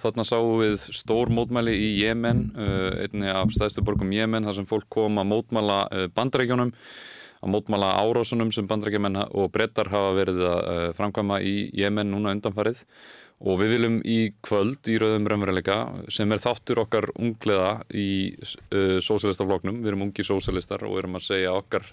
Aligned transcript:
Þarna 0.00 0.24
sáum 0.26 0.60
við 0.60 0.76
stór 0.94 1.32
mótmæli 1.34 1.74
í 1.76 1.88
Jemen, 2.02 2.44
uh, 2.56 2.90
einni 3.04 3.30
af 3.32 3.52
stæðstu 3.54 3.84
borgum 3.86 4.12
Jemen, 4.14 4.46
þar 4.48 4.60
sem 4.60 4.68
fólk 4.68 4.88
kom 4.92 5.20
að 5.20 5.28
mótmæla 5.30 5.78
uh, 5.88 6.04
bandrækjunum, 6.16 6.70
að 7.42 7.52
mótmæla 7.54 7.90
árásunum 8.02 8.52
sem 8.54 8.68
bandrækjumenn 8.70 9.18
og 9.24 9.50
brettar 9.54 9.90
hafa 9.92 10.12
verið 10.18 10.44
að 10.46 10.62
uh, 10.62 10.84
framkvæma 10.98 11.40
í 11.46 11.56
Jemen 11.78 12.12
núna 12.12 12.36
undanfarið. 12.36 12.84
Og 13.42 13.58
við 13.58 13.72
viljum 13.74 13.96
í 14.06 14.18
kvöld 14.46 14.86
í 14.86 15.00
rauðum 15.02 15.24
raunveruleika 15.26 15.76
sem 16.14 16.30
er 16.30 16.38
þáttur 16.44 16.84
okkar 16.84 17.08
ungleða 17.16 17.72
í 17.90 18.08
uh, 18.38 19.00
sósélistafloknum, 19.02 19.80
við 19.82 19.92
erum 19.92 20.06
ungir 20.06 20.28
sósélistar 20.28 20.86
og 20.86 21.00
erum 21.00 21.18
að 21.18 21.26
segja 21.26 21.56
okkar 21.58 21.88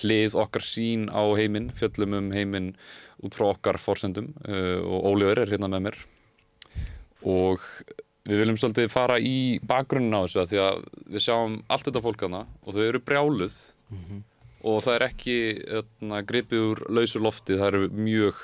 hlið, 0.00 0.38
okkar 0.40 0.64
sín 0.64 1.10
á 1.12 1.20
heiminn, 1.36 1.68
fjöllum 1.76 2.16
um 2.22 2.32
heiminn 2.32 2.72
út 3.24 3.36
frá 3.36 3.50
okkar 3.52 3.80
fórsendum 3.82 4.32
uh, 4.48 4.80
og 4.80 5.12
Ólíður 5.12 5.44
er 5.44 5.54
hérna 5.54 5.68
með 5.76 5.90
mér 5.90 6.04
og 7.24 7.64
við 8.24 8.40
viljum 8.40 8.58
svolítið 8.60 8.92
fara 8.92 9.18
í 9.20 9.60
bakgrunnin 9.68 10.16
á 10.16 10.24
þessu 10.24 10.46
því 10.48 10.60
að 10.64 10.84
við 11.12 11.24
sjáum 11.26 11.58
allt 11.68 11.88
þetta 11.88 12.04
fólk 12.04 12.24
hana 12.24 12.44
og 12.64 12.76
þau 12.76 12.84
eru 12.86 13.02
brjáluð 13.04 13.56
mm 13.90 14.00
-hmm. 14.00 14.22
og 14.70 14.82
það 14.84 14.94
er 14.94 15.06
ekki 15.08 15.36
öðna, 15.80 16.22
gripið 16.24 16.66
úr 16.70 16.84
lausu 16.88 17.20
lofti, 17.20 17.58
það 17.58 17.68
eru 17.68 17.88
mjög 17.92 18.40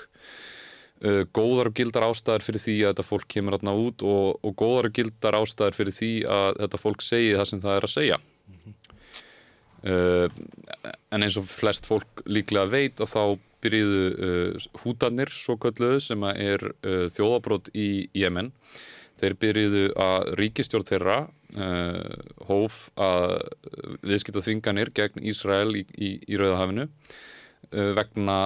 uh, 1.04 1.22
góðar 1.32 1.70
og 1.70 1.78
gildar 1.80 2.08
ástæðar 2.10 2.44
fyrir 2.44 2.64
því 2.66 2.76
að 2.82 2.92
þetta 2.92 3.08
fólk 3.08 3.28
kemur 3.28 3.56
hana 3.56 3.76
út 3.76 4.02
og, 4.02 4.36
og 4.44 4.56
góðar 4.56 4.90
og 4.90 4.96
gildar 4.98 5.40
ástæðar 5.40 5.76
fyrir 5.76 5.96
því 5.96 6.12
að 6.28 6.60
þetta 6.60 6.82
fólk 6.84 7.02
segi 7.02 7.36
það 7.36 7.48
sem 7.52 7.64
það 7.64 7.76
er 7.76 7.88
að 7.88 7.96
segja 7.96 8.18
mm 8.20 8.56
-hmm. 8.60 8.74
Uh, 9.84 10.26
en 11.10 11.24
eins 11.24 11.38
og 11.40 11.48
flest 11.50 11.88
fólk 11.88 12.22
líklega 12.26 12.70
veit 12.70 13.00
að 13.00 13.12
þá 13.12 13.22
byrjiðu 13.64 14.04
uh, 14.10 14.68
hútanir 14.84 15.32
svo 15.34 15.56
kölluðu 15.60 16.00
sem 16.04 16.24
er 16.32 16.64
uh, 16.70 17.06
þjóðabrót 17.12 17.72
í 17.76 18.08
Jemen. 18.16 18.52
Þeir 19.20 19.36
byrjiðu 19.42 19.82
að 20.00 20.30
ríkistjórn 20.40 20.86
þeirra 20.88 21.18
hóf 22.46 22.76
að 22.94 23.32
viðskipta 24.06 24.40
þvinganir 24.46 24.92
gegn 24.96 25.26
Ísrael 25.28 25.74
í, 25.76 25.82
í, 25.98 26.12
í 26.24 26.38
Rauðahafinu 26.40 26.86
vegna 27.98 28.36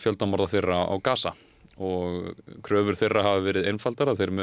fjöldamorða 0.00 0.48
þeirra 0.56 0.80
á 0.88 0.94
Gaza. 1.04 1.34
Og 1.78 2.32
kröfur 2.66 2.98
þeirra 2.98 3.26
hafi 3.28 3.44
verið 3.44 3.68
einfaldar 3.70 4.10
að 4.10 4.24
þeir 4.24 4.34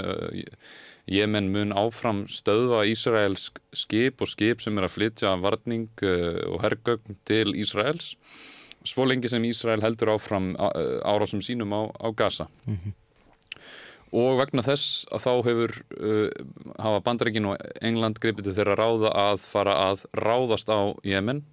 Jemen 1.08 1.48
mun 1.54 1.72
áfram 1.72 2.26
stöðva 2.28 2.82
Ísraels 2.90 3.48
skip 3.72 4.22
og 4.22 4.28
skip 4.28 4.62
sem 4.64 4.76
er 4.78 4.88
að 4.88 4.96
flytja 4.98 5.38
varning 5.40 5.88
og 6.04 6.60
herrgögn 6.66 7.16
til 7.28 7.54
Ísraels. 7.56 8.16
Svo 8.88 9.06
lengi 9.08 9.32
sem 9.32 9.44
Ísrael 9.48 9.84
heldur 9.84 10.12
áfram 10.18 10.54
árásum 10.60 11.40
sínum 11.44 11.72
á, 11.72 11.88
á 11.96 12.08
Gaza. 12.12 12.48
Mm 12.66 12.78
-hmm. 12.78 12.94
og 14.12 14.38
vegna 14.40 14.62
þess 14.62 15.06
að 15.12 15.24
þá 15.26 15.34
hefur 15.48 15.72
uh, 16.00 16.30
hafa 16.80 17.00
Bandaríkin 17.00 17.46
og 17.46 17.58
England 17.82 18.20
greipið 18.20 18.44
til 18.44 18.54
þeirra 18.54 18.76
ráða 18.76 19.12
að 19.12 19.40
fara 19.40 19.74
að 19.92 20.06
ráðast 20.14 20.70
á 20.70 20.96
Jemen. 21.04 21.46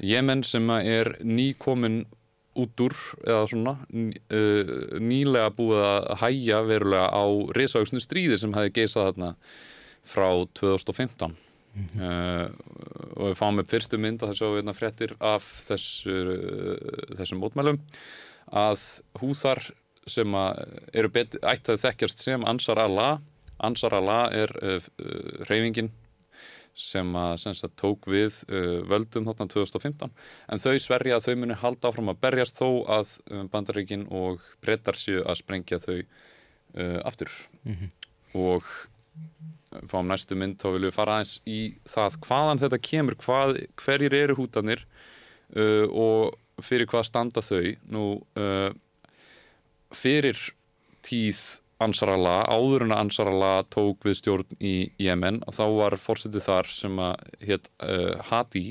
Jemen 0.00 0.42
sem 0.42 0.70
er 0.70 1.16
nýkomin 1.22 2.06
út 2.54 2.82
úr 2.86 2.96
eða 3.26 3.46
svona 3.50 3.76
uh, 3.80 4.74
nýlega 5.02 5.52
búið 5.56 5.84
að 5.84 6.10
hæja 6.22 6.60
verulega 6.66 7.08
á 7.10 7.24
risauksnu 7.58 8.02
stríði 8.02 8.38
sem 8.40 8.54
hefði 8.56 8.74
geisað 8.80 9.10
þarna 9.10 9.32
frá 10.04 10.28
2015 10.60 11.40
Mm 11.74 11.88
-hmm. 11.90 12.02
uh, 12.06 12.50
og 13.18 13.24
við 13.32 13.34
fáum 13.34 13.58
upp 13.58 13.66
fyrstu 13.66 13.98
mynd 13.98 14.22
að 14.22 14.28
það 14.30 14.36
sjá 14.38 14.48
við 14.54 14.76
fréttir 14.78 15.14
af 15.18 15.46
þessu, 15.66 16.12
uh, 16.34 17.16
þessum 17.18 17.40
mótmælum. 17.42 17.80
Að 18.46 19.02
húþar 19.18 19.72
sem 20.06 20.34
eru 20.92 21.10
ætti 21.10 21.72
að 21.74 21.82
þekkjast 21.82 22.22
sem 22.22 22.44
Ansar 22.44 22.78
Allah. 22.78 23.18
Ansar 23.58 23.94
Allah 23.94 24.30
er 24.32 24.54
uh, 24.62 24.78
reyfingin 25.50 25.90
sem 26.74 27.10
að 27.16 27.36
sem 27.42 27.54
sagt, 27.54 27.76
tók 27.78 28.08
við 28.10 28.40
völdum 28.90 29.28
þarna 29.28 29.46
2015 29.52 30.10
en 30.50 30.62
þau 30.62 30.78
sverja 30.82 31.20
að 31.20 31.28
þau 31.28 31.36
muni 31.42 31.58
halda 31.60 31.90
áfram 31.90 32.10
að 32.10 32.22
berjast 32.26 32.58
þó 32.58 32.68
að 32.90 33.12
bandaríkin 33.52 34.08
og 34.10 34.42
breytar 34.64 34.98
séu 34.98 35.22
að 35.22 35.38
sprengja 35.38 35.78
þau 35.78 36.00
aftur. 37.06 37.30
Mm 37.62 37.76
-hmm. 37.76 37.90
og 38.42 38.66
fáum 39.90 40.08
næstu 40.08 40.36
mynd 40.38 40.60
þá 40.60 40.68
viljum 40.74 40.90
við 40.90 40.96
fara 40.96 41.18
aðeins 41.18 41.34
í 41.48 41.58
það 41.90 42.18
hvaðan 42.26 42.62
þetta 42.62 42.80
kemur, 42.88 43.16
hvað, 43.22 43.58
hverjir 43.80 44.16
eru 44.20 44.38
hútanir 44.38 44.84
uh, 45.56 45.86
og 45.90 46.62
fyrir 46.64 46.88
hvað 46.90 47.08
standa 47.08 47.42
þau. 47.44 47.74
Nú 47.90 48.04
uh, 48.38 48.70
fyrir 49.94 50.38
tíð 51.04 51.42
Ansarala, 51.82 52.44
áður 52.46 52.84
en 52.86 52.94
að 52.94 53.02
Ansarala 53.02 53.50
tók 53.72 54.06
við 54.06 54.18
stjórn 54.20 54.58
í 54.62 54.74
Jemen 55.02 55.40
og 55.42 55.56
þá 55.56 55.64
var 55.74 55.96
fórsetið 55.98 56.46
þar 56.46 56.70
sem 56.70 57.00
að 57.02 57.24
hétt 57.48 57.68
uh, 57.82 58.22
Hadi 58.30 58.64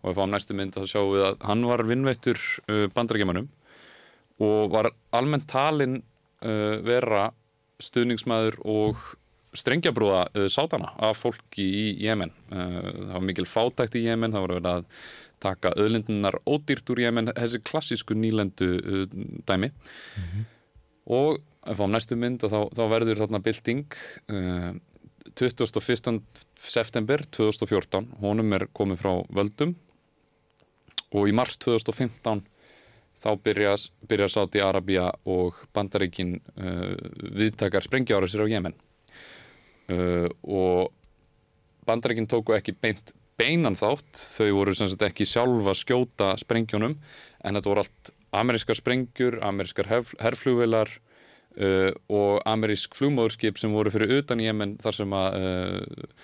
og 0.00 0.10
við 0.10 0.18
fáum 0.18 0.34
næstu 0.34 0.56
mynd 0.58 0.80
að 0.80 0.90
sjá 0.90 1.00
við 1.04 1.26
að 1.28 1.46
hann 1.46 1.64
var 1.70 1.84
vinnveittur 1.86 2.42
uh, 2.66 2.88
bandarækjumanum 2.96 3.46
og 4.42 4.74
var 4.74 4.90
almennt 5.14 5.46
talin 5.50 6.00
uh, 6.42 6.80
vera 6.82 7.28
stuðningsmæður 7.80 8.58
og 8.66 9.06
strengjabrúða 9.56 10.48
sátana 10.52 10.92
af 11.02 11.24
fólki 11.24 11.64
í 11.64 11.86
Jemen. 12.04 12.30
Það 12.52 13.08
var 13.16 13.24
mikil 13.26 13.46
fátækt 13.50 13.96
í 13.98 14.04
Jemen, 14.04 14.30
það 14.30 14.44
var 14.44 14.52
verið 14.52 14.68
að 14.70 14.84
taka 15.42 15.72
öðlindunar 15.80 16.36
ódýrt 16.46 16.92
úr 16.92 17.00
Jemen, 17.02 17.32
þessi 17.34 17.58
klassísku 17.66 18.14
nýlendu 18.14 18.68
dæmi. 19.48 19.72
Mm 19.72 20.28
-hmm. 20.28 20.44
Og 21.08 21.40
ef 21.70 21.80
á 21.80 21.86
næstu 21.88 22.16
mynd 22.18 22.44
þá, 22.44 22.68
þá 22.74 22.84
verður 22.90 23.22
þarna 23.22 23.40
bilding 23.44 23.84
21. 25.36 26.20
september 26.56 27.24
2014, 27.36 28.08
honum 28.20 28.56
er 28.56 28.66
komið 28.76 29.02
frá 29.02 29.12
völdum. 29.32 29.74
Og 31.16 31.28
í 31.28 31.34
mars 31.34 31.58
2015 31.60 32.44
þá 33.20 33.30
byrjar, 33.44 33.88
byrjar 34.08 34.32
Sáti 34.32 34.62
Arabia 34.64 35.10
og 35.28 35.58
Bandaríkin 35.76 36.38
viðtakar 37.36 37.84
sprengjára 37.84 38.30
sér 38.30 38.46
á 38.46 38.52
Jemen. 38.52 38.76
Uh, 39.90 40.28
og 40.46 40.92
bandarækinn 41.88 42.28
tóku 42.30 42.54
ekki 42.54 42.76
beint 42.78 43.10
beinan 43.40 43.74
þátt, 43.78 44.20
þau 44.20 44.50
voru 44.58 44.74
sem 44.76 44.90
sagt 44.90 45.02
ekki 45.08 45.26
sjálfa 45.26 45.72
skjóta 45.74 46.34
sprengjónum 46.38 46.94
en 46.94 47.56
þetta 47.56 47.70
voru 47.72 47.82
allt 47.82 48.12
amerískar 48.36 48.78
sprengjur, 48.78 49.38
amerískar 49.42 49.88
herflugvelar 49.90 50.92
uh, 50.92 51.90
og 52.08 52.40
amerísk 52.48 52.94
flugmóðurskip 52.98 53.58
sem 53.60 53.74
voru 53.74 53.92
fyrir 53.94 54.20
utan 54.20 54.42
Jemen 54.42 54.76
þar 54.82 54.98
sem 55.00 55.16
að 55.16 55.40
uh, 55.40 56.14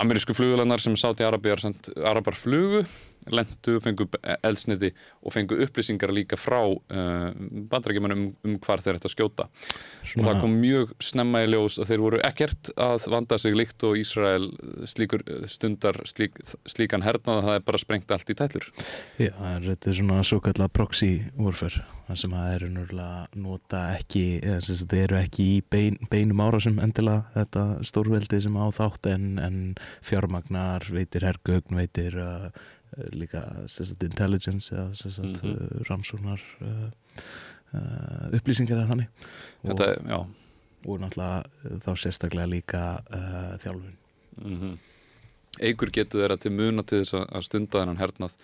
amerísku 0.00 0.36
flugvelarnar 0.36 0.82
sem 0.82 0.96
sátt 0.98 1.22
í 1.22 1.26
Arabar, 1.26 1.62
Arabar 2.06 2.38
flugu 2.38 2.84
lendu, 3.28 3.76
fengu 3.84 4.06
eldsniti 4.40 4.90
og 5.20 5.34
fengu 5.34 5.58
upplýsingar 5.64 6.12
líka 6.14 6.38
frá 6.40 6.60
uh, 6.64 7.28
bandrækjumann 7.70 8.16
um, 8.16 8.24
um 8.46 8.56
hvar 8.64 8.82
þeir 8.82 8.98
ætti 8.98 9.10
að 9.10 9.14
skjóta 9.14 9.48
Svona. 9.50 10.16
og 10.16 10.26
það 10.28 10.40
kom 10.44 10.56
mjög 10.62 10.94
snemma 11.04 11.44
í 11.44 11.50
ljós 11.52 11.78
að 11.82 11.92
þeir 11.92 12.04
voru 12.06 12.22
ekkert 12.26 12.72
að 12.80 13.06
vanda 13.12 13.38
sig 13.42 13.56
líkt 13.58 13.86
og 13.86 14.00
Ísrael 14.00 14.48
slíkur 14.88 15.24
stundar 15.50 16.00
slík, 16.08 16.40
slíkan 16.68 17.04
hernað 17.04 17.42
að 17.42 17.48
það 17.48 17.60
er 17.60 17.66
bara 17.68 17.82
sprengt 17.84 18.16
allt 18.16 18.32
í 18.32 18.38
tællur 18.40 18.68
Já, 19.20 19.34
þetta 19.36 19.92
er 19.92 20.00
svona 20.00 20.24
svo 20.26 20.40
kallar 20.44 20.72
proxy 20.72 21.12
warfare 21.36 21.84
það 22.08 22.20
sem 22.24 22.32
að 22.34 22.50
eru 22.56 22.72
nörgulega 22.74 23.38
nota 23.38 23.84
ekki 23.94 24.24
eða 24.40 24.64
sem 24.66 24.80
þetta 24.80 25.00
eru 25.04 25.20
ekki 25.20 25.46
í 25.46 25.60
bein, 25.70 26.00
beinum 26.10 26.42
árásum 26.42 26.80
endilega 26.82 27.28
þetta 27.36 27.66
stórveldi 27.86 28.40
sem 28.42 28.58
á 28.58 28.66
þátt 28.74 29.12
en, 29.12 29.30
en 29.38 29.60
fjármagnar 30.02 30.88
veitir 30.90 31.28
hergögn, 31.28 31.78
veitir 31.78 32.16
uh, 32.18 32.48
Eh, 32.50 32.60
líka 33.12 33.44
sagt, 33.66 34.02
intelligence 34.02 34.74
eða 34.74 34.86
mm 34.86 35.32
-hmm. 35.34 35.88
rannsóknar 35.88 36.40
upplýsingar 38.32 38.76
eða 38.76 38.88
þannig. 38.88 39.08
Þetta, 39.62 39.86
og, 40.18 40.26
og 40.86 41.00
náttúrulega 41.00 41.44
þá 41.84 41.90
sérstaklega 41.96 42.46
líka 42.46 43.02
þjálfun. 43.62 43.96
Mm 44.40 44.60
-hmm 44.60 44.78
eigur 45.58 45.90
getur 45.92 46.22
þeirra 46.22 46.36
til 46.40 46.52
muna 46.54 46.84
til 46.86 47.02
þess 47.02 47.16
að 47.20 47.46
stunda 47.46 47.82
þennan 47.82 48.00
hernað. 48.00 48.36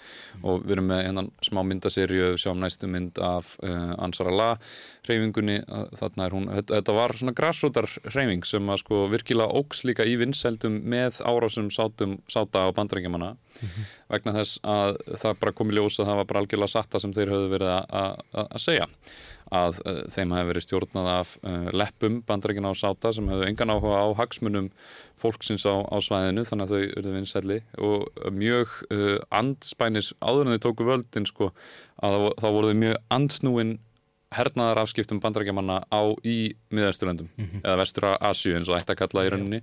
Og 0.43 0.65
við 0.65 0.77
erum 0.77 0.91
með 0.91 1.05
einan 1.07 1.31
smá 1.45 1.63
myndaserju 1.63 2.35
sjáum 2.41 2.61
næstu 2.61 2.91
mynd 2.91 3.21
af 3.23 3.55
uh, 3.63 3.95
Ansar 4.03 4.33
Allah 4.33 4.59
reyfingunni, 5.07 5.61
þarna 5.99 6.27
er 6.27 6.35
hún 6.35 6.49
þetta, 6.51 6.81
þetta 6.81 6.97
var 6.97 7.15
svona 7.19 7.35
grassrútar 7.37 7.89
reyfing 8.11 8.47
sem 8.49 8.73
að 8.73 8.81
sko 8.83 9.05
virkilega 9.13 9.61
óks 9.61 9.85
líka 9.87 10.07
í 10.07 10.17
vinnseldum 10.21 10.81
með 10.83 11.21
árásum 11.27 11.71
sátum, 11.75 12.19
sáta 12.33 12.67
á 12.67 12.75
bandrækjumanna 12.77 13.35
mm 13.37 13.69
-hmm. 13.69 13.95
vegna 14.15 14.37
þess 14.41 14.59
að 14.63 14.99
það 15.23 15.39
bara 15.41 15.53
kom 15.53 15.71
í 15.71 15.79
ljós 15.79 16.01
að 16.01 16.11
það 16.11 16.21
var 16.21 16.29
bara 16.33 16.41
algjörlega 16.41 16.75
satta 16.75 17.01
sem 17.01 17.15
þeir 17.15 17.33
höfðu 17.35 17.55
verið 17.55 17.71
að 17.71 18.59
segja 18.59 18.89
að 19.55 19.81
uh, 19.87 20.03
þeim 20.11 20.33
hefur 20.35 20.49
verið 20.51 20.65
stjórnað 20.67 21.09
af 21.13 21.33
uh, 21.47 21.69
leppum 21.77 22.21
bandrækina 22.27 22.73
á 22.73 22.75
sáta 22.75 23.13
sem 23.15 23.29
hefur 23.31 23.47
engan 23.47 23.71
áhuga 23.71 24.01
á 24.03 24.07
hagsmunum 24.19 24.71
fólksins 25.21 25.63
á, 25.69 25.75
á 25.87 25.97
svæðinu 26.03 26.43
þannig 26.49 26.67
að 26.67 26.73
þau 26.75 26.83
eruðu 26.99 27.15
vinsæli 27.15 27.59
og 27.79 28.09
mjög 28.35 28.75
uh, 28.91 29.19
andspænis 29.31 30.13
áður 30.21 30.51
en 30.51 30.57
þau 30.59 30.65
tóku 30.67 30.89
völdin 30.89 31.29
sko 31.31 31.53
að 32.03 32.31
þá 32.43 32.49
voru 32.51 32.73
þau 32.73 32.81
mjög 32.83 32.99
andsnúin 33.17 33.77
hernaðar 34.37 34.83
afskiptum 34.83 35.21
bandarækjamanna 35.23 35.79
á 35.87 36.03
í 36.27 36.57
miðausturlöndum 36.75 37.29
Mhm. 37.39 37.63
eða 37.63 37.79
vestur 37.79 38.09
Asju 38.19 38.57
eins 38.59 38.69
og 38.69 38.77
ætti 38.81 38.93
að 38.93 38.99
kalla 39.05 39.25
í 39.25 39.31
rauninni. 39.33 39.63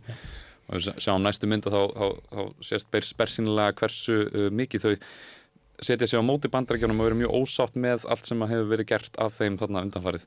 og 0.70 0.78
við 0.80 0.96
sjáum 1.04 1.22
næstu 1.22 1.46
mynda 1.52 1.70
þá, 1.70 1.82
þá, 1.92 2.06
þá 2.32 2.42
sést 2.64 2.88
bers, 2.90 3.12
bersinlega 3.20 3.76
hversu 3.76 4.16
mikið 4.56 4.86
þau 4.86 4.94
setja 5.82 6.08
sig 6.08 6.20
á 6.22 6.24
móti 6.24 6.52
bandarækjunum 6.52 7.02
og 7.02 7.10
eru 7.10 7.20
mjög 7.24 7.36
ósátt 7.40 7.78
með 7.80 8.06
allt 8.12 8.28
sem 8.30 8.42
hefur 8.46 8.70
verið 8.70 8.90
gert 8.92 9.18
af 9.22 9.34
þeim 9.38 9.58
þarna 9.58 9.84
undanfarið 9.88 10.26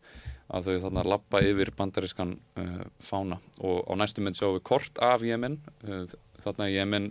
að 0.56 0.68
þau 0.68 0.78
þarna 0.84 1.04
lappa 1.12 1.42
yfir 1.42 1.72
bandarískan 1.76 2.36
uh, 2.58 2.84
fána. 3.02 3.38
Og 3.62 3.82
á 3.86 3.92
næstu 3.98 4.24
mynd 4.24 4.38
sjáum 4.38 4.56
við 4.58 4.64
kort 4.66 4.98
af 5.02 5.24
Jemen 5.26 5.58
uh, 5.86 6.04
þarna 6.42 6.70
Jemen 6.70 7.10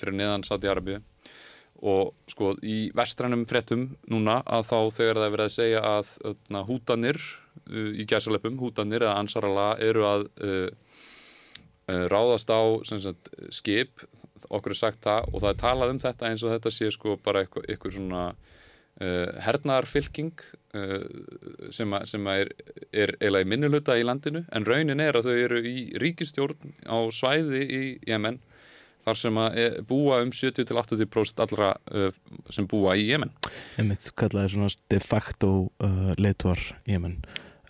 fyrir 0.00 0.16
neðan 0.18 0.46
Saudi-Arabíu. 0.46 1.02
Og 1.84 2.14
sko 2.30 2.54
í 2.64 2.88
vestrænum 2.96 3.44
fréttum 3.48 3.90
núna 4.08 4.40
að 4.46 4.68
þá 4.70 4.78
þegar 4.98 5.20
það 5.20 5.26
er 5.26 5.34
verið 5.36 5.48
að 5.48 5.56
segja 5.58 5.82
að 5.84 6.12
þarna, 6.22 6.64
hútanir 6.70 7.20
uh, 7.20 7.90
í 7.92 8.08
gæsalepum, 8.08 8.60
hútanir 8.62 9.04
eða 9.04 9.18
ansarala 9.20 9.68
eru 9.82 10.08
að 10.08 10.28
uh, 10.40 10.68
ráðast 11.86 12.48
á 12.48 12.60
sagt, 12.88 13.28
skip, 13.52 14.04
okkur 14.48 14.74
er 14.74 14.78
sagt 14.78 15.04
það 15.04 15.30
og 15.30 15.42
það 15.42 15.50
er 15.50 15.60
talað 15.60 15.94
um 15.94 16.00
þetta 16.02 16.30
eins 16.30 16.44
og 16.44 16.54
þetta 16.54 16.72
sé 16.74 16.90
sko 16.94 17.16
bara 17.22 17.44
eitthvað, 17.44 17.66
eitthvað 17.68 17.96
svona 17.98 18.22
uh, 18.30 19.28
hernaðarfylking 19.44 20.32
uh, 20.78 21.04
sem, 21.74 21.94
að, 21.94 22.08
sem 22.14 22.30
að 22.30 22.40
er, 22.40 22.54
er 22.92 23.14
eiginlega 23.20 23.46
í 23.46 23.52
minnuluta 23.52 23.98
í 24.00 24.06
landinu 24.06 24.44
en 24.48 24.66
raunin 24.68 25.04
er 25.04 25.18
að 25.18 25.30
þau 25.30 25.36
eru 25.36 25.62
í 25.68 25.76
ríkistjórn 26.02 26.74
á 26.88 26.98
svæði 27.14 27.62
í 27.64 27.82
Jemen 28.08 28.40
þar 29.04 29.20
sem 29.20 29.36
að 29.36 29.58
búa 29.84 30.22
um 30.24 30.30
70-80% 30.32 31.42
allra 31.44 31.74
uh, 31.92 32.10
sem 32.54 32.68
búa 32.70 32.96
í 32.96 33.10
Jemen 33.10 33.34
einmitt 33.80 34.12
kallaði 34.18 34.56
svona 34.56 34.72
de 34.92 35.02
facto 35.04 35.54
leitvar 36.16 36.62
Jemen. 36.88 37.20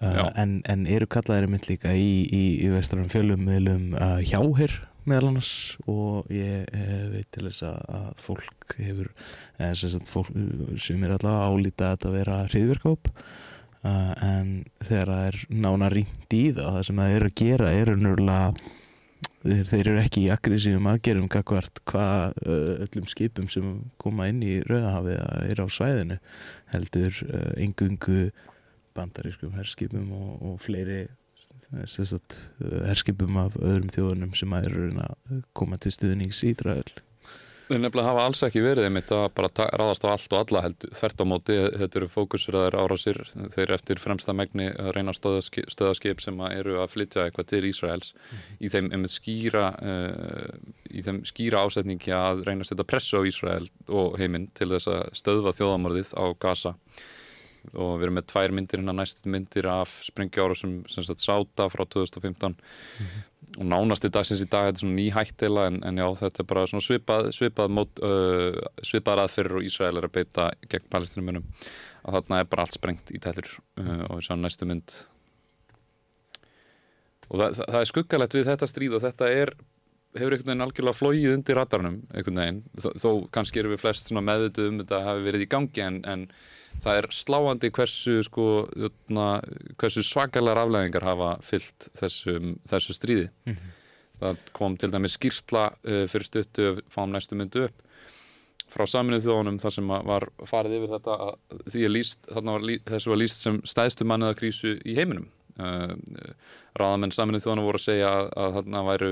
Uh, 0.04 0.30
en, 0.40 0.58
en 0.70 0.88
eru 0.90 1.08
kallaðir 1.10 1.48
einmitt 1.48 1.68
líka 1.70 1.94
í, 1.96 2.24
í, 2.28 2.44
í 2.64 2.72
vestranum 2.72 3.10
fjölummiðlum 3.12 3.94
uh, 3.98 4.18
hjáhir 4.24 4.82
meðal 5.08 5.30
annars 5.30 5.52
og 5.90 6.30
ég 6.32 6.68
eh, 6.72 7.08
veit 7.12 7.28
til 7.34 7.48
þess 7.48 7.64
að, 7.68 8.06
fólk 8.24 8.76
hefur 8.80 9.10
eða 9.58 9.74
sem 10.80 11.04
er 11.04 11.16
alltaf 11.16 11.42
álítið 11.50 11.84
að 11.84 11.90
þetta 11.90 12.12
vera 12.14 12.38
hriðverkóp 12.46 13.10
uh, 13.10 14.14
en 14.24 14.54
þegar 14.80 15.12
það 15.12 15.26
er 15.26 15.42
nána 15.66 15.90
rýmt 15.92 16.38
í 16.38 16.46
það 16.56 16.78
það 16.78 16.88
sem 16.88 17.02
það 17.02 17.18
er 17.18 17.26
að 17.28 17.36
gera 17.42 17.74
er 17.82 17.92
nörgulega 18.00 18.72
þeir, 19.44 19.76
eru 19.82 20.00
ekki 20.00 20.24
í 20.24 20.32
aggressífum 20.32 20.88
aðgerum 20.94 21.28
gagvart 21.32 21.84
hvað 21.90 22.40
uh, 22.46 22.72
öllum 22.86 23.08
skipum 23.12 23.52
sem 23.52 23.76
koma 24.00 24.30
inn 24.32 24.40
í 24.44 24.56
Rauðahafið 24.64 25.20
að 25.26 25.52
er 25.52 25.64
á 25.64 25.66
svæðinu 25.68 26.20
heldur 26.72 27.22
uh, 27.28 27.52
engungu 27.60 28.20
bandarískum 28.96 29.54
herskipum 29.58 30.10
og, 30.14 30.30
og 30.50 30.60
fleiri 30.64 31.04
sagt, 31.88 32.36
herskipum 32.86 33.40
af 33.40 33.56
öðrum 33.58 33.90
þjóðunum 33.94 34.36
sem 34.38 34.52
að 34.54 34.70
eru 34.70 34.92
að 35.02 35.42
koma 35.56 35.80
til 35.80 35.94
stuðnings 35.94 36.44
í 36.46 36.52
Ísrael. 36.54 36.86
Þeir 37.64 37.80
nefnilega 37.80 38.10
hafa 38.10 38.24
alls 38.28 38.42
ekki 38.44 38.60
verið 38.60 38.84
einmitt 38.90 39.08
að 39.16 39.22
bara 39.38 39.48
ráðast 39.80 40.04
á 40.04 40.12
allt 40.12 40.34
og 40.36 40.40
alla 40.42 40.60
held, 40.66 40.84
þvert 40.98 41.22
á 41.24 41.30
móti, 41.30 41.54
þetta 41.80 41.98
eru 42.00 42.08
fókusur 42.12 42.58
árásir, 42.76 43.20
þeir 43.54 43.62
eru 43.64 43.76
eftir 43.78 44.02
fremsta 44.02 44.34
megni 44.36 44.66
að 44.68 44.90
reyna 44.98 45.14
að 45.14 45.16
stöða 45.16 45.40
ski- 45.46 45.64
stöðva 45.72 45.94
skip 45.96 46.20
sem 46.20 46.42
að 46.44 46.58
eru 46.58 46.76
að 46.82 46.92
flytja 46.92 47.24
eitthvað 47.24 47.48
til 47.54 47.62
Ísraels 47.70 48.12
í 48.60 48.68
þeim 48.68 48.92
einmitt 48.92 49.14
skýra 49.16 49.64
uh, 49.80 50.52
í 50.92 51.06
þeim 51.08 51.22
skýra 51.24 51.64
ásetningi 51.64 52.12
að 52.14 52.44
reyna 52.50 52.66
að 52.66 52.74
setja 52.74 52.88
pressu 52.92 53.24
á 53.24 53.26
Ísrael 53.32 53.70
og 53.88 54.20
heiminn 54.20 54.50
til 54.52 54.68
þess 54.74 54.92
að 54.92 55.02
stöðva 55.24 55.56
þjóðamorðið 55.56 56.12
á 56.20 56.24
Gaza 56.44 56.76
og 57.72 57.94
við 57.98 58.06
erum 58.06 58.18
með 58.18 58.26
tvær 58.30 58.54
myndir 58.54 58.82
innan 58.82 59.00
næstu 59.00 59.30
myndir 59.32 59.68
af 59.70 59.92
sprengjára 60.04 60.56
sem, 60.58 60.76
sem 60.90 61.06
sagt 61.06 61.24
sáta 61.24 61.68
frá 61.72 61.84
2015 61.86 62.56
og 63.54 63.66
nánast 63.70 64.06
í 64.06 64.10
dagsins 64.12 64.42
í 64.42 64.48
dag 64.50 64.68
þetta 64.68 64.76
er 64.76 64.82
svona 64.82 64.98
ný 64.98 65.06
hættila 65.14 65.66
en, 65.70 65.80
en 65.86 66.00
já 66.02 66.06
þetta 66.20 66.42
er 66.42 66.48
bara 66.50 66.66
svipað 66.68 67.30
svipað, 67.36 67.74
mót, 67.74 68.04
uh, 68.04 68.60
svipað 68.82 69.20
raðferður 69.20 69.60
og 69.60 69.68
Ísrael 69.68 70.00
er 70.00 70.08
að 70.08 70.14
beita 70.18 70.48
gegn 70.68 70.88
palestinumunum 70.92 71.46
að 72.04 72.18
þarna 72.18 72.40
er 72.40 72.48
bara 72.50 72.66
allt 72.66 72.78
sprengt 72.78 73.12
í 73.14 73.20
tælur 73.22 73.50
uh, 73.80 74.06
og 74.08 74.18
við 74.18 74.26
sjáum 74.26 74.42
næstu 74.44 74.68
mynd. 74.68 74.96
Og 77.30 77.38
það, 77.40 77.54
það, 77.60 77.68
það 77.68 77.78
er 77.80 77.90
skuggalegt 77.92 78.36
við 78.36 78.50
þetta 78.50 78.68
stríð 78.70 78.98
og 78.98 79.06
þetta 79.06 79.30
er 79.32 79.54
hefur 80.14 80.34
einhvern 80.34 80.50
veginn 80.50 80.64
algjörlega 80.64 80.98
flóið 80.98 81.32
undir 81.32 81.58
radarnum 81.58 81.96
einhvern 82.14 82.40
veginn, 82.42 82.60
þó, 82.78 83.08
kannski 83.34 83.62
erum 83.62 83.74
við 83.74 83.82
flest 83.82 84.12
meðvituð 84.14 84.68
um 84.70 84.82
þetta 84.82 85.00
hafi 85.08 85.24
verið 85.26 85.46
í 85.46 85.48
gangi 85.50 85.82
en, 85.84 86.00
en 86.06 86.26
það 86.82 86.98
er 86.98 87.08
sláandi 87.14 87.70
hversu 87.74 88.18
sko, 88.26 88.48
hversu 89.80 90.04
svakalar 90.06 90.60
afleðingar 90.64 91.06
hafa 91.06 91.30
fyllt 91.44 91.88
þessum, 92.00 92.56
þessu 92.70 92.96
stríði. 92.96 93.30
Það 94.20 94.42
kom 94.56 94.76
til 94.78 94.92
dæmis 94.92 95.16
skýrsla 95.18 95.68
uh, 95.74 96.04
fyrir 96.10 96.28
stuttu 96.28 96.68
fáum 96.92 97.12
næstu 97.12 97.38
myndu 97.38 97.66
upp 97.68 97.80
frá 98.74 98.86
saminuð 98.88 99.26
þjóðunum 99.26 99.60
þar 99.62 99.74
sem 99.76 99.90
að 99.92 100.06
var 100.08 100.26
farið 100.48 100.76
yfir 100.78 100.92
þetta 100.96 101.16
að 101.26 101.64
því 101.70 101.88
líst, 101.90 102.28
var 102.32 102.64
lí, 102.64 102.76
þessu 102.88 103.12
var 103.12 103.20
líst 103.20 103.44
sem 103.44 103.58
stæðstu 103.68 104.06
manniða 104.08 104.38
krísu 104.38 104.76
í 104.82 104.96
heiminum. 104.98 105.28
Uh, 105.54 105.92
ráðamenn 106.74 107.12
saminuð 107.14 107.44
þjóðunum 107.44 107.68
voru 107.68 107.78
að 107.78 107.84
segja 107.84 108.08
að, 108.10 108.30
að 108.42 108.56
þarna 108.56 108.80
væru 108.88 109.10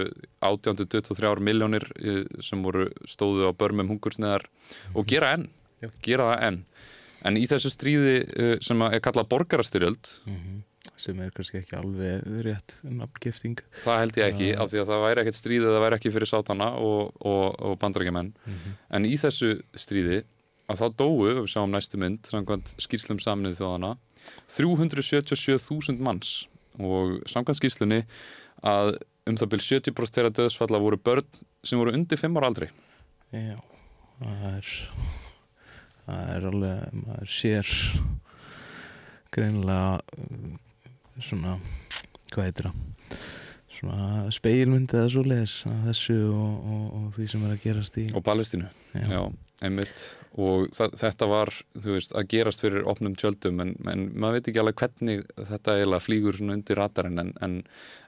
18-23 0.49 1.45
miljónir 1.47 1.87
uh, 1.92 2.23
sem 2.42 2.64
voru 2.64 2.88
stóðu 3.07 3.47
á 3.47 3.52
börmum 3.54 3.92
hungursneðar 3.92 4.49
og 4.97 5.07
gera 5.07 5.37
enn 5.37 5.47
gera 6.02 6.33
það 6.33 6.45
enn 6.49 6.59
en 7.25 7.38
í 7.38 7.47
þessu 7.50 7.73
stríði 7.73 8.19
uh, 8.26 8.52
sem 8.64 8.85
er 8.88 9.00
kallað 9.05 9.31
borgarastyrjöld 9.33 10.12
sem 10.99 11.19
er 11.23 11.31
kannski 11.35 11.61
ekki 11.61 11.76
alveg 11.79 12.26
rétt 12.45 12.76
nafngifting. 12.83 13.61
það 13.85 14.00
held 14.02 14.19
ég 14.19 14.33
ekki, 14.33 14.49
af 14.59 14.71
því 14.71 14.81
að 14.83 14.91
það 14.91 15.05
væri 15.07 15.23
ekkert 15.23 15.38
stríði 15.38 15.71
það 15.71 15.85
væri 15.87 15.99
ekki 15.99 16.12
fyrir 16.14 16.31
sátana 16.31 16.69
og, 16.79 17.12
og, 17.23 17.45
og 17.62 17.79
bandarækjumenn 17.83 18.33
en 18.91 19.09
í 19.09 19.14
þessu 19.23 19.55
stríði 19.79 20.23
að 20.71 20.83
þá 20.83 20.87
dóu, 20.99 21.14
við 21.26 21.41
sjáum 21.50 21.73
næstu 21.73 22.00
mynd 22.00 22.29
samkvæmt 22.31 22.75
skýrslum 22.83 23.21
saminnið 23.23 23.61
þjóðana 23.61 23.97
377.000 24.52 26.02
manns. 26.02 26.47
Og 26.81 27.21
samkvæmt 27.31 27.61
skýrslunni 27.61 28.02
að 28.62 28.95
um 29.29 29.38
það 29.38 29.52
byrj 29.55 29.67
70% 29.81 30.19
þeirra 30.19 30.35
döðsfalla 30.38 30.83
voru 30.83 30.99
börn 30.99 31.43
sem 31.67 31.81
voru 31.81 31.95
undir 31.97 32.21
5 32.21 32.38
ára 32.38 32.52
aldri. 32.52 32.71
Já, 33.33 33.59
það 34.23 34.49
er 34.52 34.73
það 36.06 36.35
er 36.35 36.49
alveg 36.50 36.99
maður 37.02 37.32
sér 37.40 37.76
greinilega 39.32 40.00
uh, 40.00 40.50
svona 41.21 41.56
hvað 42.32 42.49
heitir 42.49 42.71
það? 42.71 43.30
Svona 43.73 44.32
speilmynd 44.35 44.92
eða 44.94 45.12
svo 45.12 45.23
leis 45.26 45.54
að 45.68 45.87
þessu 45.88 46.18
og, 46.30 46.66
og, 46.75 46.82
og 46.99 47.06
því 47.16 47.30
sem 47.32 47.47
er 47.47 47.54
að 47.54 47.64
gerast 47.64 47.97
í 47.99 48.04
og 48.12 48.25
Palestínu. 48.26 48.68
Já. 48.94 49.06
Já, 49.09 49.23
einmitt. 49.66 50.04
Og 50.40 50.68
þetta 50.73 51.28
var, 51.28 51.50
þú 51.75 51.97
veist, 51.97 52.14
að 52.16 52.28
gerast 52.32 52.62
fyrir 52.64 52.87
opnum 52.88 53.16
tjöldum 53.18 53.59
en, 53.64 53.75
en 53.90 54.04
maður 54.12 54.38
veit 54.38 54.52
ekki 54.52 54.62
alveg 54.62 54.78
hvernig 54.80 55.25
þetta 55.37 55.75
eiginlega 55.78 56.04
flýgur 56.04 56.38
svona 56.38 56.56
undir 56.56 56.80
radarinn 56.80 57.25
en, 57.25 57.35
en, 57.44 57.59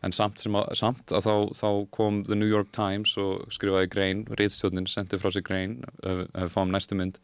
en 0.06 0.16
samt, 0.16 0.44
að, 0.46 0.70
samt 0.80 1.16
að 1.16 1.26
þá, 1.26 1.34
þá 1.58 1.68
kom 1.96 2.22
The 2.28 2.38
New 2.38 2.48
York 2.48 2.70
Times 2.76 3.16
og 3.20 3.44
skrifaði 3.52 3.90
grein, 3.92 4.24
reitstjórnin 4.40 4.88
sendi 4.88 5.20
frá 5.20 5.32
sig 5.34 5.44
grein, 5.48 5.80
við 6.04 6.54
fáum 6.54 6.72
næstu 6.72 6.96
mynd 7.00 7.20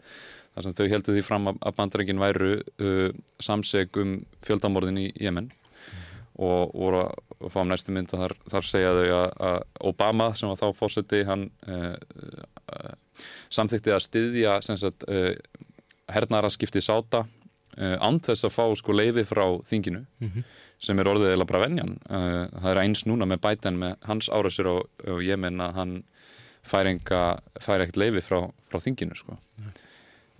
þar 0.55 0.67
sem 0.67 0.75
þau 0.79 0.87
heldur 0.93 1.17
því 1.17 1.23
fram 1.27 1.49
að, 1.51 1.59
bandarækin 1.79 2.21
væru 2.23 2.53
uh, 2.61 3.09
samseg 3.43 3.97
um 4.03 4.17
fjöldamorðin 4.47 4.99
í 5.05 5.09
Jemen 5.23 5.51
og 6.41 6.71
voru 6.75 7.03
að 7.05 7.51
fáum 7.53 7.69
næstu 7.69 7.93
mynd 7.93 8.13
og 8.15 8.21
þar, 8.23 8.35
þar 8.53 8.67
segja 8.69 8.93
þau 8.97 9.09
að, 9.17 9.35
Obama 9.91 10.31
sem 10.37 10.49
var 10.51 10.59
þá 10.61 10.79
fórseti 10.79 11.23
hann 11.29 11.47
uh, 11.69 11.95
uh, 12.73 12.95
samþykti 13.53 13.93
að 13.95 14.05
styðja 14.07 14.57
uh, 15.09 15.35
hernaðaraskipti 16.11 16.83
sáta 16.85 17.25
uh, 17.27 17.97
án 18.03 18.21
þess 18.25 18.47
að 18.49 18.55
fá 18.57 18.65
sko 18.79 18.97
leifi 18.97 19.25
frá 19.29 19.45
þinginu 19.69 20.05
Mhm. 20.21 20.45
sem 20.81 20.99
er 20.99 21.09
orðið 21.13 21.35
eða 21.35 21.47
bara 21.49 21.67
venjan 21.67 21.91
uh, 22.09 22.47
það 22.57 22.71
er 22.73 22.83
eins 22.87 23.05
núna 23.09 23.27
með 23.29 23.43
Biden 23.45 23.79
með 23.81 23.97
hans 24.09 24.31
árásur 24.33 24.69
á, 24.73 24.77
á 24.81 25.15
Jemen 25.21 25.61
að 25.61 25.75
hann 25.77 25.93
fær, 26.65 26.89
ekkert 27.85 28.01
leifi 28.01 28.21
frá, 28.25 28.39
frá 28.69 28.81
þinginu 28.81 29.17
sko. 29.17 29.37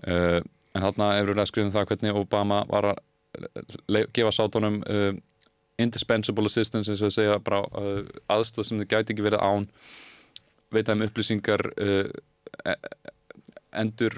Uh, 0.07 0.41
en 0.75 0.85
þarna 0.87 1.09
er 1.19 1.27
verið 1.27 1.43
að 1.43 1.51
skrifa 1.51 1.67
um 1.69 1.75
það 1.75 1.89
hvernig 1.91 2.21
Obama 2.21 2.61
var 2.71 2.93
að 2.93 4.07
gefa 4.15 4.33
sátunum 4.35 4.81
uh, 4.87 5.13
indispensable 5.81 6.51
assistance 6.51 6.91
eins 6.93 7.03
og 7.03 7.15
segja 7.15 7.39
bara 7.43 7.63
uh, 7.79 8.03
aðstóð 8.31 8.69
sem 8.69 8.83
þið 8.83 8.91
gæti 8.93 9.15
ekki 9.15 9.27
verið 9.27 9.45
án 9.45 9.69
veita 10.71 10.93
þeim 10.95 11.07
upplýsingar 11.09 11.65
endur 13.75 14.15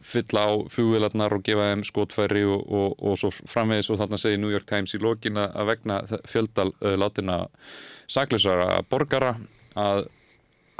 fylla 0.00 0.46
á 0.48 0.52
flugvélarnar 0.72 1.34
og 1.36 1.42
gefa 1.44 1.66
þeim 1.70 1.82
skotfæri 1.84 2.44
og, 2.48 2.62
og, 2.72 2.94
og 3.04 3.18
svo 3.20 3.30
framvegis 3.34 3.90
og 3.92 3.98
þarna 4.00 4.20
segir 4.20 4.40
New 4.40 4.52
York 4.52 4.64
Times 4.68 4.94
í 4.96 5.00
lokin 5.02 5.36
að 5.42 5.66
vegna 5.68 5.98
fjöldal 6.30 6.70
látina 6.96 7.42
sakleysara 8.08 8.78
borgara 8.88 9.34
að 9.76 10.06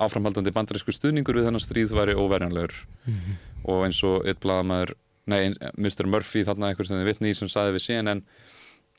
áframhaldandi 0.01 0.55
bandarísku 0.57 0.95
stuðningur 0.97 1.37
við 1.37 1.51
þennan 1.51 1.63
stríð 1.63 1.93
væri 1.97 2.17
óverjanlegur 2.17 2.73
Mhm. 3.05 3.37
Og 3.65 3.87
eins 3.87 4.03
og 4.07 4.27
eitt 4.29 4.41
blaðamæður 4.45 4.95
nei, 5.31 5.55
Mr. 5.77 6.09
Murphy 6.11 6.45
þarna 6.45 6.71
einhver 6.71 6.89
sem 6.89 7.01
þið 7.01 7.09
vitni 7.09 7.33
í 7.33 7.39
sem 7.39 7.51
saði 7.51 7.77
við 7.77 7.87
CNN 7.87 8.23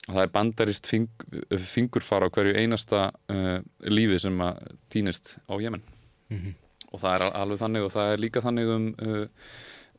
að 0.06 0.18
það 0.18 0.22
er 0.24 0.34
bandarist 0.34 0.90
fing, 0.90 1.08
fingurfar 1.72 2.26
á 2.26 2.30
hverju 2.34 2.58
einasta 2.60 3.08
uh, 3.34 3.58
lífi 3.90 4.20
sem 4.22 4.38
að 4.44 4.62
týnist 4.94 5.38
á 5.50 5.54
Jemen 5.62 5.82
mm 6.30 6.38
-hmm. 6.38 6.54
og 6.92 7.02
það 7.02 7.16
er 7.16 7.26
alveg 7.32 7.60
þannig 7.60 7.86
og 7.86 7.92
það 7.92 8.14
er 8.14 8.22
líka 8.22 8.42
þannig 8.46 8.72
um, 8.76 8.88
uh, 9.02 9.28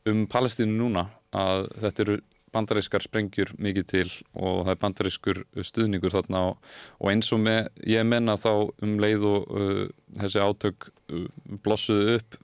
um 0.07 0.27
Palestínu 0.27 0.77
núna 0.77 1.07
að 1.31 1.67
þetta 1.81 2.03
eru 2.03 2.19
bandarískar 2.55 3.03
sprengjur 3.03 3.51
mikið 3.59 3.85
til 3.87 4.11
og 4.33 4.63
það 4.65 4.71
er 4.71 4.81
bandarískur 4.83 5.41
stuðningur 5.61 6.15
þarna 6.15 6.43
og, 6.51 6.61
og 6.99 7.11
eins 7.11 7.33
og 7.33 7.39
með 7.43 7.67
ég 7.83 8.05
menna 8.07 8.37
þá 8.39 8.71
um 8.81 8.99
leið 8.99 9.27
og 9.27 9.51
uh, 9.51 9.87
þessi 10.21 10.39
átök 10.39 10.89
blossuðu 11.63 12.15
upp 12.19 12.39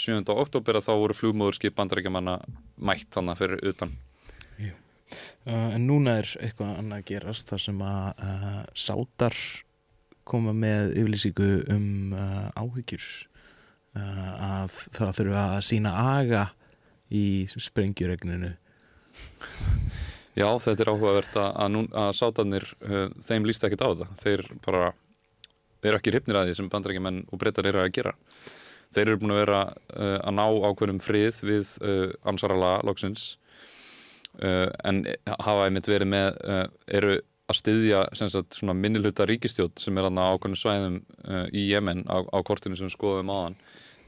7. 0.00 0.22
oktober 0.32 0.78
að 0.78 0.86
þá 0.86 0.92
voru 1.02 1.16
flugmóðurskip 1.16 1.76
bandaríkjamanna 1.76 2.38
mætt 2.80 3.10
þannig 3.12 3.40
fyrir 3.40 3.66
utan. 3.72 3.92
Uh, 5.48 5.72
en 5.74 5.86
núna 5.88 6.18
er 6.20 6.28
eitthvað 6.38 6.76
annað 6.78 7.00
að 7.00 7.08
gerast 7.08 7.50
þar 7.50 7.62
sem 7.64 7.78
að 7.82 8.22
uh, 8.22 8.60
sátar 8.78 9.36
koma 10.28 10.52
með 10.54 10.92
yfirlýsingu 11.00 11.48
um 11.74 12.14
uh, 12.14 12.46
áhyggjur 12.60 13.08
að 13.90 14.74
það 14.94 15.16
þurfa 15.16 15.40
að 15.56 15.64
sína 15.66 15.92
aga 16.12 16.42
í 17.10 17.48
sprengjuregninu. 17.50 18.52
Já, 20.38 20.46
þetta 20.46 20.84
er 20.84 20.90
áhugavert 20.92 21.38
að, 21.42 21.48
að, 21.50 21.72
nú, 21.74 21.80
að 21.98 22.10
sátarnir 22.20 22.68
þeim 23.26 23.48
líst 23.50 23.66
ekkit 23.66 23.82
á 23.82 23.90
þetta. 23.90 24.08
Þeir 24.20 24.44
bara 24.62 24.92
eru 25.82 25.98
ekki 25.98 26.14
ripnir 26.14 26.38
að 26.38 26.52
því 26.52 26.56
sem 26.60 26.70
bandarækjumenn 26.70 27.18
og 27.26 27.42
breytar 27.42 27.66
eru 27.72 27.82
að 27.82 27.90
gera 27.98 28.14
þeir 28.90 29.06
eru 29.06 29.20
búin 29.22 29.34
að 29.34 29.42
vera 29.44 29.60
að 29.94 30.34
ná 30.34 30.44
ákveðnum 30.46 30.98
frið 31.04 31.42
við 31.46 31.74
ansarala 32.26 32.72
loksins. 32.86 33.36
Uh, 34.38 34.70
en 34.86 35.02
hafa 35.42 35.66
einmitt 35.66 35.88
verið 35.90 36.08
með 36.12 36.36
uh, 36.46 36.66
eru 36.86 37.16
að 37.50 37.56
styðja 37.58 38.02
sagt, 38.14 38.60
minniluta 38.62 39.26
ríkistjótt 39.26 39.82
sem 39.82 39.98
er 39.98 40.06
á 40.06 40.32
ákveðinu 40.32 40.60
svæðum 40.60 41.00
uh, 41.26 41.48
í 41.50 41.64
Jemen 41.66 42.04
á, 42.06 42.22
á 42.22 42.38
kortinu 42.46 42.78
sem 42.78 42.92
skoðum 42.94 43.32
aðan 43.34 43.56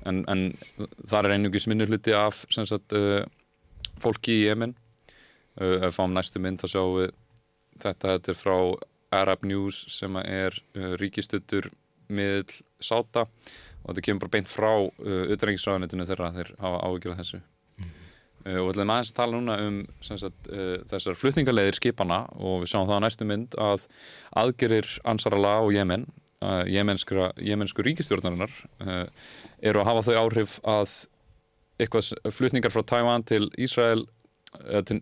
en, 0.07 0.23
en 0.31 0.45
það 1.03 1.19
er 1.19 1.35
einugis 1.35 1.67
minniluti 1.67 2.15
af 2.15 2.45
sagt, 2.55 2.95
fólki 4.03 4.39
í 4.39 4.47
Jemen. 4.47 4.77
Ef 5.59 5.99
fáum 5.99 6.15
næstu 6.15 6.41
mynd 6.41 6.63
að 6.65 6.73
sjá 6.73 6.83
við 6.95 7.11
þetta, 7.83 8.15
þetta 8.15 8.33
er 8.33 8.39
frá 8.39 8.57
Arab 9.13 9.45
News 9.45 9.83
sem 9.93 10.17
er 10.23 10.57
ríkistjóttur 11.03 11.69
miðl 12.09 12.63
sáta 12.83 13.27
og 13.83 13.91
þetta 13.91 14.07
kemur 14.07 14.25
bara 14.25 14.37
beint 14.37 14.51
frá 14.51 14.71
utrengingsræðanitinu 15.03 16.07
þeirra 16.07 16.33
þeir 16.37 16.55
hafa 16.63 16.85
af 16.87 17.21
þessu. 17.23 17.43
Uh, 18.43 18.59
og 18.59 18.73
við 18.73 18.73
ætlum 18.75 18.91
aðeins 18.91 19.13
að 19.13 19.19
tala 19.21 19.39
núna 19.39 19.57
um 19.63 19.77
sagt, 20.03 20.49
uh, 20.51 20.75
þessar 20.91 21.19
flutningarleðir 21.19 21.77
skipana 21.79 22.25
og 22.35 22.65
við 22.65 22.73
sjáum 22.73 22.89
það 22.89 22.99
á 22.99 23.05
næstu 23.05 23.27
mynd 23.29 23.55
að 23.63 23.85
aðgerir 24.43 24.89
Ansarala 25.07 25.53
og 25.63 25.71
Jemen 25.77 26.09
uh, 26.43 26.65
jemensku 26.67 27.87
ríkistjórnarinnar 27.87 28.57
eru 29.63 29.83
að 29.83 29.89
hafa 29.91 30.03
þau 30.09 30.17
áhrif 30.25 30.57
að 30.67 30.97
eitthvað 31.83 32.35
flutningar 32.35 32.75
frá 32.75 32.83
Tævan 32.83 33.27
til 33.31 33.47
Ísrael 33.55 34.05
til 34.87 34.99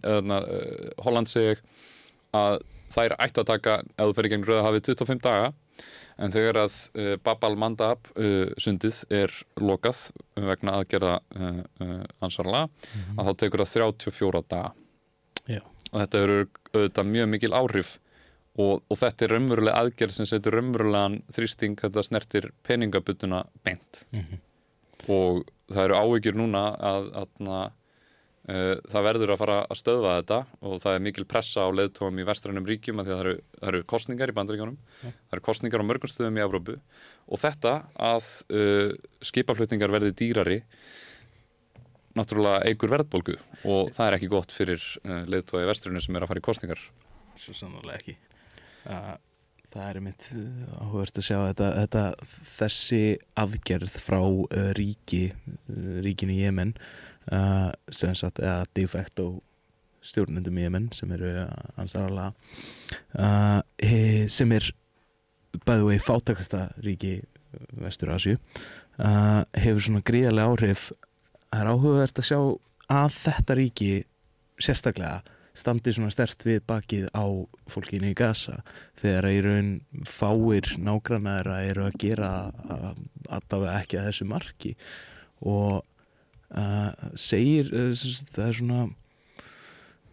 Holland 1.03 1.29
seg 1.29 1.59
að 2.37 2.61
þær 2.93 3.17
ættu 3.25 3.43
að 3.43 3.49
taka 3.49 3.73
eða 3.97 4.07
þú 4.07 4.15
ferir 4.19 4.33
gegn 4.35 4.45
rauða 4.47 4.67
hafið 4.69 4.93
25 4.93 5.25
daga 5.25 5.49
en 6.21 6.35
þegar 6.35 6.61
að 6.65 6.77
uh, 6.99 7.15
Bab 7.25 7.47
al-Mandab 7.49 8.11
uh, 8.15 8.51
sundið 8.61 9.03
er 9.23 9.35
lokað 9.61 10.11
vegna 10.37 10.77
aðgerða 10.81 11.17
uh, 11.21 11.63
ansvarlega 12.21 12.69
mm 12.69 13.01
-hmm. 13.01 13.19
að 13.19 13.31
þá 13.31 13.33
tekur 13.45 13.65
það 13.65 13.73
34 13.97 14.45
daga 14.49 14.73
Já. 15.47 15.63
og 15.93 15.97
þetta 16.01 16.23
eru 16.25 16.39
auðvitað 16.75 17.13
mjög 17.15 17.29
mikil 17.35 17.53
áhrif 17.53 17.99
og, 18.59 18.83
og 18.89 18.99
þetta 18.99 19.25
er 19.25 19.35
raunverulega 19.35 19.81
aðgerð 19.81 20.13
sem 20.13 20.27
setur 20.27 20.59
raunverulegan 20.59 21.23
þrýsting 21.33 21.81
þetta 21.81 22.03
snertir 22.03 22.53
peningabutuna 22.63 23.45
beint 23.65 24.07
mm 24.13 24.21
-hmm. 24.21 24.39
og 25.09 25.45
það 25.71 25.85
eru 25.85 25.95
áhyggjur 25.95 26.37
núna 26.37 26.65
að, 26.77 27.13
að, 27.15 27.29
Eh, 27.49 27.80
það 28.49 29.05
verður 29.05 29.31
að 29.35 29.41
fara 29.43 29.57
að 29.69 29.79
stöðva 29.79 30.15
þetta 30.17 30.39
og 30.65 30.79
það 30.81 30.95
er 30.97 31.03
mikil 31.05 31.25
pressa 31.29 31.67
á 31.67 31.69
leðtóum 31.77 32.23
í 32.23 32.25
vestrænum 32.27 32.67
ríkjum 32.67 33.03
að 33.03 33.11
því 33.11 33.13
að 33.13 33.19
það 33.19 33.27
eru, 33.27 33.35
það 33.59 33.71
eru 33.71 33.81
kostningar 33.93 34.33
í 34.33 34.37
bandaríkjónum, 34.39 34.79
ja. 35.03 35.13
það 35.13 35.37
eru 35.37 35.45
kostningar 35.51 35.85
á 35.85 35.89
mörgum 35.91 36.11
stöðum 36.11 36.41
í 36.41 36.45
Evrópu 36.47 36.77
og 37.29 37.43
þetta 37.43 37.75
að 38.01 38.31
uh, 38.57 38.97
skipaflutningar 39.29 39.93
verði 39.93 40.17
dýrari 40.23 40.59
náttúrulega 42.17 42.65
eigur 42.67 42.95
verðbólgu 42.97 43.37
og 43.69 43.93
það 43.95 44.07
er 44.09 44.19
ekki 44.19 44.33
gott 44.33 44.57
fyrir 44.57 44.83
uh, 45.05 45.23
leðtói 45.31 45.61
í 45.63 45.71
vestrænum 45.71 46.03
sem 46.03 46.17
er 46.17 46.25
að 46.25 46.33
fara 46.33 46.43
í 46.43 46.49
kostningar 46.49 46.87
Svo 47.39 47.55
sannlega 47.57 48.01
ekki. 48.01 48.17
Uh, 48.85 49.15
Það 49.71 49.87
er 49.87 49.99
mitt 50.03 50.25
áhugast 50.83 51.19
að 51.21 51.25
sjá 51.29 51.37
þetta, 51.45 51.67
þetta 51.77 52.01
þessi 52.57 53.03
aðgerð 53.39 53.99
frá 54.03 54.19
ríki 54.75 55.21
ríkinu 56.03 56.35
Jemen 56.35 56.73
uh, 57.29 57.71
sem 57.93 58.15
sagt, 58.19 58.41
eða 58.43 58.65
de 58.77 58.87
facto 58.91 59.31
stjórnundum 60.01 60.57
í 60.57 60.65
Jemen 60.65 60.89
sem 60.97 61.11
eru 61.13 61.33
ansarala 61.81 62.31
uh, 63.21 63.61
sem 64.33 64.55
er 64.57 64.71
bæðu 65.67 65.91
vegi 65.91 66.05
fátakasta 66.05 66.69
ríki 66.81 67.19
Vestur 67.83 68.15
Asju 68.15 68.37
uh, 68.37 69.43
hefur 69.59 69.83
svona 69.83 70.05
gríðarlega 70.07 70.55
áhrif. 70.55 70.89
Það 71.51 71.61
er 71.61 71.71
áhugavert 71.75 72.23
að 72.23 72.29
sjá 72.29 72.39
að 72.91 73.19
þetta 73.19 73.57
ríki 73.59 73.91
sérstaklega 74.61 75.37
standi 75.61 75.93
svona 75.93 76.13
stert 76.15 76.45
við 76.47 76.63
bakið 76.69 77.09
á 77.11 77.27
fólkinu 77.71 78.13
í 78.13 78.17
Gaza 78.17 78.61
þegar 79.01 79.29
í 79.31 79.41
raun 79.45 79.71
fáir 80.09 80.71
nágrannar 80.79 81.51
eru 81.59 81.89
að 81.89 81.99
gera 82.01 82.31
allavega 83.29 83.81
ekki 83.81 83.99
að 83.99 84.11
þessu 84.11 84.29
marki. 84.31 84.75
Og 85.41 85.83
uh, 86.59 87.11
segir 87.19 87.71
uh, 87.75 87.91
það 88.35 88.47
er 88.47 88.59
svona 88.61 88.87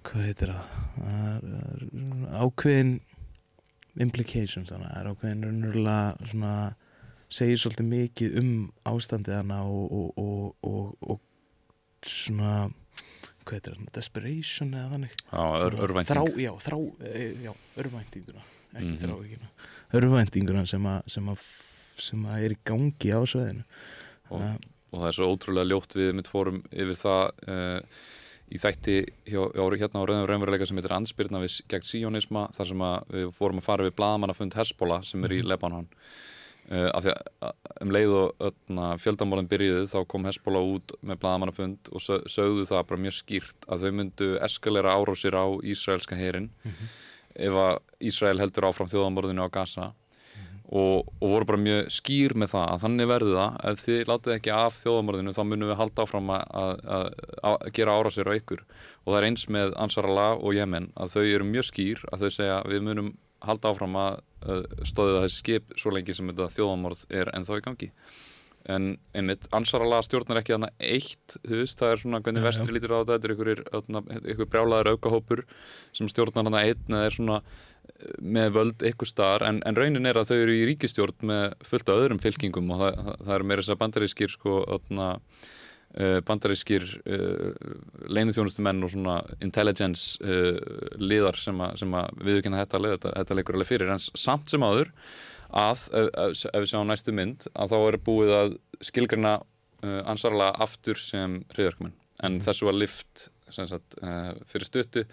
hvað 0.07 0.27
heitir 0.29 0.53
það? 0.53 0.65
Ákveðin 2.39 2.91
implications 3.99 4.71
þannig 4.71 4.87
að 4.87 4.93
það 4.93 4.99
er 4.99 5.09
ákveðin 5.11 5.47
raunverulega 5.47 6.29
svona 6.31 6.53
segir 7.37 7.61
svolítið 7.61 7.89
mikið 7.91 8.37
um 8.41 8.51
ástandið 8.87 9.39
hana 9.41 9.61
og, 9.67 9.95
og, 10.17 10.53
og, 10.63 11.09
og 11.11 12.07
svona 12.07 12.53
hvað 13.47 13.57
heitir 13.57 13.75
það, 13.75 13.89
desperation 13.97 14.73
eða 14.75 14.93
þannig? 14.93 15.17
Já, 15.23 15.43
ör, 15.65 15.77
örvænting. 15.87 16.13
þrá, 16.13 16.39
Já, 16.43 16.51
þrá, 16.63 16.77
e, 17.07 17.25
já, 17.43 17.51
örvæntinguna 17.83 18.45
ekki 18.77 18.89
mm 18.91 18.97
þrávíkina, 19.01 19.51
örvæntinguna 19.97 20.65
sem 20.69 20.87
að, 20.91 20.97
sem 21.11 21.29
að 21.31 21.45
sem 21.97 22.25
að 22.29 22.43
er 22.45 22.53
í 22.53 22.57
gangi 22.67 23.13
á 23.15 23.21
sveðinu 23.25 23.63
og 24.29 24.43
uh, 24.43 24.57
og 24.91 25.01
það 25.01 25.09
er 25.09 25.17
svo 25.17 25.27
ótrúlega 25.33 25.69
ljótt 25.71 25.97
við 25.97 26.13
mitt 26.17 26.29
fórum 26.31 26.61
yfir 26.71 26.97
það 26.99 27.23
uh, 27.51 27.99
í 28.47 28.61
þætti 28.61 28.95
hjá, 29.27 29.41
hérna 29.51 30.03
á 30.03 30.07
Rauðum 30.07 30.29
Raunveruleika 30.29 30.67
sem 30.67 30.79
heitir 30.79 30.95
Ansbyrna 30.95 31.41
við 31.43 31.59
gegn 31.71 31.87
síjónisma 31.87 32.47
þar 32.55 32.71
sem 32.71 32.85
við 33.11 33.27
fórum 33.35 33.59
að 33.59 33.67
fara 33.67 33.87
við 33.87 33.97
Blaðamannafund 33.97 34.55
Hesbóla 34.55 35.01
sem 35.03 35.25
er 35.27 35.35
í 35.35 35.41
mhm. 35.41 35.49
Lebanon 35.51 35.89
uh, 36.71 36.89
af 36.93 37.03
því 37.03 37.15
að 37.17 37.73
um 37.83 37.93
leið 37.93 38.15
og 38.17 38.47
fjöldamorðin 39.03 39.51
byrjuði 39.51 39.91
þá 39.91 39.99
kom 40.13 40.29
Hesbóla 40.29 40.63
út 40.63 40.95
með 41.01 41.21
Blaðamannafund 41.25 41.91
og 41.91 42.07
sögðu 42.07 42.65
það 42.69 42.87
bara 42.93 43.03
mjög 43.03 43.19
skýrt 43.19 43.67
að 43.67 43.83
þau 43.83 43.99
myndu 43.99 44.31
eskalera 44.47 44.95
árásir 44.95 45.35
á 45.35 45.45
Ísraelska 45.59 46.15
herin 46.15 46.49
mm 46.63 46.71
-hmm. 46.71 46.97
ef 47.49 47.61
að 47.67 47.79
Ísrael 47.99 48.39
heldur 48.39 48.69
áfram 48.71 48.91
þjóðamorðinu 48.93 49.43
á 49.43 49.49
Gaza 49.51 49.91
og, 50.67 51.07
og 51.21 51.31
voru 51.31 51.47
bara 51.47 51.61
mjög 51.61 51.91
skýr 51.95 52.33
með 52.35 52.51
það 52.55 52.65
að 52.73 52.81
þannig 52.83 53.09
verði 53.11 53.35
það. 53.37 53.59
Ef 53.69 53.83
þið 53.85 54.01
látið 54.11 54.33
ekki 54.35 54.53
af 54.57 54.79
þjóðamörðinu 54.81 55.35
þá 55.37 55.41
munum 55.47 55.71
við 55.71 55.79
halda 55.81 56.03
áfram 56.03 56.33
að, 56.35 56.81
að, 56.91 57.11
að 57.51 57.57
gera 57.77 57.95
árásir 57.95 58.31
á 58.31 58.33
ykkur. 58.35 58.63
Og 59.05 59.13
það 59.13 59.19
er 59.19 59.29
eins 59.29 59.47
með 59.53 59.75
Ansarala 59.79 60.27
og 60.35 60.57
Jemen 60.57 60.89
að 60.99 61.15
þau 61.15 61.23
eru 61.23 61.47
mjög 61.47 61.69
skýr 61.71 62.03
að 62.11 62.25
þau 62.25 62.37
segja 62.39 62.61
við 62.67 62.87
munum 62.89 63.13
halda 63.47 63.71
áfram 63.71 63.99
að, 64.01 64.23
að 64.43 64.65
stóðið 64.89 65.21
þessi 65.23 65.43
skip 65.43 65.77
svo 65.77 65.93
lengi 65.93 66.15
sem 66.17 66.33
þetta 66.33 66.49
þjóðamörð 66.57 67.05
er 67.21 67.31
en 67.35 67.47
þá 67.47 67.53
í 67.55 67.63
gangi. 67.69 67.91
En 68.67 68.87
einmitt, 69.15 69.45
Ansarala 69.55 70.01
stjórnar 70.03 70.41
ekki 70.41 70.51
þannig 70.51 70.81
eitt, 70.83 71.37
veist, 71.47 71.79
það 71.79 71.93
er 71.93 72.01
svona 72.01 72.19
hvernig 72.19 72.43
ja, 72.43 72.47
vestri 72.49 72.73
lítur 72.75 72.91
á 72.91 72.99
þetta, 72.99 73.13
þetta 73.13 73.29
er 73.29 73.33
ykkur, 73.37 74.23
ykkur 74.33 74.49
brjálaður 74.51 74.89
aukahópur 74.91 75.43
sem 75.95 76.09
stjórnar 76.11 76.49
þannig 76.49 76.73
einn 76.73 76.97
eða 76.97 77.05
er 77.07 77.15
svona 77.15 77.37
með 78.21 78.49
völd 78.55 78.83
ykkur 78.91 79.09
staðar 79.09 79.47
en, 79.49 79.61
en 79.67 79.77
raunin 79.77 80.09
er 80.09 80.19
að 80.19 80.31
þau 80.31 80.37
eru 80.37 80.55
í 80.55 80.65
ríkistjórn 80.71 81.29
með 81.29 81.55
fullt 81.65 81.91
af 81.91 82.01
öðrum 82.01 82.21
fylkingum 82.21 82.73
og 82.73 82.81
það, 82.83 83.13
það 83.21 83.35
eru 83.37 83.47
meira 83.49 83.63
þess 83.63 83.73
að 83.73 83.79
bandarískir 83.83 84.33
sko, 84.33 84.57
öðna, 84.77 85.07
uh, 85.97 86.17
bandarískir 86.27 86.87
uh, 87.01 87.69
leinithjónustumenn 88.13 88.85
og 88.85 88.93
svona 88.93 89.17
intelligence 89.43 90.21
uh, 90.23 90.59
liðar 91.01 91.39
sem 91.41 91.63
að, 91.63 91.85
að 92.01 92.25
viðkynna 92.29 92.63
þetta 92.63 92.83
leið, 92.83 92.97
þetta, 92.97 93.13
þetta 93.21 93.39
leikur 93.39 93.59
alveg 93.59 93.71
fyrir 93.71 93.93
en 93.95 94.03
samt 94.07 94.53
sem 94.53 94.67
áður 94.67 94.91
að 95.47 95.85
ef, 95.95 96.43
við 96.51 96.67
sjáum 96.73 96.89
næstu 96.91 97.15
mynd 97.15 97.47
að 97.55 97.71
þá 97.71 97.77
er 97.79 98.01
búið 98.03 98.33
að 98.35 98.57
skilgrina 98.83 99.37
ansarlega 100.09 100.57
aftur 100.65 100.97
sem 100.99 101.37
hriðarkmenn 101.53 101.93
en 102.25 102.37
mm. 102.37 102.43
þessu 102.47 102.65
var 102.67 102.75
lift 102.75 103.27
sem 103.27 103.36
sagt, 103.55 103.97
uh, 104.03 104.33
fyrir 104.49 104.67
stuttu 104.67 105.03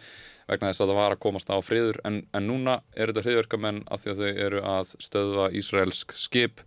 vegna 0.48 0.70
þess 0.70 0.84
að 0.84 0.92
það 0.92 1.00
var 1.00 1.14
að 1.14 1.22
komast 1.24 1.52
á 1.52 1.56
friður. 1.64 2.00
En, 2.04 2.20
en 2.34 2.46
núna 2.48 2.80
er 2.92 3.12
þetta 3.12 3.24
hriðverkamenn 3.24 3.82
að 3.88 4.02
því 4.02 4.12
að 4.12 4.22
þau 4.22 4.44
eru 4.48 4.62
að 4.74 4.92
stöðva 5.06 5.48
Ísraelsk 5.60 6.14
skip 6.18 6.64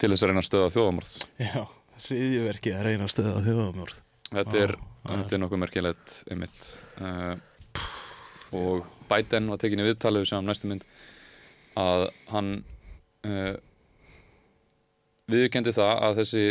til 0.00 0.12
þess 0.12 0.24
að 0.24 0.32
reyna 0.32 0.42
að 0.44 0.48
stöðva 0.48 0.72
þjóðamorð 0.76 1.16
Já, 1.44 1.62
hriðjuverkið 2.06 2.76
að 2.76 2.86
reyna 2.86 3.06
að 3.06 3.12
stöða 3.14 3.42
þjóðamjörð 3.48 3.98
þetta 4.30 4.60
er, 4.64 4.74
Vá, 4.78 5.10
þetta 5.10 5.36
er 5.36 5.42
nokkuð 5.42 5.62
merkilegt 5.64 6.14
einmitt. 6.30 6.68
Uh, 7.00 7.34
og 8.56 8.86
Biden 9.10 9.50
var 9.50 9.60
tekinni 9.62 9.86
viðtalið 9.86 10.24
við 10.24 10.30
sem 10.32 10.46
næstu 10.46 10.70
mynd 10.70 10.86
að 11.80 12.06
hann 12.30 12.50
uh, 13.26 13.54
viðurkendi 15.30 15.74
það 15.76 15.92
að 16.08 16.20
þessi 16.22 16.44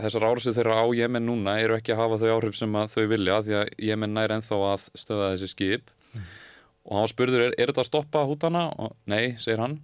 þessar 0.00 0.26
árásið 0.28 0.58
þeirra 0.58 0.78
á 0.82 0.86
Jemen 0.96 1.26
núna 1.26 1.56
eru 1.62 1.76
ekki 1.78 1.94
að 1.94 2.02
hafa 2.02 2.18
þau 2.22 2.30
áhrif 2.36 2.56
sem 2.58 2.78
þau 2.92 3.04
vilja 3.10 3.42
því 3.46 3.58
að 3.60 3.68
Jemen 3.88 4.16
nær 4.16 4.34
ennþá 4.36 4.58
að 4.70 4.88
stöða 4.98 5.28
þessi 5.34 5.52
skip. 5.52 5.92
Og 6.86 7.00
hann 7.00 7.10
spurður, 7.10 7.48
er, 7.48 7.54
er 7.58 7.72
þetta 7.72 7.82
að 7.82 7.88
stoppa 7.90 8.24
hútana? 8.28 8.66
og 8.78 8.94
nei, 9.10 9.34
segir 9.42 9.62
hann. 9.62 9.80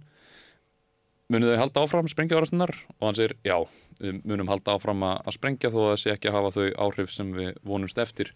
Munum 1.31 1.51
þau 1.51 1.61
halda 1.63 1.83
áfram 1.83 2.11
sprengja 2.11 2.37
árastunar? 2.39 2.75
og 2.99 3.07
hann 3.09 3.17
segir, 3.17 3.35
já, 3.43 3.57
munum 4.23 4.51
halda 4.51 4.77
áfram 4.77 5.03
að, 5.07 5.33
sprengja 5.35 5.71
þó 5.73 5.81
að 5.89 5.97
sé 6.03 6.13
ekki 6.13 6.29
að 6.29 6.37
hafa 6.37 6.53
þau 6.57 6.69
áhrif 6.85 7.11
sem 7.11 7.33
við 7.35 7.57
vonumst 7.65 7.99
eftir. 7.99 8.31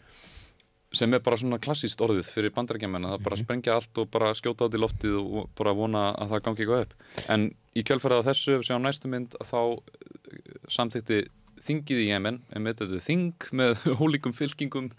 Sem 0.96 1.12
er 1.14 1.24
bara 1.24 1.38
svona 1.40 1.60
klassíst 1.60 2.00
orðið 2.02 2.30
fyrir 2.32 2.54
bandarækjaman 2.56 3.06
að 3.06 3.16
það 3.16 3.26
bara 3.26 3.40
sprengja 3.42 3.74
allt 3.76 4.00
og 4.02 4.12
bara 4.12 4.34
skjóta 4.40 4.68
át 4.68 4.76
í 4.76 4.80
loftið 4.80 5.18
og 5.20 5.50
bara 5.58 5.76
vona 5.76 6.04
að 6.16 6.32
það 6.34 6.46
gangi 6.46 6.64
eitthvað 6.64 6.86
upp. 6.86 6.94
En 7.28 7.50
í 7.76 7.84
kjölfærið 7.88 8.24
á 8.24 8.28
þessu, 8.30 8.60
sem 8.64 8.80
á 8.80 8.86
næstu 8.86 9.12
mynd 9.12 9.36
þá 9.44 9.60
eh, 9.76 10.56
samþykti 10.72 11.20
þingið 11.64 12.04
í 12.04 12.08
Jemen, 12.10 12.40
með 12.64 12.86
þing 13.04 13.50
með 13.56 13.84
hólíkum 14.00 14.36
fylkingum 14.36 14.90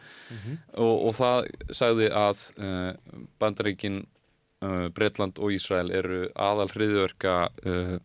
og, 0.74 0.94
og 1.08 1.16
það 1.18 1.48
sagði 1.80 2.10
að 2.14 2.44
uh, 2.58 2.92
bandaríkin 3.40 4.02
uh, 4.64 4.88
Breitland 4.94 5.40
og 5.40 5.54
Ísrael 5.56 5.90
eru 5.94 6.26
aðal 6.34 6.68
hriðverka 6.74 7.36
uh, 7.64 7.96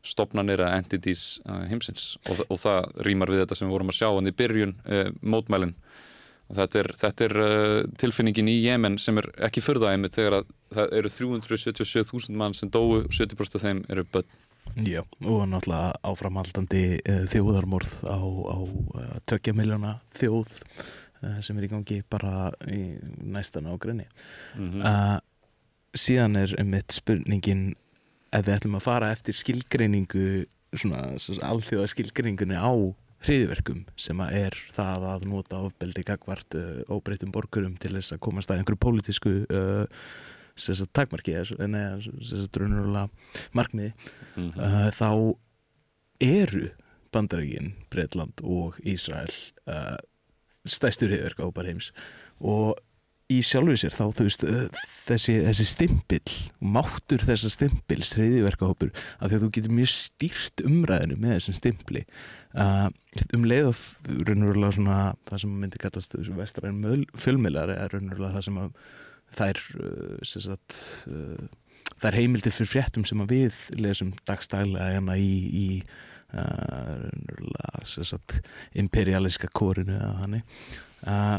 stopnarnir 0.00 0.62
að 0.64 0.78
entities 0.78 1.24
heimsins. 1.68 2.14
Og, 2.30 2.38
og 2.48 2.56
það 2.62 2.86
rýmar 3.04 3.32
við 3.34 3.42
þetta 3.42 3.58
sem 3.58 3.68
við 3.68 3.74
vorum 3.74 3.90
að 3.92 3.98
sjá 3.98 4.06
hann 4.08 4.30
í 4.30 4.32
byrjun 4.32 4.78
mótmælin. 5.20 5.74
Og 6.50 6.56
þetta 6.58 6.80
er, 6.80 6.88
þetta 6.98 7.26
er 7.26 7.34
uh, 7.38 7.80
tilfinningin 8.00 8.48
í 8.50 8.56
Jemen 8.64 8.96
sem 8.98 9.20
er 9.20 9.28
ekki 9.46 9.62
fyrða 9.62 9.92
einmitt 9.92 10.16
þegar 10.16 10.40
að 10.40 10.48
það 10.74 10.94
eru 10.98 11.12
377.000 11.14 12.38
mann 12.40 12.56
sem 12.58 12.70
dóu 12.72 12.96
og 12.96 13.12
70% 13.14 13.58
af 13.60 13.66
þeim 13.66 13.84
eru 13.92 14.06
börn 14.10 14.26
Já, 14.86 15.02
og 15.26 15.44
náttúrulega 15.50 15.98
áframhaldandi 16.06 16.84
uh, 17.00 17.24
þjóðarmorð 17.32 17.94
á, 18.06 18.18
á 18.22 18.58
uh, 18.62 19.16
tökja 19.28 19.54
miljóna 19.56 19.96
þjóð 20.16 20.52
uh, 20.52 21.40
sem 21.42 21.58
er 21.58 21.66
í 21.66 21.70
gangi 21.72 21.98
bara 22.10 22.52
í 22.70 22.96
næstan 23.24 23.70
á 23.70 23.74
grunni. 23.80 24.06
mm 24.56 24.80
Uh, 24.80 25.18
síðan 25.90 26.38
er 26.38 26.52
einmitt 26.54 26.94
spurningin 26.94 27.72
ef 28.30 28.44
við 28.46 28.54
ætlum 28.54 28.76
að 28.78 28.84
fara 28.84 29.08
eftir 29.10 29.34
skilgreiningu 29.34 30.44
svona, 30.70 31.18
svona 31.18 31.48
alþjóða 31.50 31.88
skilgreiningunni 31.90 32.54
á 32.54 32.70
hriðverkum 33.26 33.82
sem 34.00 34.20
að 34.22 34.36
er 34.38 34.58
það 34.72 35.06
að 35.10 35.26
nota 35.28 35.60
ofbeldi 35.66 36.04
gagvart 36.06 36.56
uh, 36.56 36.82
óbreytum 36.88 37.32
borgurum 37.34 37.74
til 37.80 37.96
þess 37.98 38.14
að 38.14 38.22
komast 38.28 38.52
að 38.52 38.62
einhverju 38.62 38.80
pólitísku 38.86 39.34
uh, 39.44 40.04
sem 40.60 40.76
sagt 40.78 40.92
takmarki 40.96 41.34
eða 41.40 41.70
neða 41.70 42.02
sem 42.04 42.44
sagt 42.44 42.60
raunurulega 42.60 43.08
markmiði 43.56 43.92
-hmm. 44.36 44.52
uh, 44.56 44.90
þá 44.94 45.10
eru 46.20 46.68
Bandaríkin, 47.10 47.74
Breitland 47.90 48.42
og 48.46 48.78
Ísrael 48.86 49.32
uh, 49.66 49.98
stæstur 50.68 51.10
hriðverka 51.10 51.64
heims 51.66 51.90
og 52.40 52.78
í 53.30 53.40
sjálfu 53.46 53.76
sér 53.78 53.94
þá 53.94 54.04
þú 54.16 54.26
veist 54.26 54.44
uh, 54.46 54.86
þessi, 55.06 55.36
þessi 55.46 55.66
stimpill 55.68 56.36
máttur 56.60 57.22
þessa 57.22 57.50
stimpils 57.52 58.14
hriðverkahópur 58.18 58.90
að 59.18 59.30
því 59.32 59.38
að 59.38 59.44
þú 59.44 59.50
getur 59.56 59.76
mjög 59.78 59.92
stýrt 59.94 60.64
umræðinu 60.66 61.18
með 61.20 61.36
þessum 61.36 61.58
stimpli 61.58 62.04
uh, 62.58 62.88
um 63.36 63.46
leið 63.46 63.70
að 63.70 63.84
raunverulega 64.28 64.76
svona 64.78 64.98
það 65.30 65.44
sem 65.44 65.54
myndi 65.62 65.82
kallast 65.82 66.16
þessu 66.16 66.38
vestræn 66.38 67.06
fjölmiðlar 67.18 67.74
er 67.76 67.94
raunverulega 67.94 68.38
það 68.38 68.48
sem 68.48 68.60
að 68.64 68.74
þær 69.38 69.60
uh, 69.80 70.20
sagt 70.26 70.78
uh, 71.10 71.48
er 72.08 72.16
heimildir 72.16 72.54
fyrir 72.54 72.70
fréttum 72.70 73.04
sem 73.08 73.20
við 73.28 73.56
lesum 73.78 74.14
dagstælega 74.28 74.94
hérna 74.94 75.16
í, 75.20 75.32
í 75.50 75.66
uh, 76.32 77.08
sagt, 77.84 78.40
imperialiska 78.78 79.50
kórinu 79.52 79.98
eða 79.98 80.14
þannig. 80.22 80.56
Uh, 81.04 81.36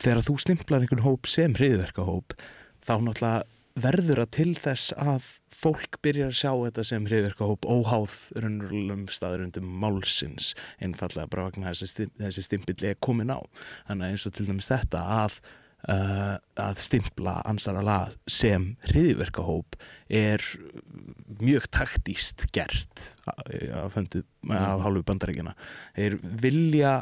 þegar 0.00 0.26
þú 0.26 0.36
stimplar 0.42 0.84
einhvern 0.84 1.06
hóp 1.06 1.30
sem 1.30 1.54
hriðverkahóp 1.56 2.36
þá 2.84 2.94
náttúrulega 3.00 3.44
verður 3.74 4.20
að 4.22 4.30
til 4.36 4.52
þess 4.54 4.92
að 5.00 5.26
fólk 5.54 5.98
byrjar 6.04 6.30
að 6.30 6.38
sjá 6.38 6.50
þetta 6.52 6.84
sem 6.86 7.06
hriðverkahóp 7.08 7.66
óháð 7.66 8.14
raunverulegum 8.38 9.08
staðurundum 9.10 9.66
málsins 9.82 10.52
einfallega 10.82 11.30
bara 11.30 11.48
vegna 11.48 11.72
þessi, 11.72 11.90
stim, 11.90 12.12
þessi 12.20 12.44
stimpill 12.46 12.78
er 12.90 12.98
komin 13.02 13.34
á. 13.34 13.40
Þannig 13.88 14.14
eins 14.14 14.26
og 14.28 14.36
til 14.36 14.46
dæmis 14.50 14.70
þetta 14.70 15.02
að 15.24 15.40
Uh, 15.84 16.38
að 16.56 16.78
stimpla 16.80 17.42
ansarala 17.44 18.06
sem 18.24 18.70
hriðverkahóp 18.86 19.76
er 20.08 20.40
mjög 21.42 21.66
taktíst 21.76 22.46
gert 22.56 23.10
af, 23.28 23.90
af 23.92 23.98
hálfu 24.80 25.02
bandaríkina 25.04 25.52
þeir 25.92 26.16
vilja 26.22 26.94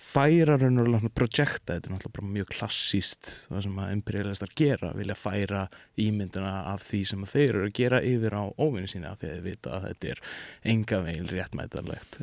færa 0.00 0.56
raunverulega 0.56 1.10
projekta, 1.14 1.76
þetta 1.76 1.90
er 1.90 1.94
náttúrulega 1.94 2.34
mjög 2.38 2.48
klassíst 2.54 3.30
það 3.50 3.66
sem 3.66 3.82
að 3.82 3.92
imperialistar 3.96 4.54
gera 4.58 4.92
vilja 4.96 5.16
færa 5.18 5.62
ímyndina 6.00 6.54
af 6.72 6.86
því 6.88 7.02
sem 7.12 7.26
þeir 7.28 7.50
eru 7.50 7.68
að 7.68 7.76
gera 7.78 8.00
yfir 8.06 8.38
á 8.38 8.44
óvinni 8.56 8.90
sína 8.90 9.12
af 9.12 9.20
því 9.20 9.28
að 9.28 9.36
þeir 9.36 9.46
vita 9.50 9.76
að 9.76 9.86
þetta 9.90 10.10
er 10.14 10.24
enga 10.72 11.02
veil 11.06 11.28
réttmætanlegt 11.30 12.18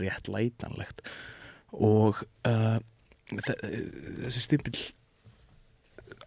réttlætanlegt. 0.00 1.04
Og 1.76 2.22
uh, 2.46 2.78
þessi 3.30 4.46
stimpill 4.46 4.78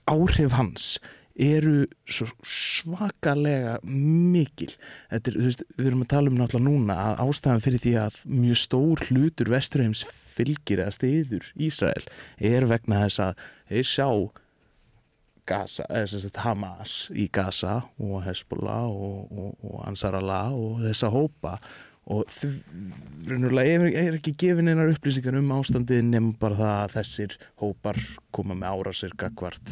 áhrif 0.09 0.55
hans 0.57 0.95
eru 1.33 1.87
svakalega 2.45 3.79
mikil. 3.87 4.69
Er, 5.09 5.23
veist, 5.25 5.63
við 5.77 5.89
erum 5.89 6.03
að 6.05 6.11
tala 6.13 6.29
um 6.29 6.37
náttúrulega 6.37 6.67
núna 6.67 6.97
að 7.07 7.23
ástæðan 7.25 7.63
fyrir 7.65 7.81
því 7.81 7.93
að 8.03 8.19
mjög 8.29 8.59
stór 8.61 9.03
hlutur 9.07 9.49
vesturheims 9.53 10.05
fylgir 10.33 10.83
eða 10.83 10.93
stiður 10.97 11.49
Ísrael 11.61 12.05
er 12.37 12.67
vegna 12.69 13.03
þess 13.05 13.23
að 13.27 13.43
þeir 13.71 13.89
sjá 13.89 14.07
Gaza, 15.43 15.83
Hamas 16.39 17.09
í 17.11 17.25
Gaza 17.33 17.81
og 17.99 18.21
Hezbollah 18.23 18.85
og, 18.87 19.33
og, 19.33 19.57
og 19.67 19.81
Ansar 19.89 20.15
Allah 20.15 20.53
og 20.55 20.79
þessa 20.85 21.09
hópa 21.11 21.57
og 22.11 22.27
raunverulega 23.27 23.91
er, 24.01 24.17
ekki 24.17 24.33
gefin 24.39 24.67
einar 24.67 24.91
upplýsingar 24.91 25.37
um 25.39 25.51
ástandið 25.55 26.01
nefn 26.09 26.33
bara 26.39 26.59
það 26.59 26.73
að 26.75 26.93
þessir 26.97 27.31
hópar 27.61 27.99
koma 28.35 28.57
með 28.59 28.75
árásir 28.75 29.13
gagvart 29.19 29.67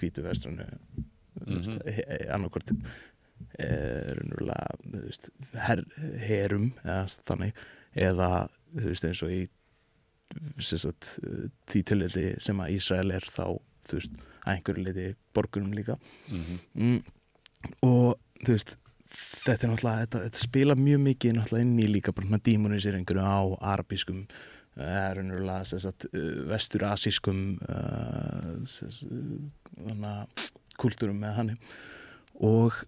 hvítu 0.00 0.20
vestranu 0.24 0.66
mm 0.66 1.62
-hmm. 1.62 1.78
annarkvort 2.34 2.68
raunverulega 3.58 4.66
her, 5.66 5.84
herum 6.18 6.72
eða 6.82 7.06
þannig 7.28 7.52
eða 7.94 8.48
þú 8.74 8.86
veist 8.90 9.04
eins 9.04 9.22
og 9.22 9.30
í 9.30 9.46
sagt, 10.58 11.18
því 11.70 11.80
tilveldi 11.86 12.34
sem 12.42 12.60
að 12.60 12.72
Ísrael 12.74 13.10
er 13.14 13.22
þá 13.22 13.54
þú 13.86 13.94
veist 14.00 14.12
að 14.44 14.56
einhverju 14.56 14.84
liti 14.84 15.14
borgunum 15.34 15.72
líka 15.72 15.98
mm 16.28 16.40
-hmm. 16.40 16.58
mm, 16.74 17.02
og 17.82 18.18
þú 18.44 18.52
veist 18.52 18.76
þetta 19.10 19.66
er 19.66 19.72
náttúrulega, 19.72 20.04
þetta, 20.06 20.22
þetta 20.26 20.42
spila 20.42 20.74
mjög 20.78 21.00
mikið 21.08 21.36
náttúrulega 21.38 21.66
inn 21.66 21.78
í 21.78 21.88
líka 21.90 22.14
bara 22.16 22.40
dímoniseringur 22.48 23.20
á 23.20 23.38
arabískum 23.74 24.24
er 24.74 25.16
raunverulega 25.18 25.78
sagt, 25.78 26.08
vestur-asískum 26.50 27.58
uh, 27.68 28.64
kultúrum 30.80 31.20
með 31.22 31.32
hann 31.38 31.52
og 32.42 32.82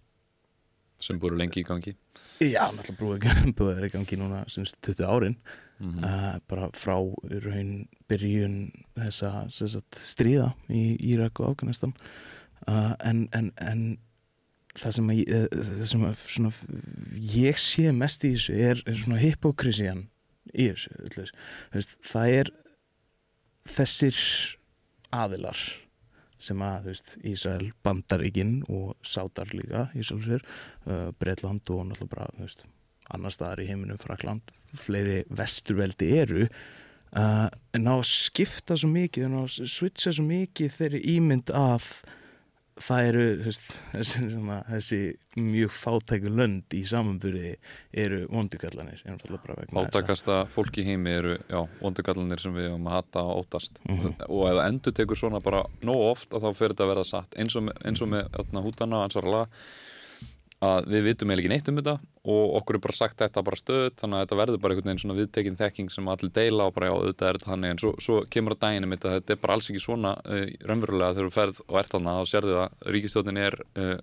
sem 1.02 1.18
búið 1.20 1.36
lengi 1.42 1.60
í 1.60 1.66
gangi. 1.66 1.92
Já, 2.40 2.66
náttúrulega 2.74 3.52
búið 3.56 3.76
er 3.78 3.88
í 3.88 3.92
gangi 3.94 4.18
núna 4.20 4.42
sem 4.50 4.64
20 4.64 5.06
árin. 5.06 5.38
Mm 5.76 5.90
-hmm. 5.92 6.04
uh, 6.04 6.40
bara 6.48 6.70
frá 6.72 6.96
raun 7.44 7.88
byrjun 8.08 8.72
þessa 8.96 9.48
sagt, 9.50 9.94
stríða 9.94 10.54
í 10.68 10.96
Írak 11.12 11.40
og 11.40 11.50
Afganistan. 11.50 11.92
Uh, 12.66 12.94
en, 13.04 13.28
en, 13.32 13.52
en 13.60 13.98
það 14.76 14.98
sem, 14.98 15.08
að, 15.12 15.48
það 15.70 15.88
sem 15.92 16.04
að, 16.08 16.20
svona, 16.34 16.52
ég 17.36 17.58
sé 17.60 17.88
mest 17.96 18.26
í 18.26 18.34
þessu 18.34 18.58
er, 18.68 18.84
er 18.84 19.00
svona 19.00 19.22
hypokrisían 19.22 20.04
í 20.52 20.68
þessu. 20.70 21.26
Veist, 21.74 21.96
það 22.06 22.36
er 22.40 22.52
þessir 23.76 24.20
aðilar 25.16 25.60
sem 26.42 26.60
að 26.64 26.90
veist, 26.90 27.14
Ísrael 27.26 27.70
bandaríkin 27.84 28.58
og 28.72 28.94
sátar 29.06 29.52
líka 29.56 29.86
Ísraelsir, 29.96 30.44
uh, 30.86 31.08
Breitland 31.16 31.64
og 31.72 31.86
náttúrulega 31.88 32.12
bara 32.12 32.28
veist, 32.40 32.66
annar 33.14 33.34
staðar 33.34 33.62
í 33.64 33.70
heiminum 33.70 34.00
Frakland, 34.02 34.52
fleiri 34.76 35.22
vesturveldi 35.32 36.10
eru 36.18 36.44
uh, 36.44 37.48
en 37.48 37.88
á 37.88 37.94
að 37.96 38.08
skipta 38.10 38.76
svo 38.76 38.90
mikið 38.92 39.28
en 39.28 39.38
á 39.40 39.42
að 39.46 39.72
switcha 39.72 40.12
svo 40.12 40.26
mikið 40.28 40.76
þeirri 40.76 41.02
ímynd 41.16 41.52
að 41.56 41.88
það 42.76 43.06
eru 43.10 43.24
veist, 43.40 43.68
þessi, 43.92 44.22
svona, 44.32 44.58
þessi 44.68 44.98
mjög 45.40 45.72
fátæku 45.76 46.32
lönd 46.32 46.76
í 46.76 46.82
samanbyrði 46.88 47.54
eru 48.04 48.20
vondugallanir 48.32 49.00
Fátækasta 49.72 50.42
fólk 50.52 50.80
í 50.80 50.84
heimi 50.88 51.14
eru 51.16 51.38
vondugallanir 51.80 52.42
sem 52.42 52.54
við 52.56 52.70
höfum 52.70 52.90
að 52.90 52.98
hata 52.98 53.24
og 53.24 53.44
ótast 53.44 53.80
mm 53.86 53.96
-hmm. 53.96 54.28
og 54.28 54.44
ef 54.50 54.58
það 54.58 54.68
endur 54.68 54.96
tekur 55.00 55.20
svona 55.22 55.40
bara 55.40 55.64
nóg 55.82 56.04
oft 56.10 56.32
að 56.32 56.44
þá 56.44 56.50
fyrir 56.58 56.74
þetta 56.74 56.84
að 56.84 56.92
verða 56.92 57.04
satt. 57.04 57.38
Eins 57.40 57.56
og 57.56 57.66
með, 57.68 57.82
eins 57.84 58.02
og 58.02 58.08
með 58.08 58.28
öllna, 58.42 58.64
hútana 58.66 58.96
og 58.96 59.04
ansvarlega 59.04 59.48
að 60.66 60.86
við 60.88 61.02
vitum 61.10 61.30
eða 61.30 61.40
ekki 61.40 61.52
neitt 61.52 61.68
um 61.68 61.80
þetta 61.80 61.98
og 62.26 62.56
okkur 62.60 62.78
er 62.78 62.82
bara 62.82 62.96
sagt 62.96 63.20
þetta 63.22 63.42
bara 63.46 63.58
stöð 63.60 63.84
þannig 64.00 64.18
að 64.18 64.24
þetta 64.24 64.38
verður 64.40 64.62
bara 64.62 64.74
einhvern 64.74 64.90
veginn 64.90 65.02
svona 65.02 65.16
viðtekinn 65.20 65.58
þekking 65.60 65.90
sem 65.94 66.08
allir 66.10 66.32
deila 66.34 66.66
og 66.66 66.74
bara 66.74 66.88
já 66.88 66.94
auðvitað 66.96 67.28
er 67.28 67.38
þetta 67.38 67.50
hann 67.52 67.66
en 67.68 67.80
svo, 67.82 67.92
svo 68.02 68.16
kemur 68.34 68.56
á 68.58 68.62
daginn 68.64 68.86
um 68.86 68.94
þetta 68.94 69.12
þetta 69.14 69.34
er 69.34 69.40
bara 69.44 69.56
alls 69.56 69.70
ekki 69.70 69.82
svona 69.84 70.14
uh, 70.24 70.46
raunverulega 70.66 71.14
þegar 71.14 71.28
þú 71.28 71.36
ferð 71.36 71.60
og 71.66 71.78
ert 71.82 71.94
þannig 71.94 72.18
þá 72.18 72.32
sérðu 72.32 72.56
að 72.64 72.90
ríkistjóðin 72.96 73.40
er 73.44 73.58
uh, 73.78 73.94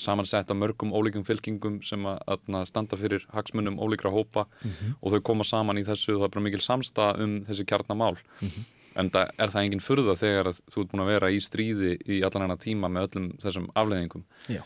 samansett 0.00 0.50
af 0.50 0.58
mörgum 0.58 0.94
ólíkum 0.96 1.26
fylkingum 1.28 1.78
sem 1.86 2.10
að, 2.10 2.18
að 2.48 2.66
standa 2.70 2.98
fyrir 2.98 3.26
hagsmunum 3.34 3.78
ólíkra 3.78 4.10
hópa 4.10 4.46
mm 4.48 4.70
-hmm. 4.70 4.98
og 5.00 5.14
þau 5.14 5.22
koma 5.30 5.44
saman 5.44 5.78
í 5.78 5.86
þessu 5.86 6.16
og 6.16 6.20
það 6.20 6.28
er 6.28 6.34
bara 6.34 6.46
mikil 6.48 6.64
samstað 6.64 7.22
um 7.22 7.38
þessi 7.46 7.68
kjarnamál 7.70 8.16
mm 8.16 8.48
-hmm. 8.48 8.66
en 8.96 9.10
það 9.10 9.30
er 9.38 9.48
það 9.54 9.62
enginn 9.62 9.86
furða 9.86 10.16
þegar 10.16 10.52
þú 10.52 10.82
ert 10.82 10.90
búin 10.92 11.04
að 11.06 11.12
vera 11.14 11.30
í 11.30 11.40
stríði 11.40 11.98
í 12.06 12.22
allan 12.24 12.50
ena 12.50 12.56
tíma 12.56 12.88
með 12.88 13.08
öllum 13.08 13.32
þessum 13.38 13.70
afleðingum 13.74 14.24
Já 14.48 14.62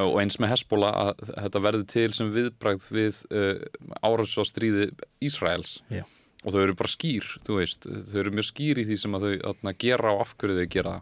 og 0.00 0.18
eins 0.22 0.38
með 0.40 0.54
Hesbóla 0.54 0.90
að 1.02 1.22
þetta 1.28 1.62
verði 1.66 1.86
til 1.92 2.08
sem 2.16 2.32
viðbrakt 2.32 2.88
við 2.94 3.22
uh, 3.32 3.62
árás 4.00 4.36
og 4.40 4.48
stríði 4.48 4.90
Ísraels 5.24 5.80
Já. 5.92 6.04
og 6.44 6.54
þau 6.54 6.60
eru 6.64 6.76
bara 6.78 6.92
skýr, 6.92 7.28
þú 7.46 7.58
veist 7.60 7.88
þau 7.88 8.18
eru 8.24 8.34
mjög 8.38 8.48
skýr 8.50 8.82
í 8.82 8.86
því 8.88 9.00
sem 9.04 9.18
að 9.18 9.26
þau 9.26 9.34
atna, 9.52 9.74
gera 9.84 10.14
og 10.14 10.24
afhverju 10.26 10.60
þau 10.60 10.72
gera 10.76 10.94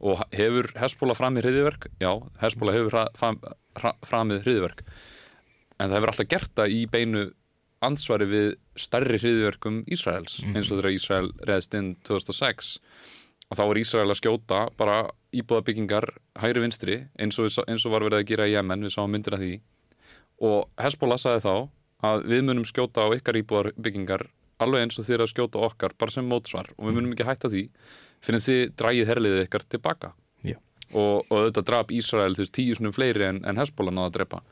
og 0.00 0.22
hefur 0.32 0.70
Hesbóla 0.80 1.16
framið 1.18 1.48
hriðiverk? 1.48 1.90
Já, 2.00 2.12
Hesbóla 2.40 2.76
hefur 2.76 2.96
framið 4.08 4.46
hriðiverk 4.46 4.84
en 5.80 5.90
það 5.90 5.98
hefur 5.98 6.14
alltaf 6.14 6.32
gert 6.32 6.56
það 6.56 6.76
í 6.76 6.80
beinu 6.90 7.26
ansvari 7.84 8.26
við 8.28 8.50
starri 8.80 9.20
hriðiverkum 9.20 9.82
Ísraels 9.88 10.40
-hmm. 10.40 10.56
eins 10.56 10.70
og 10.70 10.80
þegar 10.80 10.96
Ísrael 10.96 11.30
reðst 11.48 11.76
inn 11.76 11.94
2006 12.04 12.78
og 13.50 13.58
þá 13.58 13.64
er 13.64 13.80
Ísrael 13.82 14.12
að 14.12 14.20
skjóta 14.20 14.60
bara 14.78 15.00
íbúðabyggingar 15.34 16.06
hægri 16.38 16.62
vinstri 16.64 16.96
eins 17.18 17.38
og, 17.42 17.50
eins 17.66 17.86
og 17.86 17.94
var 17.94 18.06
verið 18.06 18.22
að 18.22 18.28
gera 18.30 18.46
í 18.46 18.54
Jemen 18.54 18.86
við 18.86 18.94
sáum 18.94 19.10
myndir 19.10 19.36
af 19.36 19.42
því. 19.42 19.54
Og 20.46 20.68
Hezbollah 20.80 21.20
saði 21.20 21.42
þá 21.44 21.54
að 22.10 22.28
við 22.30 22.44
munum 22.46 22.68
skjóta 22.68 23.04
á 23.04 23.08
ykkar 23.16 23.40
íbúðabyggingar 23.42 24.28
alveg 24.62 24.86
eins 24.86 25.00
og 25.00 25.08
þér 25.08 25.24
að 25.24 25.32
skjóta 25.34 25.64
okkar 25.66 25.96
bara 25.98 26.14
sem 26.14 26.26
mótsvar. 26.26 26.70
Og 26.78 26.88
við 26.88 26.96
munum 26.98 27.14
ekki 27.16 27.26
hætta 27.26 27.50
því 27.52 27.66
fyrir 28.24 28.44
þið 28.46 28.62
drægið 28.78 29.10
herliðið 29.10 29.44
ykkar 29.48 29.66
tilbaka. 29.74 30.14
Yeah. 30.46 30.62
og, 30.94 31.26
og 31.28 31.50
þetta 31.50 31.66
draf 31.66 31.92
Ísrael 31.94 32.34
veist 32.38 32.54
tíu 32.56 32.74
snum 32.78 32.94
fleiri 32.94 33.26
en, 33.28 33.42
en 33.46 33.60
Hezbollah 33.60 33.94
náða 33.94 34.12
að 34.12 34.16
drepa. 34.18 34.42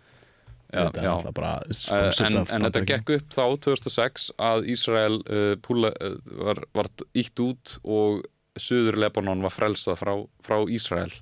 Já, 0.69 0.91
já. 1.01 1.15
Eh, 1.17 2.27
en, 2.27 2.43
en 2.45 2.67
þetta 2.67 2.83
gekk 2.91 3.13
upp 3.15 3.31
þá 3.33 3.45
2006 3.65 4.27
að 4.37 4.67
Ísrael 4.69 5.15
uh, 5.25 5.55
púla, 5.65 5.95
uh, 5.97 6.19
var, 6.43 6.61
var 6.77 6.91
ítt 7.17 7.41
út 7.41 7.79
og 7.89 8.27
Suður 8.63 8.99
Lebanon 8.99 9.43
var 9.45 9.55
frelsað 9.55 9.99
frá, 10.01 10.15
frá 10.45 10.61
Ísrael. 10.69 11.13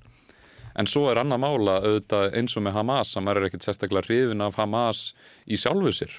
En 0.77 0.85
svo 0.89 1.07
er 1.09 1.17
annað 1.21 1.41
mála 1.41 1.79
auðvitað 1.81 2.35
eins 2.37 2.55
og 2.57 2.65
með 2.67 2.77
Hamas 2.77 3.15
að 3.17 3.25
maður 3.25 3.41
er 3.41 3.49
ekkert 3.49 3.65
sérstaklega 3.65 4.05
hrifin 4.05 4.45
af 4.45 4.59
Hamas 4.61 5.03
í 5.49 5.57
sjálfu 5.57 5.93
sér. 5.95 6.13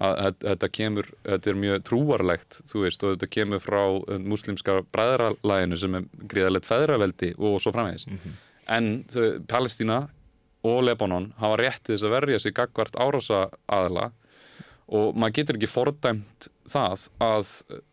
Að 0.00 0.38
þetta 0.40 0.68
kemur, 0.72 1.08
þetta 1.24 1.50
er 1.50 1.58
mjög 1.60 1.82
trúarlegt 1.84 2.60
þú 2.70 2.84
veist 2.86 3.02
og 3.04 3.12
þetta 3.14 3.28
kemur 3.28 3.60
frá 3.60 3.82
uh, 3.82 4.14
muslimska 4.16 4.78
bræðralæginu 4.94 5.80
sem 5.80 5.98
er 5.98 6.06
gríðalegt 6.32 6.68
feðraveldi 6.68 7.34
og 7.36 7.58
svo 7.60 7.72
framvegis. 7.74 8.06
Mm 8.08 8.18
-hmm. 8.22 8.38
en 8.76 9.04
þau, 9.12 9.44
Palestína 9.48 9.98
og 10.64 10.82
Lebanon 10.84 11.32
hafa 11.40 11.56
rétt 11.60 11.84
þess 11.88 12.04
að 12.04 12.14
verja 12.16 12.38
sig 12.38 12.54
gagvart 12.54 12.96
árása 12.96 13.50
aðla 13.68 14.10
og 14.88 15.16
maður 15.16 15.36
getur 15.38 15.56
ekki 15.56 15.70
fordæmt 15.70 16.48
það 16.68 17.08
að 17.20 17.52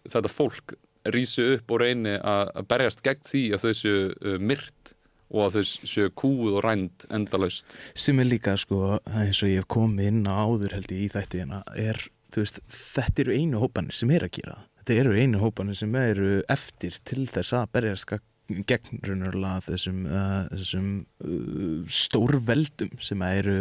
þetta 0.09 0.31
fólk 0.33 0.75
rýsu 1.15 1.47
upp 1.55 1.73
og 1.73 1.81
reyni 1.83 2.15
að 2.19 2.61
berjast 2.69 3.03
gegn 3.05 3.25
því 3.27 3.43
að 3.55 3.65
þau 3.65 3.73
séu 3.81 3.97
uh, 4.11 4.37
myrt 4.39 4.93
og 5.27 5.43
að 5.43 5.57
þau 5.57 5.89
séu 5.91 6.13
kúð 6.15 6.55
og 6.55 6.63
rænd 6.63 7.07
endalaust. 7.13 7.75
Sem 7.99 8.21
er 8.23 8.29
líka 8.29 8.55
sko 8.59 8.97
eins 9.11 9.41
og 9.43 9.51
ég 9.51 9.61
hef 9.61 9.69
komið 9.71 10.13
inn 10.13 10.23
á 10.27 10.35
áður 10.39 10.77
held 10.77 10.95
ég 10.95 11.03
í 11.03 11.11
þætti 11.11 11.43
hérna 11.43 11.61
er, 11.75 11.99
veist, 12.35 12.61
þetta 12.71 13.25
eru 13.25 13.35
einu 13.35 13.61
hópanir 13.63 13.97
sem 13.97 14.11
er 14.15 14.27
að 14.27 14.35
gera 14.39 14.59
þetta 14.87 15.03
eru 15.03 15.19
einu 15.19 15.43
hópanir 15.43 15.75
sem 15.75 15.95
eru 15.99 16.31
eftir 16.47 16.95
til 17.07 17.27
þess 17.27 17.55
að 17.57 17.71
berjast 17.75 18.13
gegn 18.47 19.01
raunverulega 19.03 19.59
þessum, 19.65 20.05
uh, 20.07 20.45
þessum 20.53 20.87
uh, 21.27 21.81
stórveldum 21.91 22.93
sem 23.03 23.23
eru 23.27 23.57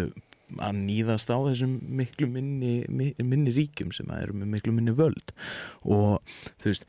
að 0.62 0.76
nýðast 0.78 1.32
á 1.34 1.38
þessum 1.48 1.72
miklu 1.98 2.28
minni, 2.30 2.84
minni 2.86 3.54
ríkjum 3.56 3.90
sem 3.94 4.10
eru 4.14 4.36
með 4.38 4.52
miklu 4.54 4.76
minni 4.76 4.94
völd 4.94 5.34
og 5.82 6.22
þú 6.62 6.70
veist 6.70 6.86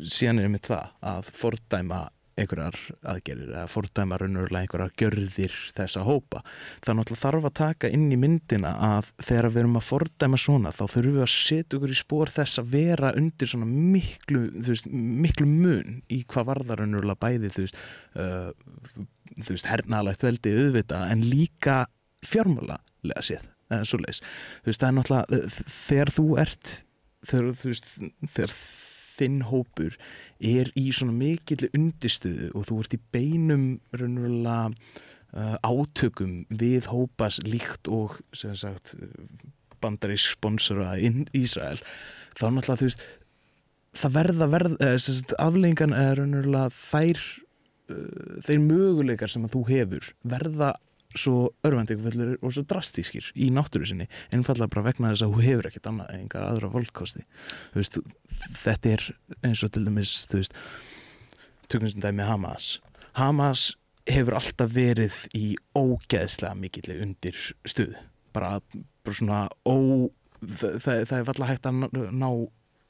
síðan 0.00 0.40
er 0.40 0.48
einmitt 0.48 0.68
það 0.70 0.92
að 1.14 1.32
fordæma 1.36 2.04
einhverjar 2.34 2.76
aðgerir 3.06 3.50
eða 3.52 3.68
fordæma 3.70 4.18
raunverulega 4.18 4.64
einhverjar 4.64 4.94
görðir 4.98 5.54
þessa 5.76 6.02
hópa. 6.06 6.42
Það 6.82 6.98
náttúrulega 6.98 7.22
þarf 7.22 7.48
að 7.48 7.54
taka 7.60 7.90
inn 7.94 8.06
í 8.10 8.18
myndina 8.18 8.72
að 8.88 9.10
þegar 9.22 9.50
við 9.52 9.62
erum 9.62 9.78
að 9.78 9.86
fordæma 9.88 10.40
svona 10.42 10.72
þá 10.74 10.82
þurfum 10.82 11.18
við 11.18 11.26
að 11.26 11.32
setja 11.34 11.78
okkur 11.78 11.94
í 11.94 11.98
spór 12.00 12.32
þess 12.34 12.62
að 12.62 12.70
vera 12.74 13.12
undir 13.20 13.50
svona 13.50 13.68
miklu, 13.70 14.44
veist, 14.66 14.90
miklu 14.90 15.48
mun 15.50 15.98
í 16.10 16.22
hvað 16.26 16.48
varðar 16.50 16.82
raunverulega 16.82 17.22
bæði 17.22 17.52
þú 17.54 17.66
veist, 17.66 17.82
uh, 18.18 19.04
veist 19.50 19.70
hernaðalegt 19.70 20.26
veldi 20.26 20.56
auðvita 20.58 21.04
en 21.12 21.26
líka 21.28 21.84
fjármálega 22.24 23.22
séð, 23.22 23.46
eða 23.70 23.86
svo 23.86 24.00
leiðis. 24.02 24.24
Þú 24.64 24.72
veist 24.72 24.82
það 24.82 24.90
er 24.90 24.98
náttúrulega 24.98 25.68
þegar 25.76 26.14
þú 26.18 26.26
ert 26.42 26.78
þegar 27.24 27.54
þú 27.60 27.70
veist 27.70 27.92
þegar 28.34 28.56
þinn 29.14 29.42
hópur 29.48 29.96
er 30.44 30.70
í 30.78 30.88
svona 30.94 31.14
mikill 31.16 31.68
undirstöðu 31.70 32.50
og 32.54 32.68
þú 32.68 32.78
ert 32.82 32.96
í 32.96 33.02
beinum 33.14 33.66
raunverulega 33.94 34.70
uh, 34.70 35.56
átökum 35.62 36.42
við 36.50 36.90
hópas 36.92 37.40
líkt 37.46 37.90
og 37.92 38.18
sagt, 38.34 38.94
bandarísk 39.82 40.36
sponsora 40.36 40.94
í 40.98 41.12
Ísrael 41.36 41.80
þá 42.34 42.46
náttúrulega 42.50 42.80
þú 42.80 42.88
veist 42.90 43.06
það 43.94 44.16
verða, 44.18 44.50
verða 44.50 44.94
afleggingan 45.42 45.96
er 45.96 46.18
raunverulega 46.20 46.72
þær 46.74 47.22
uh, 47.22 48.40
þeir 48.46 48.64
möguleikar 48.66 49.32
sem 49.32 49.46
að 49.46 49.56
þú 49.56 49.64
hefur 49.70 50.10
verða 50.34 50.74
svo 51.18 51.50
örvendingfellur 51.66 52.36
og 52.42 52.54
svo 52.54 52.64
drastískir 52.68 53.30
í 53.34 53.50
náttúru 53.54 53.86
sinni. 53.88 54.08
Ennfalla 54.34 54.68
bara 54.70 54.88
vegna 54.88 55.12
þess 55.12 55.26
að 55.26 55.36
hún 55.36 55.46
hefur 55.46 55.70
ekkert 55.70 55.90
annað 55.90 56.10
en 56.10 56.24
einhver 56.24 56.48
aðra 56.48 56.72
volkosti. 56.72 57.24
Þetta 57.74 58.96
er 58.96 59.06
eins 59.46 59.62
og 59.66 59.74
til 59.74 59.84
dæmis 59.86 60.16
þú 60.30 60.42
veist 60.42 60.58
tökum 61.70 61.90
sem 61.90 62.02
dæmi 62.02 62.26
Hamas. 62.26 62.78
Hamas 63.18 63.72
hefur 64.10 64.36
alltaf 64.38 64.74
verið 64.74 65.22
í 65.36 65.54
ógeðslega 65.78 66.58
mikill 66.58 66.98
undir 66.98 67.38
stuð 67.64 67.94
bara, 68.34 68.58
bara 69.04 69.16
svona 69.16 69.40
ó, 69.64 69.76
það, 70.42 70.76
það, 70.82 71.00
það 71.08 71.16
er 71.16 71.32
alltaf 71.32 71.50
hægt 71.50 71.68
að 71.70 71.80
ná, 71.80 71.88
ná 72.10 72.28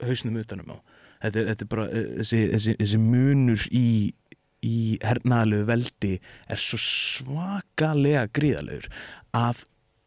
hausnum 0.05 0.41
utanum 0.41 0.75
á 0.75 0.79
þetta 1.25 1.45
þetta 1.51 1.65
er 1.65 1.71
bara 1.71 1.87
eh, 1.91 2.09
þessi, 2.21 2.41
þessi, 2.53 2.77
þessi 2.81 3.01
munur 3.01 3.67
í 3.71 3.87
í 4.65 4.97
hernaðalegu 5.05 5.69
veldi 5.69 6.15
er 6.49 6.61
svo 6.61 6.81
svakalega 6.81 8.27
gríðalegur 8.35 8.91
að 9.37 9.65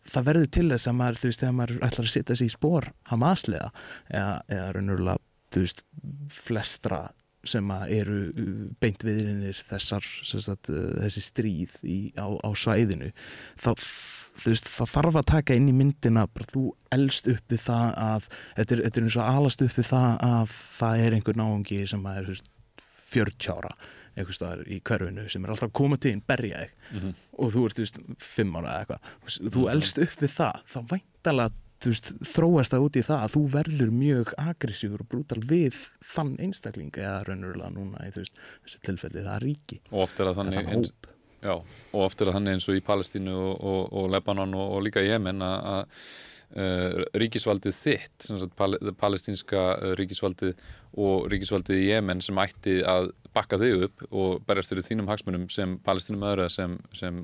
það 0.07 0.27
verður 0.29 0.51
til 0.55 0.67
þess 0.71 0.89
að 0.89 0.97
maður, 1.01 1.19
þú 1.21 1.29
veist, 1.29 1.43
þegar 1.43 1.55
maður 1.57 1.85
ætlar 1.87 2.07
að 2.07 2.13
setja 2.13 2.37
sig 2.39 2.49
í 2.49 2.55
spór 2.55 2.89
hamaslega 3.11 3.69
eða, 4.07 4.33
eða 4.47 4.67
raunverulega, 4.75 5.23
þú 5.53 5.63
veist, 5.65 5.83
flestra 6.33 7.01
sem 7.47 7.71
eru 7.93 8.19
beint 8.81 9.03
viðrinir 9.07 9.57
þessar, 9.69 10.05
sagt, 10.27 10.71
þessi 10.71 11.23
stríð 11.23 11.75
í, 11.87 11.97
á, 12.19 12.27
á 12.27 12.49
svæðinu 12.57 13.11
þá, 13.61 13.69
veist, 14.43 14.67
það 14.67 14.91
þarf 14.95 15.19
að 15.21 15.29
taka 15.31 15.57
inn 15.57 15.69
í 15.71 15.75
myndina 15.75 16.25
bara 16.31 16.49
þú 16.49 16.65
elst 16.95 17.29
upp 17.31 17.53
við 17.53 17.63
það 17.67 17.87
að 18.03 18.27
þetta 18.57 18.75
er, 18.75 18.83
þetta 18.87 18.99
er 18.99 19.07
eins 19.07 19.19
og 19.19 19.31
alast 19.37 19.65
upp 19.67 19.79
við 19.79 19.89
það 19.93 20.09
að 20.27 20.57
það 20.81 21.05
er 21.05 21.17
einhver 21.17 21.39
náðungi 21.39 21.79
sem 21.93 22.11
er, 22.11 22.29
veist, 22.33 22.51
40 23.13 23.53
ára 23.53 23.75
einhvers 24.17 24.39
staðar 24.39 24.65
í 24.65 24.79
hverfinu 24.81 25.27
sem 25.29 25.45
er 25.45 25.53
alltaf 25.53 25.71
komað 25.77 26.03
til 26.03 26.15
einn 26.15 26.25
berja 26.25 26.63
þig. 26.63 26.73
Mm 26.89 26.99
-hmm. 26.99 27.13
og 27.37 27.53
þú 27.53 27.65
ert, 27.67 27.77
þú 27.77 27.85
veist, 27.85 27.99
fimm 28.17 28.55
ára 28.57 28.73
eða 28.73 28.79
eitthvað. 28.81 29.01
Þú 29.53 29.61
mhm. 29.61 29.69
elst 29.75 29.97
upp 29.97 30.21
við 30.21 30.31
það, 30.39 30.61
þá 30.73 30.79
væntalega 30.93 31.51
þú 31.77 31.91
veist, 31.93 32.11
þróast 32.25 32.73
það 32.73 32.85
út 32.87 32.97
í 32.97 33.03
það 33.05 33.23
að 33.23 33.33
þú 33.35 33.41
verður 33.53 33.91
mjög 33.93 34.31
agressífur 34.41 35.03
og 35.03 35.09
brútal 35.11 35.41
við 35.45 35.75
þann 36.13 36.33
einstakling 36.41 36.95
eða 36.97 37.19
raunverulega 37.27 37.69
núna 37.75 38.07
í 38.07 38.13
veist, 38.15 38.39
þessu 38.65 38.79
tilfelli 38.87 39.21
það 39.21 39.35
er 39.35 39.45
ríki. 39.45 39.79
Og 39.91 39.99
oft 40.07 40.19
er 40.19 40.29
það 40.29 40.39
þannig 40.41 40.71
eins, 40.73 40.93
já, 41.43 41.53
og 41.53 41.99
oft 42.01 42.21
er 42.21 42.29
það 42.29 42.39
þannig 42.39 42.57
eins 42.57 42.69
og 42.71 42.79
í 42.79 42.85
Palestínu 42.87 43.35
og, 43.35 43.53
og, 43.61 43.83
og 43.93 44.09
Lebanon 44.15 44.57
og, 44.57 44.71
og 44.77 44.87
líka 44.87 45.05
í 45.05 45.11
Jemen 45.11 45.45
að 45.45 45.85
ríkisvaldið 47.17 47.75
þitt 47.75 48.27
pal 48.55 48.77
palestínska 48.99 49.63
uh, 49.75 49.89
ríkisvaldið 49.99 50.53
og 50.97 51.27
ríkisvaldið 51.31 51.81
í 51.81 51.89
Jemen 51.89 52.23
sem 52.23 52.39
ætti 52.39 52.79
að 52.87 53.11
bakka 53.35 53.59
þig 53.61 53.87
upp 53.89 54.05
og 54.09 54.45
berjast 54.47 54.71
fyrir 54.71 54.87
þínum 54.87 55.11
hagsmunum 55.11 55.49
sem 55.53 55.75
palestínum 55.85 56.23
öðru 56.29 56.47
sem, 56.49 56.77
sem 56.95 57.19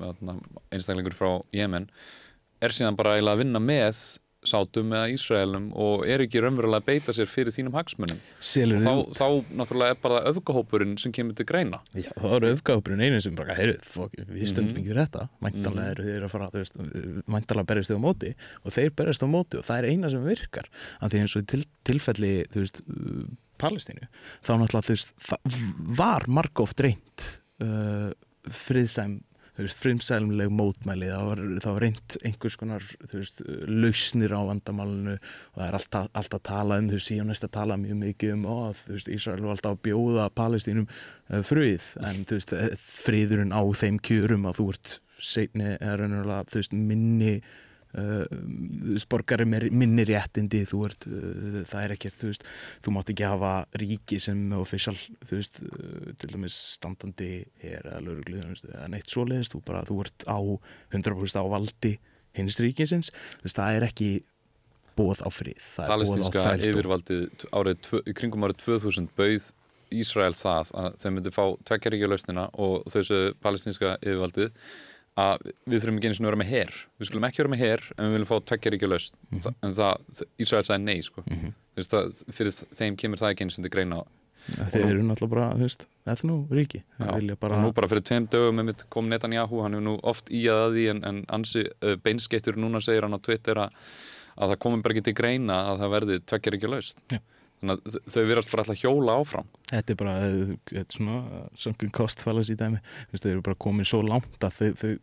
einstaklingur 0.70 1.16
frá 1.16 1.30
Jemen 1.56 1.88
er 2.62 2.76
síðan 2.76 2.98
bara 3.00 3.16
að 3.18 3.40
vinna 3.42 3.62
með 3.62 3.96
sátum 4.48 4.92
eða 4.94 5.10
Ísraelum 5.14 5.70
og 5.80 6.04
er 6.06 6.22
ekki 6.24 6.42
raunverulega 6.44 6.82
að 6.82 6.86
beita 6.88 7.14
sér 7.16 7.28
fyrir 7.30 7.54
þínum 7.54 7.74
hagsmunum? 7.78 8.18
Þá, 8.84 8.92
þá 9.16 9.26
náttúrulega 9.60 9.94
er 9.96 10.00
bara 10.04 10.20
öfgahópurinn 10.30 10.96
sem 11.00 11.12
kemur 11.16 11.34
til 11.38 11.46
greina. 11.48 11.80
Já, 11.96 12.10
þá 12.18 12.28
eru 12.38 12.50
öfgahópurinn 12.54 13.04
einu 13.06 13.20
sem 13.24 13.34
bara, 13.38 13.56
heyrðu, 13.58 13.80
við 14.28 14.46
stöndum 14.50 14.74
Mhm. 14.74 14.82
ekki 14.84 14.98
þetta. 15.00 15.28
Mæntalega 15.44 15.90
eru 15.94 16.04
þeir 16.08 16.24
að 16.28 16.30
fara, 16.34 16.50
þú 16.54 16.62
veist, 16.62 16.78
mæntalega 17.36 17.66
berjast 17.72 17.90
þau 17.90 17.98
á 17.98 18.04
móti 18.06 18.34
og 18.64 18.72
þeir 18.76 18.90
berjast 18.96 19.24
á 19.24 19.28
móti 19.28 19.58
og 19.58 19.64
það 19.64 19.78
er 19.78 19.90
eina 19.90 20.10
sem 20.10 20.24
virkar. 20.24 20.68
Af 21.00 21.10
því 21.10 21.20
eins 21.24 21.36
og 21.36 21.46
til, 21.46 21.64
tilfelli, 21.84 22.34
þú 22.52 22.64
veist, 22.64 22.82
Palestínu 23.58 24.08
þá 24.44 24.50
náttúrulega, 24.58 24.86
þú 24.88 24.94
veist, 24.96 25.12
var 25.96 26.24
margóft 26.26 26.80
reynd 26.82 27.28
uh, 27.62 28.10
friðsæm 28.50 29.20
veist, 29.62 29.78
frimsælumleg 29.78 30.50
mótmæli 30.50 31.08
það 31.10 31.28
var, 31.28 31.42
það 31.62 31.76
var 31.76 31.84
reynd 31.84 32.16
einhvers 32.26 32.56
konar 32.58 32.86
veist, 33.12 33.42
lausnir 33.70 34.34
á 34.34 34.40
vandamálinu 34.50 35.14
og 35.14 35.58
það 35.60 35.66
er 35.66 35.78
alltaf, 35.78 36.08
alltaf 36.12 36.40
að 36.40 36.46
tala 36.50 36.78
um 36.80 36.90
þú 36.90 36.98
veist, 36.98 37.10
síðan 37.10 37.30
næst 37.32 37.46
að 37.46 37.54
tala 37.58 37.78
mjög 37.80 38.00
mikið 38.02 38.34
um 38.34 38.46
ó, 38.50 38.56
þú 38.80 38.96
veist, 38.96 39.12
Ísrael 39.16 39.44
var 39.44 39.56
alltaf 39.56 39.76
að 39.76 39.82
bjóða 39.88 40.28
Palestínum 40.34 40.88
uh, 40.88 41.42
frið, 41.46 41.90
en 42.02 42.24
þú 42.26 42.40
veist 42.40 42.56
eh, 42.58 42.70
friðurinn 43.04 43.54
á 43.54 43.62
þeim 43.78 44.00
kjörum 44.04 44.48
að 44.50 44.60
þú 44.60 44.68
ert 44.74 44.96
seinni, 45.24 45.76
er 45.78 46.02
raunulega, 46.02 46.42
þú 46.50 46.60
veist, 46.60 46.74
minni 46.74 47.36
uh, 48.00 48.98
sporgari 49.00 49.46
með 49.48 49.68
minni 49.74 50.04
réttindi 50.08 50.64
þú 50.68 50.82
ert, 50.88 51.06
uh, 51.08 51.60
það 51.70 51.80
er 51.80 51.94
ekki 51.96 52.12
þú 52.14 52.30
veist, 52.30 52.46
þú 52.84 52.94
mátt 52.96 53.14
ekki 53.14 53.26
hafa 53.28 53.54
ríki 53.82 54.20
sem 54.22 54.44
official, 54.58 54.96
þú 55.24 55.40
veist 55.40 55.62
uh, 55.64 56.12
til 56.20 56.32
dæmis 56.34 56.58
standandi 56.76 57.30
hér 57.64 57.90
eða 57.90 58.04
lauruglu 58.04 58.44
eða 58.44 58.90
neitt 58.92 59.10
svoleiðist, 59.12 59.56
þú 59.56 59.64
bara 59.70 59.82
þú 59.88 59.98
ert 60.04 60.28
á 60.28 60.38
100% 60.94 61.40
á 61.40 61.44
valdi 61.54 61.96
hins 62.34 62.60
ríkisins, 62.62 63.12
þú 63.40 63.48
veist, 63.48 63.58
það 63.58 63.80
er 63.80 63.88
ekki 63.90 64.12
bóð 64.94 65.26
á 65.26 65.30
frið, 65.34 65.60
það 65.74 65.84
er 65.84 65.90
bóð 65.90 65.92
á 65.92 65.94
palestinska 65.94 66.46
þrældóm. 66.46 66.70
yfirvaldið 66.70 67.44
árið, 67.50 67.92
kringum 68.14 68.48
árið 68.48 68.64
2000 68.64 69.12
bauð 69.18 69.52
Ísrael 69.94 70.34
það 70.34 70.72
að 70.80 70.96
þeim 71.02 71.16
myndi 71.18 71.32
fá 71.34 71.44
tvekjaríkja 71.68 72.10
lausnina 72.10 72.48
og 72.60 72.86
þessu 72.90 73.20
palestinska 73.44 73.96
yfirvaldið 74.00 74.50
að 75.20 75.44
við 75.70 75.78
þurfum 75.84 75.98
ekki 76.00 76.10
sinni 76.16 76.26
að 76.26 76.32
vera 76.32 76.40
með 76.42 76.48
her 76.50 76.72
við 76.98 77.08
skulum 77.08 77.26
ekki 77.28 77.42
vera 77.42 77.52
með 77.54 77.62
her 77.62 77.82
en 77.94 78.04
við 78.08 78.14
viljum 78.16 78.30
fá 78.30 78.36
tvekjaríkja 78.50 78.88
lausn 78.90 79.14
Mhm. 79.30 79.54
en 79.62 79.72
það, 79.78 80.24
Ísrael 80.42 80.64
sagði 80.66 80.82
nei 80.84 81.00
sko. 81.02 81.22
Mhm. 81.26 81.52
Þú 81.74 81.80
veist 81.82 81.90
það, 81.94 82.24
fyrir 82.34 82.52
þeim 82.80 82.96
kemur 82.98 83.18
það 83.22 83.30
ekki 83.34 83.42
einu 83.46 83.50
sinni 83.54 83.68
til 83.70 83.74
greina 83.78 84.04
Þeir 84.44 84.84
eru 84.90 85.02
náttúrulega 85.08 85.30
bara, 85.30 85.44
þú 85.56 85.64
veist, 85.64 85.86
etnú 86.06 86.34
ríki 86.50 86.82
Já, 87.00 87.36
bara, 87.40 87.56
og 87.56 87.62
nú 87.64 87.72
bara 87.74 87.88
fyrir 87.88 88.02
tveim 88.04 88.26
dögum 88.28 88.60
kom 88.90 89.08
Netanyahu, 89.08 89.62
hann 89.62 89.72
hefur 89.72 89.86
nú 89.86 89.94
oft 90.02 90.26
íjað 90.28 90.58
að 90.66 90.74
því 90.76 90.90
en, 90.90 91.04
en 91.04 91.24
ansi 91.32 91.62
beinskettur 92.04 92.56
núna 92.60 92.82
segir 92.84 93.02
hann 93.06 93.14
á 93.16 93.22
Twitter 93.24 93.54
að, 93.54 93.70
að 94.36 94.50
það 94.52 94.58
komum 94.58 94.82
bara 94.82 94.94
ekki 94.94 95.04
til 95.04 95.14
greina 95.14 95.56
að 95.72 95.78
það 95.80 95.94
verði 95.96 96.18
tvekjaríkja 96.28 96.68
lausn 96.74 97.00
Já. 97.10 97.18
Þannig 97.64 97.80
að 97.88 97.98
þau 98.12 98.20
virðast 98.28 98.52
bara 98.54 98.64
alltaf 98.66 98.82
hjóla 98.84 99.16
áfram. 99.22 99.48
Þetta 99.72 99.94
er 99.96 99.98
bara 100.04 100.14
uh, 100.28 100.54
þetta 100.70 100.84
er 100.84 100.98
svona 100.98 101.42
sunken 101.64 101.90
cost 101.96 102.22
fallacy 102.22 102.54
dæmi. 102.60 102.78
Þú 103.08 103.16
veist, 103.16 103.24
þeir 103.26 103.34
eru 103.38 103.44
bara 103.48 103.60
komin 103.66 103.88
svo 103.88 104.02
langt 104.04 104.44
að 104.46 104.60
þau, 104.60 104.70
þau 104.84 104.94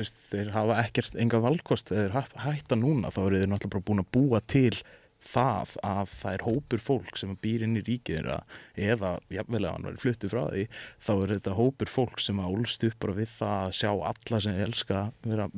veist, 0.00 0.16
þeir 0.32 0.48
hafa 0.54 0.78
ekkert 0.84 1.16
enga 1.22 1.40
valkost, 1.44 1.92
þeir 1.94 2.14
hæ- 2.16 2.40
hætta 2.46 2.76
núna 2.78 3.12
þá 3.14 3.20
eru 3.28 3.38
þeir 3.42 3.52
náttúrulega 3.54 3.76
bara 3.78 3.88
búin 3.90 4.04
að 4.04 4.10
búa 4.16 4.40
til 4.50 4.74
það 5.20 5.74
að 5.84 6.12
það 6.16 6.32
er 6.38 6.42
hópur 6.46 6.80
fólk 6.80 7.18
sem 7.20 7.34
býr 7.44 7.66
inn 7.66 7.74
í 7.76 7.82
ríkið 7.84 8.16
þeirra 8.22 8.38
eða 8.80 9.10
jafnvel 9.36 9.60
að 9.68 9.74
hann 9.74 9.84
verið 9.90 10.00
fluttu 10.06 10.30
frá 10.32 10.40
því 10.48 10.62
þá 11.04 11.10
er 11.18 11.32
þetta 11.34 11.56
hópur 11.58 11.90
fólk 11.92 12.22
sem 12.24 12.40
að 12.40 12.54
úlst 12.56 12.86
upp 12.88 12.96
bara 13.04 13.16
við 13.18 13.34
það 13.34 13.58
að 13.66 13.74
sjá 13.82 13.90
alla 14.10 14.40
sem 14.46 14.62
elska 14.64 15.02
vera 15.28 15.50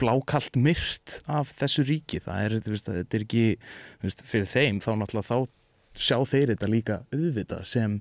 blákalt 0.00 0.58
myrt 0.58 1.18
af 1.30 1.52
þessu 1.58 1.86
ríki. 1.88 2.20
Það 2.24 2.44
er, 2.44 2.56
veist, 2.66 2.90
þetta 2.90 3.18
er 3.18 3.26
ekki 3.26 3.46
veist, 4.04 4.24
fyrir 4.28 4.50
þeim 4.50 4.82
þá 4.84 4.90
náttúrulega 4.98 5.28
þá 5.30 5.98
sjá 5.98 6.18
þeir 6.28 6.52
þetta 6.54 6.70
líka 6.70 7.00
auðvitað 7.14 7.64
sem 7.68 7.98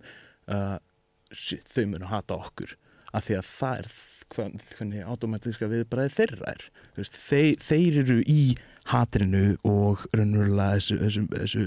uh, 0.51 0.77
þau 1.71 1.83
munu 1.93 2.11
hata 2.11 2.37
okkur. 2.37 2.77
Af 3.15 3.27
því 3.27 3.37
að 3.39 3.51
það 3.51 3.81
er 3.81 3.91
hvern, 4.33 4.57
hvernig 4.73 5.05
automatíska 5.07 5.69
viðbræði 5.71 6.15
þeirra 6.17 6.49
er. 6.55 6.65
Veist, 6.97 7.19
þeir, 7.27 7.53
þeir 7.63 8.01
eru 8.03 8.17
í 8.27 8.41
hatrinu 8.87 9.57
og 9.67 10.05
raunverulega 10.15 10.77
þessu, 10.77 10.97
þessu, 11.01 11.23
þessu, 11.33 11.63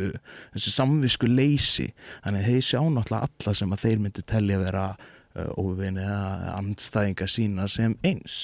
þessu 0.55 0.75
samvisku 0.75 1.29
leysi 1.29 1.89
þannig 2.25 2.41
að 2.41 2.47
þeir 2.49 2.69
sjá 2.69 2.81
náttúrulega 2.81 3.29
alla 3.29 3.57
sem 3.61 3.75
að 3.75 3.83
þeir 3.85 4.05
myndi 4.05 4.25
telja 4.33 4.61
vera 4.63 4.87
uh, 4.95 5.51
óvinni 5.61 6.05
eða 6.05 6.55
andstæðinga 6.57 7.29
sína 7.29 7.69
sem 7.69 7.97
eins 8.07 8.39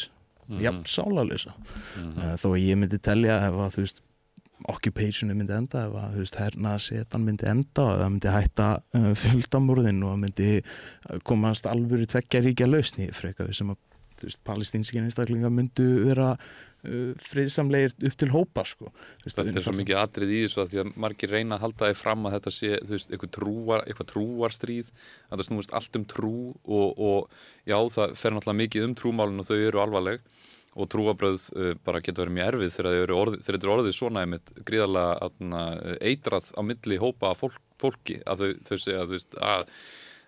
Mhm. 0.49 0.61
jafn 0.63 0.83
sálalösa 0.87 1.55
Mhm. 1.97 2.19
uh, 2.19 2.35
þó 2.39 2.49
að 2.55 2.61
ég 2.67 2.77
myndi 2.79 2.99
telja 3.03 3.39
ef 3.49 3.55
að 3.55 3.73
þú 3.77 3.85
veist 3.87 4.03
occupationi 4.73 5.35
myndi 5.37 5.53
enda 5.53 5.83
ef 5.87 5.93
að 6.01 6.15
þú 6.15 6.23
veist 6.25 6.39
hernaðsetan 6.41 7.25
myndi 7.27 7.47
enda 7.51 7.83
og 7.83 7.99
það 8.01 8.13
myndi 8.15 8.33
hætta 8.37 8.69
uh, 8.95 9.11
fjöldamorðin 9.15 10.03
og 10.05 10.15
það 10.15 10.23
myndi 10.25 10.51
uh, 10.63 11.19
komast 11.29 11.67
alvöru 11.67 12.07
tveggja 12.07 12.41
ríkja 12.47 12.67
lausni 12.71 13.11
frekar 13.13 13.53
sem 13.55 13.71
að 13.75 13.77
palestínski 14.49 14.97
einstaklinga 15.03 15.51
myndu 15.53 16.07
vera 16.07 16.31
friðsamlegir 17.21 17.95
upp 18.07 18.17
til 18.21 18.29
hópa 18.31 18.63
sko. 18.65 18.91
Þetta 19.25 19.45
er 19.59 19.65
svo 19.65 19.73
mikið 19.75 19.99
atrið 20.01 20.33
í 20.33 20.41
þessu 20.45 20.61
að 20.63 20.71
því 20.73 20.81
að 20.83 20.91
margir 21.03 21.33
reyna 21.35 21.57
að 21.59 21.65
halda 21.65 21.89
því 21.91 21.97
fram 21.99 22.27
að 22.29 22.37
þetta 22.37 22.53
sé, 22.55 22.71
veist, 22.87 23.11
eitthvað, 23.11 23.33
trúar, 23.37 23.83
eitthvað 23.87 24.09
trúarstríð, 24.13 24.91
að 25.31 25.41
það 25.41 25.49
snúist 25.49 25.75
allt 25.77 25.99
um 25.99 26.05
trú 26.13 26.33
og, 26.65 26.89
og 26.97 27.29
já, 27.67 27.77
það 27.97 28.15
fer 28.23 28.37
náttúrulega 28.37 28.61
mikið 28.63 28.87
um 28.87 28.95
trúmálun 29.03 29.43
og 29.43 29.49
þau 29.51 29.57
eru 29.59 29.83
alvarleg 29.83 30.21
og 30.77 30.91
trúabröð 30.93 31.47
uh, 31.57 31.71
bara 31.87 32.03
getur 32.05 32.27
verið 32.27 32.37
mjög 32.39 32.51
erfið 32.53 32.75
þegar 32.77 32.91
þau 32.91 33.03
eru 33.03 33.21
orðið, 33.21 33.45
þetta 33.49 33.61
svona 33.99 34.25
einmitt 34.25 34.53
gríðarlega 34.69 35.15
atna, 35.29 35.63
eitrað 36.13 36.51
á 36.53 36.61
milli 36.71 37.01
hópa 37.03 37.33
fólk, 37.39 37.63
fólki 37.81 38.21
að 38.29 38.45
þau, 38.45 38.51
þau 38.69 38.77
segja, 38.77 39.07
þú 39.07 39.17
veist, 39.17 39.39
að 39.41 39.65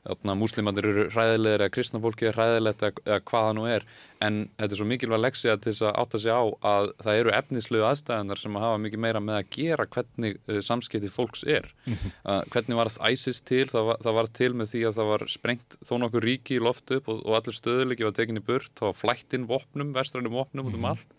Þarna, 0.08 0.34
múslimandir 0.40 0.86
eru 0.88 1.04
hræðilegir 1.12 1.64
eða 1.64 1.72
kristna 1.74 2.00
fólki 2.00 2.28
er 2.28 2.36
hræðilegt 2.38 2.84
eða, 2.86 3.02
eða 3.04 3.18
hvað 3.28 3.46
það 3.46 3.56
nú 3.58 3.66
er. 3.68 3.84
En 4.24 4.38
þetta 4.56 4.74
er 4.74 4.80
svo 4.80 4.86
mikilvæg 4.88 5.20
leksja 5.22 5.56
til 5.58 5.72
þess 5.72 5.84
að 5.84 5.98
átta 6.02 6.20
sig 6.22 6.32
á 6.32 6.42
að 6.70 6.88
það 7.04 7.20
eru 7.22 7.34
efnislegu 7.38 7.86
aðstæðanar 7.88 8.42
sem 8.42 8.56
að 8.58 8.64
hafa 8.66 8.80
mikið 8.86 9.02
meira 9.04 9.22
með 9.24 9.40
að 9.40 9.50
gera 9.58 9.88
hvernig 9.96 10.38
uh, 10.48 10.60
samskipti 10.64 11.12
fólks 11.12 11.44
er. 11.44 11.68
Uh, 11.88 12.40
hvernig 12.54 12.80
var 12.80 12.92
það 12.94 13.18
ISIS 13.18 13.42
til? 13.44 13.66
Það 13.68 13.90
var, 13.90 14.00
það 14.06 14.18
var 14.20 14.32
til 14.40 14.50
með 14.56 14.72
því 14.72 14.86
að 14.88 14.98
það 15.02 15.12
var 15.12 15.26
sprengt 15.34 15.78
þó 15.84 15.94
nokkur 16.04 16.28
ríki 16.28 16.56
í 16.56 16.64
loft 16.64 16.96
upp 16.96 17.12
og, 17.12 17.20
og 17.28 17.38
allir 17.38 17.60
stöðuleiki 17.60 18.08
var 18.08 18.16
tekinni 18.16 18.44
burt, 18.44 18.72
það 18.80 18.92
var 18.92 18.98
flætt 19.04 19.36
inn 19.36 19.46
vopnum, 19.50 19.94
vestrænum 19.96 20.40
vopnum 20.40 20.72
út 20.72 20.80
um 20.80 20.90
allt 20.90 21.14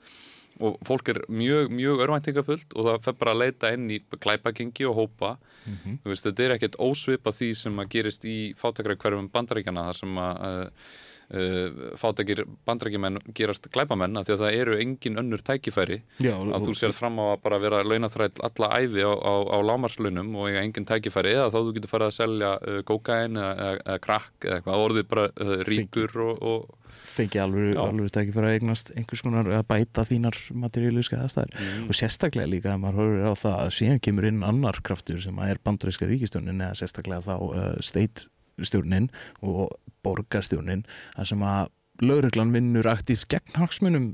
og 0.60 0.80
fólk 0.88 1.10
er 1.14 1.22
mjög, 1.32 1.70
mjög 1.72 2.02
örvæntingafullt 2.06 2.74
og 2.76 2.86
það 2.90 3.04
fer 3.08 3.18
bara 3.22 3.34
að 3.36 3.42
leita 3.46 3.74
inn 3.76 3.90
í 3.92 4.00
glæpagengi 4.20 4.88
og 4.90 4.96
hópa 5.04 5.36
Mhm. 5.70 6.00
þú 6.04 6.10
veist, 6.10 6.26
þetta 6.26 6.44
er 6.46 6.54
ekkert 6.56 6.78
ósvipa 6.82 7.32
því 7.36 7.50
sem 7.56 7.76
að 7.84 7.90
gerist 7.94 8.24
í 8.26 8.38
fátakra 8.58 8.96
hverfum 8.96 9.28
bandaríkjana 9.30 9.84
þar 9.90 9.98
sem 10.00 10.16
að 10.18 10.40
uh, 10.48 10.88
uh, 11.36 11.70
fátakir 12.00 12.42
bandaríkjumenn 12.66 13.20
gerast 13.38 13.68
glæpamenn 13.70 14.18
af 14.18 14.26
því 14.26 14.34
að 14.38 14.44
það 14.46 14.58
eru 14.64 14.78
engin 14.82 15.20
önnur 15.22 15.44
tækifæri 15.46 16.00
Já, 16.24 16.34
að 16.40 16.66
þú 16.66 16.74
sér 16.80 16.96
fram 16.96 17.20
á 17.22 17.26
að 17.36 17.42
bara 17.44 17.60
vera 17.62 17.84
launaþræll 17.84 18.40
alla 18.48 18.72
æfi 18.80 19.04
á, 19.06 19.12
á, 19.14 19.34
á 19.52 19.58
lámarslaunum 19.62 20.32
og 20.40 20.48
eiga 20.50 20.64
engin 20.64 20.88
tækifæri 20.90 21.36
eða 21.36 21.52
þá 21.54 21.60
þú 21.60 21.76
getur 21.78 21.94
farið 21.94 22.10
að 22.10 22.18
selja 22.18 22.52
uh, 22.64 22.82
kókain 22.88 23.38
eða, 23.38 23.54
eða, 23.60 23.78
eða 23.86 24.00
krakk 24.08 24.48
eða 24.48 24.58
eitthvað, 24.62 24.84
orðið 24.88 25.08
bara 25.12 25.28
uh, 25.30 25.56
ríkur 25.70 26.18
og, 26.24 26.42
og 26.42 26.76
fengi 27.10 27.42
alveg, 27.42 27.78
alveg 27.82 28.10
ekki 28.22 28.34
fyrir 28.36 28.50
að 28.50 28.58
eignast 28.58 28.92
einhvers 28.96 29.24
konar 29.26 29.50
að 29.60 29.66
bæta 29.70 30.06
þínar 30.08 30.38
materiáluska 30.64 31.20
aðstæður. 31.24 31.56
Mm, 31.56 31.88
og 31.90 32.00
sérstaklega 32.00 32.52
líka 32.52 32.74
að 32.74 32.82
maður 32.84 33.02
horfir 33.02 33.28
á 33.30 33.34
það 33.44 33.58
að 33.60 33.74
síðan 33.80 34.04
kemur 34.08 34.30
inn 34.30 34.46
annar 34.48 34.82
kraftur 34.86 35.22
sem 35.24 35.42
að 35.42 35.54
er 35.54 35.62
bandaríska 35.66 36.10
ríkistjórnin 36.10 36.64
eða 36.66 36.80
sérstaklega 36.80 37.26
þá 37.28 37.36
uh, 37.50 37.68
state 37.86 38.30
stjórnin 38.66 39.10
og 39.46 39.76
borgarstjórnin 40.06 40.86
þar 41.16 41.30
sem 41.32 41.46
að 41.46 41.70
lauruglan 42.04 42.56
vinnur 42.56 42.88
aktíft 42.92 43.28
gegn 43.32 43.60
hagsmunum 43.60 44.10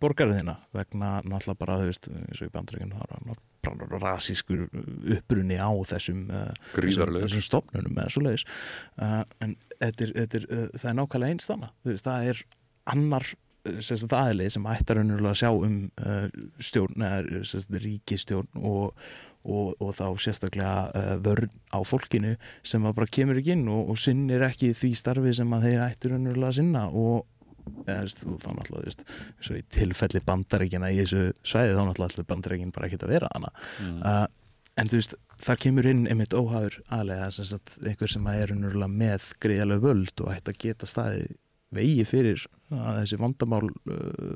borgarðina 0.00 0.58
vegna 0.76 1.18
náttúrulega 1.24 1.60
bara 1.60 1.80
þú 1.80 1.90
veist 1.90 2.08
eins 2.12 2.40
og 2.40 2.48
í 2.48 2.54
bandaríkjun 2.54 2.94
það 2.94 3.04
er 3.04 3.28
bara 3.28 3.42
rasískur 4.02 4.66
upprunni 5.16 5.58
á 5.58 5.70
þessum 5.90 6.26
uh, 6.30 6.50
þessum, 6.74 7.16
þessum 7.20 7.44
stofnunum 7.44 7.98
eða 7.98 8.12
svo 8.12 8.24
leiðis 8.24 8.46
uh, 8.98 9.22
en 9.44 9.56
þetta 9.78 10.06
er, 10.06 10.14
þetta 10.20 10.40
er, 10.40 10.46
uh, 10.50 10.68
það 10.76 10.90
er 10.90 10.98
nákvæmlega 11.00 11.36
eins 11.36 11.50
þannig 11.50 11.90
veist, 11.90 12.08
það 12.08 12.30
er 12.32 12.42
annar 12.94 13.28
uh, 13.28 13.78
sem 13.80 14.00
sagt, 14.00 14.16
aðli 14.18 14.48
sem 14.52 14.72
ættar 14.74 15.02
að 15.04 15.28
sjá 15.40 15.50
um 15.52 15.78
stjórn 16.62 17.06
eða 17.08 17.78
ríkistjórn 17.84 18.64
og, 18.64 19.04
og, 19.44 19.74
og 19.78 19.94
þá 19.96 20.06
sérstaklega 20.24 20.74
uh, 20.90 21.14
vörn 21.24 21.52
á 21.72 21.78
fólkinu 21.86 22.34
sem 22.66 22.90
bara 22.90 23.10
kemur 23.10 23.40
ekki 23.40 23.56
inn 23.56 23.68
og, 23.68 23.94
og 23.94 24.00
sinnir 24.00 24.44
ekki 24.46 24.74
því 24.76 24.94
starfi 24.98 25.36
sem 25.36 25.56
að 25.56 25.68
þeir 25.68 25.86
ættur 25.88 26.14
raunverulega 26.14 26.52
að 26.52 26.60
sinna 26.60 26.88
og 26.90 27.24
eða, 27.86 27.98
þú 27.98 28.06
veist, 28.06 28.24
og 28.28 28.40
þá 28.42 28.48
náttúrulega, 28.58 28.84
þú 28.84 28.88
veist, 28.90 29.04
svo 29.46 29.58
í 29.58 29.66
tilfelli 29.76 30.24
bandaríkina 30.26 30.92
í 30.92 31.02
þessu 31.02 31.26
svæði 31.42 31.76
þá 31.76 31.82
náttúrulega 31.82 32.10
allir 32.10 32.30
bandaríkin 32.32 32.74
bara 32.74 32.88
ekki 32.88 33.00
að 33.00 33.14
vera 33.14 33.30
hana 33.34 33.52
mm. 33.54 34.00
uh, 34.00 34.26
en 34.80 34.90
þú 34.90 35.00
veist, 35.00 35.16
þar 35.44 35.60
kemur 35.64 35.88
inn 35.90 36.04
einmitt 36.10 36.36
óhafur 36.36 36.78
aðlega 36.94 37.30
sem 37.34 37.48
sagt 37.48 37.76
einhver 37.84 38.10
sem 38.10 38.30
er 38.32 38.54
unnurlega 38.54 38.90
með 38.90 39.28
greiðalega 39.42 39.84
völd 39.84 40.24
og 40.24 40.32
ætti 40.34 40.54
að 40.54 40.62
geta 40.66 40.90
staði 40.90 41.28
vegi 41.74 42.06
fyrir 42.06 42.46
að 42.74 43.02
þessi 43.02 43.20
vandamál 43.20 43.64
uh, 43.66 43.94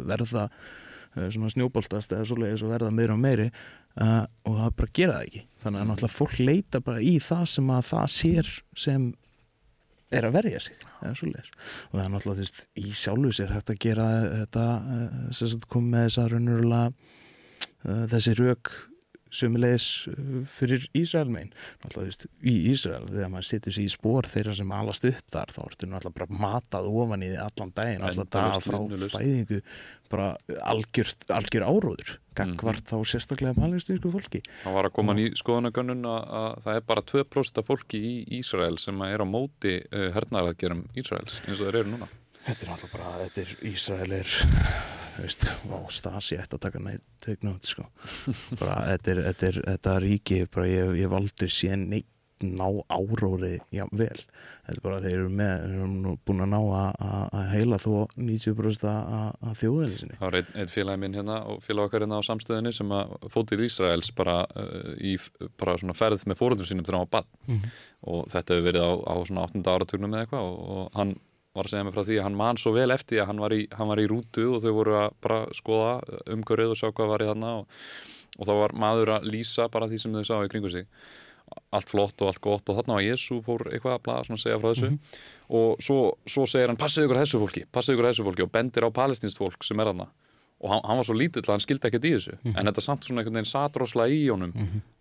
verða 0.09 0.49
uh, 0.49 1.29
svona 1.29 1.53
snjóboltast 1.55 2.15
eða 2.15 2.29
svoleiðis 2.31 2.65
og 2.67 2.75
verða 2.75 2.95
meira 2.95 3.15
og 3.15 3.23
meiri 3.23 3.49
uh, 3.51 4.25
og 4.49 4.59
það 4.63 4.77
bara 4.81 4.95
gera 5.01 5.17
það 5.19 5.29
ekki. 5.29 5.45
Þannig 5.63 5.81
að 5.81 5.91
náttúrulega 5.93 6.17
fólk 6.17 6.37
leita 6.43 6.83
bara 6.85 7.03
í 7.03 7.15
það 7.23 7.45
sem 7.55 7.73
að 7.75 7.89
það 7.93 8.13
sér 8.15 8.53
sem 8.87 9.09
er 10.15 10.27
að 10.29 10.37
verja 10.39 10.61
sig 10.63 10.77
og 10.81 11.97
það 11.97 12.05
er 12.05 12.13
náttúrulega 12.13 12.39
þú 12.39 12.45
veist 12.45 12.63
í 12.81 12.93
sjálfu 12.97 13.33
sér 13.37 13.55
hægt 13.57 13.73
að 13.73 13.81
gera 13.85 14.07
þetta 14.43 14.67
uh, 14.79 15.17
sem 15.37 15.51
sagt 15.53 15.69
kom 15.73 15.91
með 15.93 16.07
þessa 16.09 16.29
raunverulega 16.33 16.87
uh, 16.89 18.05
þessi 18.15 18.37
rauk 18.39 18.73
sömulegis 19.35 19.89
uh, 20.13 20.41
fyrir 20.53 20.87
Ísrael 20.99 21.33
megin. 21.33 21.53
Náttúrulega 21.83 21.99
þú 21.99 22.09
veist, 22.09 22.27
í 22.43 22.57
Ísrael 22.73 23.05
þegar 23.11 23.33
maður 23.35 23.51
setur 23.51 23.77
sér 23.77 23.89
í 23.89 23.93
spór 23.93 24.31
þeirra 24.31 24.57
sem 24.59 24.75
alast 24.79 25.09
upp 25.11 25.35
þar 25.35 25.55
þá 25.55 25.61
ertu 25.67 25.91
náttúrulega 25.91 26.19
bara 26.21 26.43
matað 26.47 26.91
ofan 26.93 27.27
í 27.27 27.33
allan 27.37 27.75
daginn, 27.77 28.07
allan 28.09 28.33
dag 28.33 28.59
frá 28.65 28.79
fæðingu 29.19 29.63
bara 30.09 30.31
algjör, 30.65 31.11
algjör 31.37 31.67
áróður 31.69 32.15
gagvart 32.39 32.87
þá 32.87 32.97
sérstaklega 33.09 33.57
palestinsku 33.59 34.13
fólki. 34.13 34.41
Það 34.63 34.77
var 34.77 34.89
að 34.89 34.95
koma 34.99 35.17
ný 35.19 35.27
skoðanagönnun 35.39 36.07
að, 36.09 36.29
að 36.41 36.63
það 36.67 36.79
er 36.79 36.87
bara 36.93 37.05
2% 37.13 37.63
af 37.63 37.69
fólki 37.69 38.01
í 38.01 38.15
Ísrael 38.39 38.79
sem 38.81 39.03
er 39.09 39.25
á 39.25 39.27
móti 39.29 39.79
uh, 39.83 40.09
hernaðaraðgerum 40.15 40.87
Ísraels 40.99 41.41
eins 41.47 41.59
og 41.59 41.69
þeir 41.69 41.83
eru 41.83 41.95
núna. 41.97 42.11
Þetta 42.47 42.65
er 42.65 42.73
náttúrulega 42.73 42.95
bara, 42.95 43.17
þetta 43.27 43.45
er 43.45 43.55
Ísrael 43.73 44.17
er, 44.21 44.37
veist, 45.25 45.49
vá, 45.71 45.79
Stasi 45.91 46.37
ætti 46.41 46.59
að 46.59 46.65
taka 46.67 46.79
neitt, 46.85 47.05
tegna 47.25 47.57
út, 47.57 47.65
sko. 47.67 47.87
bara, 48.61 48.79
þetta 48.95 49.11
er, 49.17 49.25
þetta 49.33 49.51
er, 49.53 49.63
þetta 49.73 49.97
ríki, 50.05 50.45
bara, 50.55 50.67
ég, 50.71 50.95
ég 51.01 51.09
hef 51.09 51.19
aldrei 51.23 51.49
séð 51.53 51.77
neitt 51.89 52.07
ná 52.39 52.69
áróði, 52.95 53.57
já, 53.75 53.83
vel. 53.99 54.15
Þetta 54.63 54.77
er 54.77 54.83
bara, 54.85 54.99
þeir 55.03 55.15
eru 55.17 55.31
með, 55.35 55.55
þeir 55.65 55.73
eru 55.83 56.13
búin 56.29 56.43
að 56.45 56.51
ná 56.53 56.59
að- 56.79 57.33
heila 57.51 57.79
þó 57.83 57.95
90% 58.15 58.85
að 58.87 59.57
þjóðinni 59.59 59.97
sinni. 59.99 60.19
Það 60.21 60.27
var 60.29 60.37
einn, 60.39 60.53
einn 60.63 60.71
félagi 60.71 61.01
minn 61.03 61.17
hérna 61.19 61.39
og 61.51 61.65
félag 61.67 61.89
okkar 61.89 62.05
hérna 62.07 62.21
á 62.23 62.29
samstöðinni 62.29 62.73
sem 62.79 62.95
að 62.95 63.17
fótt 63.35 63.51
til 63.51 63.59
Ísraels 63.67 64.13
bara 64.15 64.37
uh, 64.55 64.95
í 65.03 65.17
bara 65.59 65.75
svona 65.83 65.99
ferð 65.99 66.23
með 66.31 66.39
fórundur 66.39 66.71
sínum 66.71 66.87
þegar 66.87 67.01
hann 67.01 67.09
var 67.09 67.15
bann 67.19 67.59
Mhm. 67.59 67.73
og 68.15 68.31
þetta 68.31 68.55
hefur 68.55 68.69
verið 68.71 68.87
á, 68.87 68.93
á 69.03 69.15
svona 69.27 69.49
8. 69.51 69.67
áratugnum 69.75 70.15
eða 70.15 70.29
eitthvað 70.29 70.47
og, 70.47 70.63
og 70.79 70.95
hann 70.95 71.17
var 71.57 71.67
að 71.67 71.73
segja 71.73 71.87
mig 71.87 71.95
frá 71.97 72.05
því 72.07 72.19
að 72.19 72.27
hann 72.27 72.39
man 72.39 72.61
svo 72.61 72.73
vel 72.77 72.91
eftir 72.95 73.23
að 73.23 73.31
hann 73.31 73.41
var 73.43 73.55
í, 73.57 73.63
hann 73.79 73.91
var 73.91 74.03
í 74.03 74.09
rútu 74.11 74.45
og 74.55 74.61
þau 74.65 74.73
voru 74.77 74.99
að 75.01 75.17
bara 75.25 75.39
skoða 75.57 76.19
umhverfið 76.35 76.75
og 76.75 76.81
sjá 76.81 76.91
hvað 76.91 77.13
var 77.15 77.25
í 77.25 77.31
þarna 77.31 77.55
og, 77.61 77.81
og 78.39 78.51
þá 78.51 78.53
var 78.61 78.77
maður 78.85 79.15
að 79.17 79.31
lýsa 79.33 79.69
bara 79.73 79.89
því 79.91 80.03
sem 80.03 80.19
þau 80.19 80.29
sá 80.29 80.37
í 80.45 80.53
kringu 80.53 80.71
sig. 80.75 80.87
Allt 81.73 81.89
flott 81.89 82.21
og 82.21 82.29
allt 82.29 82.43
gott 82.45 82.69
og 82.69 82.77
þarna 82.77 82.99
var 82.99 83.07
Jésu 83.07 83.39
fór 83.45 83.65
eitthvað 83.73 83.97
að 83.97 84.03
blaða 84.05 84.29
svona 84.29 84.39
að 84.39 84.45
segja 84.45 84.61
frá 84.61 84.69
þessu. 84.69 84.91
Og 85.59 85.83
svo, 85.85 85.99
svo 86.29 86.45
segir 86.51 86.69
hann 86.69 86.81
passið 86.81 87.07
ykkur 87.09 87.21
þessu 87.23 87.41
fólki, 87.41 87.65
passið 87.73 87.97
ykkur 87.97 88.09
þessu 88.11 88.27
fólki 88.29 88.45
og 88.45 88.53
bendir 88.53 88.85
á 88.85 88.91
palestinst 88.93 89.41
fólk 89.41 89.65
sem 89.65 89.81
er 89.81 89.89
þarna. 89.89 90.11
Og 90.59 90.73
hann, 90.75 90.83
hann 90.85 91.01
var 91.01 91.07
svo 91.09 91.17
lítill 91.17 91.47
að 91.47 91.55
hann 91.55 91.65
skildi 91.65 91.89
ekkert 91.89 92.05
í 92.05 92.13
þessu. 92.19 92.37
En 92.53 92.69
þetta 92.69 92.85
samt 92.85 93.09
svona 93.09 93.23
einhvern 93.23 93.41
veginn 93.41 93.49
satróslega 93.55 94.13
í 94.13 94.27
honum 94.29 94.53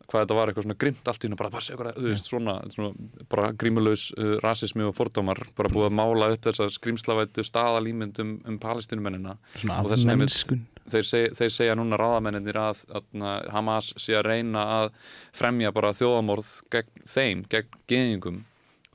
hvað 0.08 0.22
þetta 0.24 0.36
var 0.38 0.50
eitthvað 0.52 0.66
svona 0.68 0.78
grimt 0.80 1.10
allt 1.12 1.24
í 1.24 1.28
hennu 1.28 1.38
bara 1.40 1.52
passið 1.52 1.76
ykkur 1.76 1.90
að, 1.92 1.98
þú 2.00 2.12
veist, 2.14 2.30
svona, 2.32 2.54
svona 2.72 3.26
bara 3.34 3.50
grímulaus 3.60 4.06
uh, 4.16 4.34
rasismi 4.44 4.86
og 4.88 4.96
fordómar 4.96 5.42
bara 5.58 5.72
búið 5.74 5.90
að 5.90 5.96
mála 6.00 6.30
upp 6.36 6.48
þessa 6.48 6.70
skrimslavættu 6.78 7.44
staðalýmynd 7.44 8.22
um, 8.24 8.34
um 8.48 8.60
palestinumennina 8.64 9.36
Svona 9.60 9.82
einmitt- 9.84 10.14
afmennskun. 10.16 10.62
þeir, 10.88 11.08
seg, 11.12 11.36
þeir 11.36 11.52
segja 11.58 11.76
núna 11.76 12.00
ráðamennir 12.00 12.56
að, 12.64 12.86
að 12.96 13.50
Hamas 13.52 13.92
sé 14.00 14.16
að 14.16 14.30
reyna 14.32 14.64
að 14.82 14.92
fremja 15.36 15.74
bara 15.76 15.92
þjóðamorð 16.00 16.54
gegn 16.72 17.04
þeim, 17.04 17.44
gegn 17.52 17.82
geðingum 17.92 18.44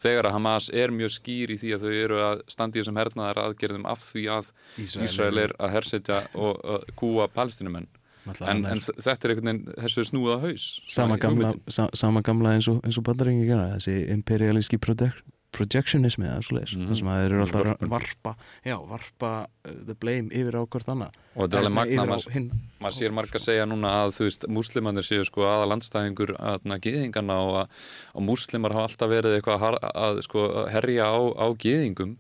þegar 0.03 0.27
að 0.31 0.39
Hamas 0.41 0.71
er 0.75 0.91
mjög 0.91 1.13
skýr 1.21 1.53
í 1.55 1.61
því 1.61 1.75
að 1.77 1.85
þau 1.85 1.93
eru 2.01 2.23
að 2.25 2.41
standi 2.51 2.81
þessum 2.81 2.97
hernaðar 2.99 3.39
aðgerðum 3.45 3.85
af 3.87 4.01
því 4.03 4.25
að 4.35 4.49
Ísrael 4.83 5.05
Ísrael 5.07 5.43
er 5.45 5.53
að 5.61 5.75
hersetja 5.77 6.23
og 6.35 6.57
uh, 6.65 6.81
kúa 6.99 7.29
palestinumenn 7.31 7.85
Náttúrulega 7.87 8.02
en, 8.27 8.65
er- 8.65 8.73
en 8.73 8.81
þetta 8.87 9.27
er 9.29 9.35
einhvern 9.35 9.51
veginn 9.51 9.77
þessu 9.83 10.05
snúða 10.09 10.41
haus 10.47 10.67
sama 10.89 11.17
gamla, 11.19 11.53
sa, 11.69 11.89
sama 11.95 12.23
gamla 12.23 12.55
eins 12.57 12.69
og, 12.71 12.81
eins 12.87 12.99
og 12.99 13.05
bandarengi 13.09 13.47
gera 13.49 13.71
þessi 13.77 13.97
imperialíski 14.15 14.79
project, 14.81 15.23
projectionismi 15.53 16.25
eða 16.25 16.41
svo 16.47 16.55
leiðis, 16.57 16.77
Mhm. 16.79 16.87
þar 16.89 16.97
sem 16.97 17.09
að 17.13 17.19
þeir 17.21 17.33
eru 17.33 17.41
alltaf 17.45 17.67
að 17.83 17.89
varpa, 17.93 18.31
já, 18.65 18.77
varpa 18.89 19.33
uh, 19.69 19.73
the 19.87 19.95
blame 20.01 20.31
yfir 20.33 20.57
á 20.57 20.63
hvort 20.65 20.89
annað. 20.89 21.19
Og 21.37 21.43
þetta 21.45 21.59
er 21.59 21.61
alveg 21.67 21.75
magna 21.77 22.07
maður, 22.09 22.47
maður 22.81 22.97
sér 22.97 23.13
marg 23.13 23.37
að 23.37 23.45
segja 23.45 23.67
núna 23.69 23.91
að 24.01 24.15
þú 24.17 24.25
veist, 24.31 24.47
múslimannir 24.49 25.05
séu 25.05 25.27
sko 25.29 25.45
aða 25.45 25.67
landstæðingur 25.75 26.33
að 26.41 26.81
geðingana 26.87 27.37
og 27.45 27.59
að, 27.67 27.69
að 28.17 28.27
múslimar 28.31 28.73
hafa 28.73 28.89
alltaf 28.89 29.13
verið 29.13 29.37
eitthvað 29.37 29.55
að, 29.59 29.61
har- 29.67 29.81
að 29.93 30.23
sko, 30.25 30.47
að 30.63 30.71
herja 30.73 31.05
á, 31.13 31.21
á 31.37 31.47
geðingum 31.61 32.17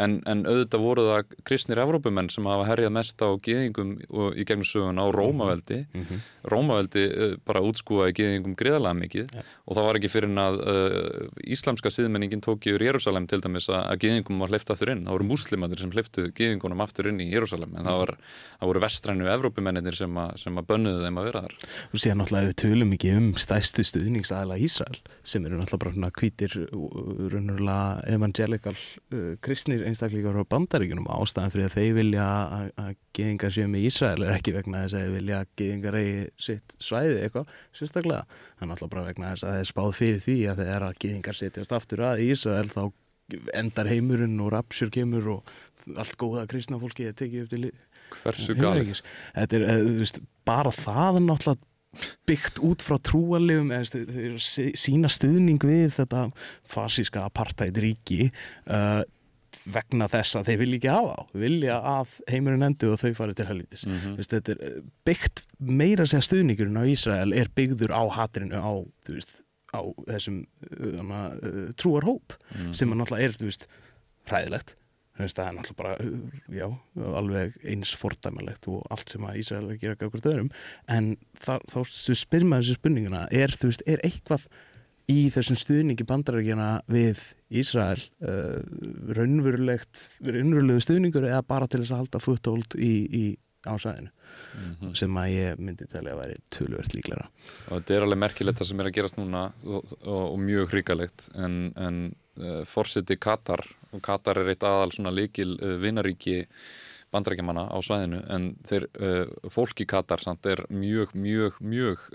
en, 0.00 0.18
en 0.28 0.44
auðvitað 0.48 0.84
voru 0.84 1.06
það 1.08 1.34
kristnir 1.48 1.80
Evrópumenn 1.82 2.30
sem 2.32 2.46
hafa 2.48 2.68
herjað 2.68 2.94
mest 2.96 3.22
á 3.24 3.28
geðingum 3.44 3.94
í 4.00 4.46
gegnum 4.48 4.66
sögun 4.68 5.00
á 5.02 5.06
Rómaveldi. 5.12 5.82
Mhm. 5.92 6.22
Rómaveldi 6.52 7.04
uh, 7.10 7.34
bara 7.46 7.62
útskúaði 7.64 8.16
geðingum 8.20 8.56
greiðlega 8.58 8.98
mikið. 8.98 9.28
Ja. 9.32 9.42
og 9.66 9.76
það 9.76 9.86
var 9.86 9.98
ekki 9.98 10.10
fyrir 10.12 10.30
en 10.30 10.40
að 10.42 10.58
uh, 10.68 11.28
íslamska 11.54 11.92
siðmenningin 11.94 12.42
tók 12.44 12.66
í 12.66 12.74
Jérúsalem 12.74 13.28
til 13.30 13.40
dæmis 13.44 13.68
að, 13.70 13.92
geðingum 14.02 14.42
var 14.42 14.52
hleyft 14.52 14.72
aftur 14.74 14.92
inn. 14.92 15.04
Það 15.06 15.16
voru 15.16 15.28
múslimandir 15.28 15.82
sem 15.82 15.92
hleyftu 15.94 16.26
geðingunum 16.36 16.82
aftur 16.84 17.08
inn 17.10 17.20
í 17.22 17.28
Jérúsalem 17.30 17.76
en 17.78 17.88
það, 17.88 18.00
var, 18.02 18.14
það 18.58 18.72
voru 18.72 18.84
vestrænu 18.84 19.30
Evrópumennir 19.32 19.98
sem, 19.98 20.20
sem 20.40 20.60
að 20.60 20.68
bönnuðu 20.72 21.06
þeim 21.06 21.20
að 21.22 21.28
vera 21.30 21.44
þar. 21.46 21.56
Og 21.92 22.02
síðan 22.02 22.22
náttúrulega 22.22 22.50
við 22.50 22.58
tölum 22.64 22.94
ekki 22.96 23.12
um 23.16 23.28
stæstu 23.40 23.86
stuðningsaðila 23.86 24.58
Ísrael 24.62 25.00
sem 25.22 25.46
eru 25.46 25.60
náttúrulega 25.60 26.02
bara 26.02 26.12
hvítir 26.18 26.56
raunverulega 26.72 28.14
evangelical 28.16 28.74
uh, 28.74 29.34
kristnir 29.44 29.81
einstaklingar 29.88 30.38
á 30.38 30.44
bandaríkunum 30.52 31.08
ástæðan 31.12 31.52
fyrir 31.54 31.68
að 31.68 31.76
þeir 31.76 31.96
vilja 31.98 32.26
að, 32.26 32.94
geðingar 33.18 33.54
séu 33.54 33.68
með 33.72 33.86
Ísrael 33.88 34.26
er 34.26 34.34
ekki 34.36 34.54
vegna 34.56 34.82
þess 34.84 34.96
að 34.96 35.04
þeir 35.04 35.14
vilja 35.16 35.38
að 35.38 35.52
geðingar 35.60 35.98
eigi 36.00 36.24
sitt 36.46 36.76
svæði 36.82 37.18
eitthvað 37.22 37.54
sérstaklega, 37.78 38.40
það 38.56 38.66
er 38.66 38.72
náttúrulega 38.72 38.94
bara 38.96 39.06
vegna 39.08 39.32
þess 39.32 39.48
að 39.48 39.58
þeir 39.58 39.70
spáð 39.72 39.92
fyrir 39.98 40.22
því 40.26 40.36
að 40.52 40.62
þegar 40.62 40.86
að 40.88 41.00
geðingar 41.06 41.40
setjast 41.40 41.76
aftur 41.78 42.04
að 42.08 42.24
Ísrael 42.26 42.70
þá 42.72 42.82
endar 43.56 43.88
heimurinn 43.88 44.40
og 44.44 44.52
rapsjur 44.52 44.92
kemur 44.92 45.28
og 45.36 45.52
allt 45.98 46.16
góða 46.20 46.46
kristna 46.50 46.78
fólki 46.82 47.08
er 47.08 47.18
tekið 47.18 47.44
upp 47.44 47.52
til 47.52 47.72
hversu 48.22 48.56
galið? 48.58 48.96
Er, 49.34 49.62
eh, 49.62 50.16
bara 50.46 50.72
það 50.74 51.20
er 51.20 51.24
náttúrulega 51.26 51.68
byggt 52.28 52.60
út 52.64 52.82
frá 52.84 52.96
þeir 52.96 54.38
sí- 54.40 54.72
sína 54.78 55.10
stuðning 55.12 55.60
við 55.60 55.90
þetta 55.98 56.30
fasíska 56.64 57.26
apartheid 57.28 57.76
ríki. 57.76 58.30
Uh, 58.66 59.02
vegna 59.64 60.08
þess 60.10 60.36
að 60.40 60.48
þeir 60.50 60.58
vilja 60.62 60.78
ekki 60.80 60.90
hafa 60.92 61.14
á 61.14 61.22
vilja 61.38 61.76
að 61.92 62.16
heimurinn 62.32 62.66
endur 62.66 62.92
og 62.96 63.00
þau 63.02 63.12
farið 63.14 63.36
til 63.40 63.46
helvítis. 63.46 63.86
Mm 63.86 63.94
Þú 64.12 64.16
veist, 64.18 64.34
þetta 64.34 64.52
er 64.56 64.62
eh, 64.66 64.80
byggt 65.06 65.42
meira 65.60 66.06
segja 66.10 66.26
stuðningurinn 66.26 66.80
á 66.80 66.84
Ísrael 66.90 67.32
er 67.38 67.48
byggður 67.54 67.94
á 67.94 68.02
hatrinu 68.10 68.58
á, 68.58 68.72
veist, 69.18 69.42
á 69.72 69.80
þessum 70.10 70.42
uh, 70.80 71.00
uh, 71.38 71.72
trúarhóp 71.78 72.34
Mhm. 72.54 72.72
sem 72.74 72.90
að 72.92 72.98
náttúrulega 73.02 73.24
er, 73.24 73.36
veist, 73.40 73.66
hræðilegt. 74.28 74.74
Það 75.22 75.38
er 75.46 75.54
náttúrulega 75.58 75.76
bara, 75.76 75.92
já 76.56 76.66
alveg 77.20 77.56
eins 77.68 77.92
fordæmalegt 77.94 78.66
og 78.72 78.86
allt 78.90 79.10
sem 79.12 79.20
að 79.28 79.36
Ísrael 79.42 79.66
er 79.68 79.74
að 79.76 79.80
gera 79.82 79.94
gafur 80.00 80.20
öðrum. 80.32 80.50
En 80.88 81.16
þá 81.38 81.58
spyrir 82.16 82.46
maður 82.48 82.64
þessu 82.64 82.78
spurninguna 82.80 83.26
er, 83.30 83.52
er 83.86 84.00
eitthvað 84.08 84.46
í 85.10 85.30
þessum 85.34 85.58
stuðningi 85.58 86.06
bandarækjana 86.06 86.68
við 86.92 87.22
Ísrael 87.50 87.98
uh, 88.22 88.60
raunverulegt 89.16 90.06
raunverulegu 90.22 90.82
stuðningur 90.84 91.26
eða 91.30 91.42
bara 91.46 91.66
til 91.70 91.82
þess 91.82 91.94
að 91.96 92.04
halda 92.04 92.22
foothold 92.22 92.76
í, 92.78 92.92
í 93.10 93.24
ásæðinu 93.66 94.10
Mhm. 94.52 94.94
sem 94.96 95.16
að 95.16 95.30
ég 95.32 95.60
myndi 95.60 95.86
telja 95.88 96.12
að 96.14 96.18
væri 96.22 96.34
tölvört 96.52 96.94
líklara 96.96 97.26
og 97.70 97.78
þetta 97.78 97.94
er 97.94 98.04
alveg 98.04 98.20
merkilegt 98.20 98.58
það 98.58 98.68
sem 98.68 98.80
er 98.82 98.88
að 98.88 98.94
gerast 98.96 99.18
núna 99.18 99.42
og, 99.64 99.92
og, 100.02 100.22
og 100.32 100.38
mjög 100.40 100.72
hrikalegt 100.72 101.26
en, 101.36 101.56
en 101.76 101.98
uh, 102.40 102.62
forseti 102.68 103.16
Katar 103.20 103.62
og 103.92 104.02
Katar 104.04 104.40
er 104.42 104.50
eitt 104.52 104.64
aðal 104.66 104.92
svona 104.92 105.12
líkil 105.14 105.54
uh, 105.56 105.76
vinaríki 105.80 106.42
bandrækjamanna 107.12 107.66
á 107.68 107.78
svæðinu 107.84 108.22
en 108.32 108.50
þeir 108.68 108.88
uh, 108.88 109.48
fólk 109.52 109.84
í 109.84 109.88
Katar 109.88 110.24
samt 110.24 110.48
er 110.52 110.64
mjög, 110.72 111.12
mjög, 111.16 111.60
mjög 111.60 112.08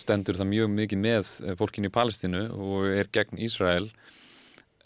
stendur 0.00 0.38
það 0.38 0.52
mjög 0.52 0.70
mikið 0.76 1.02
með 1.02 1.34
uh, 1.44 1.56
fólkinu 1.58 1.90
í 1.90 1.94
Palestínu 1.94 2.46
og 2.56 2.88
er 2.92 3.10
gegn 3.12 3.40
Ísrael. 3.44 3.90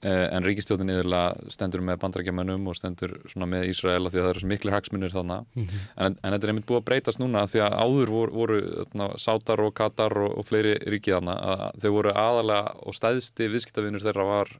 Uh, 0.02 0.26
en 0.34 0.42
ríkistjóðin 0.42 0.90
yfirlega 0.90 1.52
stendur 1.54 1.84
með 1.86 2.00
bandrækjamannum 2.02 2.64
og 2.66 2.74
stendur 2.74 3.12
með 3.38 3.68
Ísrael 3.70 4.08
því 4.08 4.18
að 4.18 4.24
það 4.24 4.30
eru 4.32 4.48
miklir 4.50 4.74
hagsmunir 4.74 5.12
þannig 5.14 5.60
en, 5.94 6.16
en 6.18 6.34
þetta 6.34 6.48
er 6.48 6.50
einmitt 6.50 6.66
búið 6.66 6.80
að 6.80 6.88
breytast 6.88 7.22
núna 7.22 7.44
því 7.46 7.62
að 7.62 7.76
áður 7.84 8.10
voru, 8.10 8.34
voru 8.34 8.58
þarna, 8.72 9.06
Sátar 9.22 9.62
og 9.62 9.70
Katar 9.78 10.16
og, 10.24 10.34
og 10.40 10.48
fleiri 10.48 10.74
ríkið 10.90 11.20
þarna 11.20 11.36
að 11.52 11.62
þau 11.84 11.92
voru 12.00 12.16
aðalega 12.24 12.74
og 12.82 12.98
stæðsti 12.98 13.48
viðskiptavinur 13.54 14.02
þeirra 14.02 14.26
var, 14.26 14.50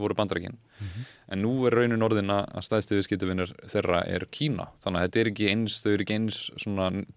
voru 0.00 0.16
bandarækin 0.16 0.56
en 1.32 1.42
nú 1.42 1.52
er 1.66 1.74
raunin 1.74 2.04
orðin 2.06 2.32
að 2.32 2.64
stæðstu 2.64 2.98
viðskiptavinnur 2.98 3.52
þeirra 3.66 4.02
er 4.08 4.26
Kína. 4.30 4.68
Þannig 4.82 5.00
að 5.00 5.06
þetta 5.06 5.20
er 5.20 5.30
ekki 5.32 5.48
eins, 5.52 5.78
þau 5.82 5.90
eru 5.92 6.06
ekki 6.06 6.18
eins 6.20 6.40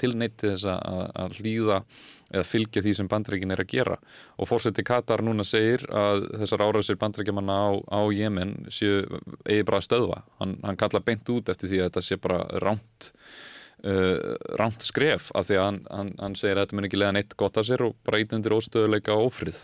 tilneitti 0.02 0.54
þess 0.54 0.70
að, 0.74 1.04
að 1.24 1.38
hlýða 1.40 1.82
eða 2.30 2.46
fylgja 2.48 2.84
því 2.86 2.96
sem 3.00 3.10
bandreikin 3.12 3.54
er 3.56 3.64
að 3.64 3.72
gera. 3.74 4.00
Og 4.38 4.50
fórseti 4.50 4.86
Katar 4.86 5.24
núna 5.26 5.46
segir 5.48 5.86
að 5.90 6.28
þessar 6.42 6.66
áræðsir 6.68 7.00
bandreikjamanna 7.02 7.58
á, 7.58 7.70
á 7.90 8.02
Jemen 8.14 8.56
séu 8.74 9.04
eigi 9.46 9.66
bara 9.68 9.82
að 9.82 9.88
stöðva. 9.90 10.24
Hann, 10.42 10.58
hann 10.66 10.80
kalla 10.80 11.04
beint 11.04 11.30
út 11.34 11.52
eftir 11.52 11.72
því 11.72 11.82
að 11.82 11.90
þetta 11.90 12.06
sé 12.06 12.20
bara 12.22 12.42
ránt 12.64 13.12
uh, 13.86 14.36
ránt 14.60 14.86
skref 14.86 15.30
af 15.38 15.48
því 15.50 15.60
að 15.60 15.68
hann, 15.68 15.80
hann, 15.90 16.12
hann 16.20 16.38
segir 16.40 16.58
að 16.58 16.68
þetta 16.68 16.80
mun 16.80 16.90
ekki 16.90 17.02
lega 17.02 17.16
neitt 17.18 17.38
gott 17.40 17.60
að 17.60 17.70
sér 17.72 17.86
og 17.90 17.96
bara 18.08 18.22
ít 18.24 18.36
undir 18.38 18.56
óstöðuleika 18.58 19.16
og 19.16 19.30
ófrið. 19.30 19.64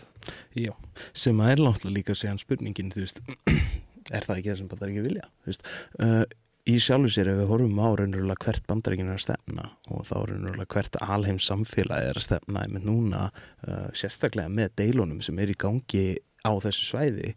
Já, 0.56 0.72
sem 1.12 1.42
að 1.42 1.54
er 1.54 1.64
náttúrulega 1.66 1.98
líka 1.98 2.16
að 2.16 2.22
segja 2.22 2.38
spurningin, 2.42 2.94
þú 2.94 3.04
veist 3.04 3.22
er 4.16 4.26
það 4.26 4.40
ekki 4.40 4.50
það 4.52 4.58
sem 4.60 4.72
bandar 4.72 4.92
ekki 4.92 5.06
vilja 5.06 5.28
þú 5.30 5.52
veist? 5.52 5.70
Uh, 6.00 6.24
í 6.66 6.76
sjálfu 6.82 7.12
sér 7.14 7.30
ef 7.30 7.40
við 7.40 7.50
horfum 7.50 7.78
á 7.78 7.88
raunverulega 8.00 8.42
hvert 8.42 8.66
bandaríkin 8.66 9.10
er 9.10 9.18
að 9.18 9.24
stefna 9.26 9.66
og 9.92 10.06
þá 10.08 10.16
raunverulega 10.16 10.72
hvert 10.74 10.98
alheim 11.04 11.38
samfélagi 11.42 12.10
er 12.10 12.18
að 12.18 12.26
stefna 12.26 12.64
með 12.72 12.88
núna 12.88 13.26
uh, 13.30 13.86
sérstaklega 13.94 14.52
með 14.52 14.74
deilunum 14.82 15.22
sem 15.24 15.38
er 15.42 15.52
í 15.52 15.58
gangi 15.58 16.06
á 16.46 16.52
þessu 16.62 16.88
svæði 16.90 17.32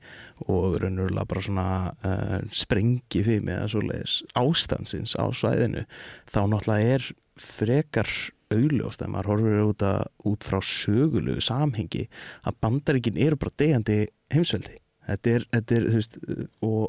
og 0.48 0.80
raunverulega 0.82 1.30
bara 1.30 1.46
svona 1.46 1.70
uh, 1.94 2.40
sprengi 2.50 3.24
fyrir 3.26 3.46
með 3.46 3.64
að 3.64 3.72
svoleiðis 3.76 4.18
ástansins 4.42 5.16
á 5.18 5.26
svæðinu 5.30 5.86
þá 6.30 6.42
náttúrulega 6.50 6.98
er 6.98 7.10
frekar 7.40 8.12
augljóst 8.50 9.04
að 9.06 9.12
maður 9.14 9.32
horfur 9.34 9.66
út, 9.68 9.84
út 10.30 10.46
frá 10.46 10.60
sögulegu 10.66 11.42
samhengi 11.44 12.08
að 12.50 12.62
bandaríkin 12.64 13.20
eru 13.22 13.38
bara 13.40 13.54
degjandi 13.62 14.00
heimsveldi. 14.34 14.80
Þetta 15.10 15.36
er, 15.36 15.46
þetta 15.54 15.76
er, 15.76 15.86
þú 15.86 16.00
veist 16.00 16.18
og 16.66 16.82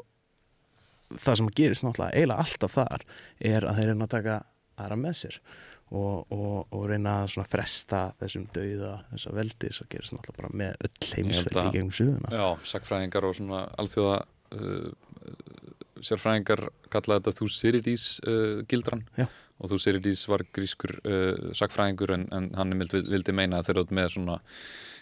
það 1.17 1.41
sem 1.41 1.51
gerist 1.61 1.87
náttúrulega 1.87 2.17
eiginlega 2.17 2.47
alltaf 2.47 2.79
þar 2.79 3.05
er 3.53 3.67
að 3.67 3.81
þeir 3.81 3.93
reyna 3.93 4.07
að 4.07 4.15
taka 4.15 4.39
aðra 4.81 4.99
með 5.01 5.17
sér 5.21 5.39
og, 5.91 6.33
og, 6.33 6.59
og 6.71 6.85
reyna 6.87 7.17
að 7.27 7.49
fresta 7.51 8.03
þessum 8.21 8.47
dauða, 8.55 8.93
þessa 9.11 9.37
veldi 9.37 9.71
að 9.75 9.91
gerist 9.95 10.17
náttúrulega 10.17 10.43
bara 10.43 10.53
með 10.63 10.87
öll 10.87 11.11
heimsveldi 11.19 11.65
í 11.65 11.75
gegnum 11.75 11.95
suðuna. 11.99 12.33
Já, 12.35 12.47
sakfræðingar 12.73 13.27
og 13.27 13.37
svona 13.41 13.63
alþjóða 13.83 14.21
uh, 14.55 14.91
sérfræðingar 16.07 16.67
kallaði 16.93 17.25
þetta 17.25 17.37
þú 17.39 17.49
Siridís 17.55 18.05
uh, 18.25 18.61
gildran 18.71 19.03
Já. 19.19 19.27
og 19.61 19.73
þú 19.73 19.81
Siridís 19.85 20.23
var 20.31 20.45
grískur 20.55 20.95
uh, 21.03 21.51
sakfræðingur 21.57 22.15
en, 22.17 22.29
en 22.37 22.51
hann 22.57 22.79
vildi 22.79 23.35
meina 23.37 23.61
að 23.61 23.71
þeir 23.71 23.83
eru 23.83 23.99
með 23.99 24.15
svona 24.17 24.39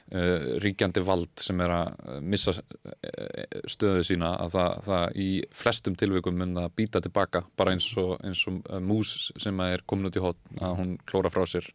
ríkjandi 0.08 1.02
vald 1.04 1.42
sem 1.42 1.58
er 1.60 1.72
að 1.74 2.20
missa 2.24 2.54
uh, 2.56 3.62
stöðu 3.68 4.04
sína 4.08 4.34
að 4.40 4.54
það, 4.56 4.76
það 4.86 5.18
í 5.20 5.30
flestum 5.62 5.98
tilvægum 6.00 6.38
mun 6.40 6.60
að 6.64 6.70
býta 6.80 7.02
tilbaka 7.04 7.44
bara 7.58 7.74
eins 7.76 7.88
og, 8.00 8.14
eins 8.24 8.46
og 8.48 8.62
uh, 8.70 8.78
mús 8.80 9.32
sem 9.36 9.64
er 9.66 9.84
komin 9.84 10.08
út 10.08 10.16
í 10.16 10.24
hótt 10.24 10.40
að 10.62 10.78
hún 10.80 10.96
klóra 11.08 11.32
frá 11.32 11.44
sér. 11.48 11.68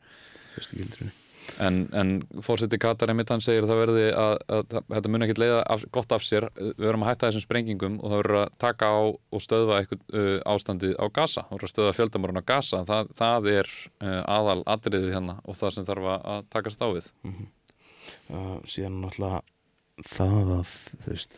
En, 1.60 1.90
en 1.92 2.12
fórseti 2.42 2.78
Katar 2.80 3.12
einmitt 3.12 3.30
hann 3.30 3.42
segir 3.44 3.66
að 3.66 3.74
það 3.74 3.80
verði 3.82 4.04
að, 4.16 4.36
að, 4.48 4.62
að 4.80 4.94
þetta 4.96 5.10
mun 5.12 5.26
ekki 5.26 5.40
leiða 5.44 5.64
af, 5.76 5.88
gott 5.94 6.14
af 6.16 6.24
sér. 6.26 6.48
Við 6.56 6.86
verðum 6.88 7.04
að 7.04 7.12
hætta 7.12 7.30
þessum 7.30 7.44
sprengingum 7.44 7.98
og 8.00 8.14
það 8.14 8.22
verður 8.24 8.42
að 8.42 8.54
taka 8.64 8.94
á 8.96 9.02
og 9.12 9.44
stöðva 9.44 9.82
eitthvað 9.82 10.06
uh, 10.16 10.38
ástandið 10.56 10.96
á 10.98 11.06
Gaza, 11.14 11.44
það 11.50 11.58
verður 11.58 11.70
að 11.70 11.76
stöðva 11.76 11.98
fjöldamorun 12.00 12.42
á 12.42 12.50
Gaza. 12.54 12.86
Það, 12.90 13.18
það 13.20 13.50
er 13.58 13.74
aðal 14.24 14.62
atriðið 14.78 15.12
hérna 15.18 15.42
og 15.44 15.60
það 15.60 15.76
sem 15.76 15.92
þarf 15.92 16.16
að 16.16 16.48
takast 16.56 16.82
á 16.82 16.88
við. 16.90 17.12
Mm 17.28 17.36
-hmm 17.36 17.52
uh, 18.32 18.58
síðan 18.70 19.02
náttúrulega 19.04 19.42
það 20.10 20.54
að 20.58 20.72
þú 21.04 21.10
veist 21.12 21.38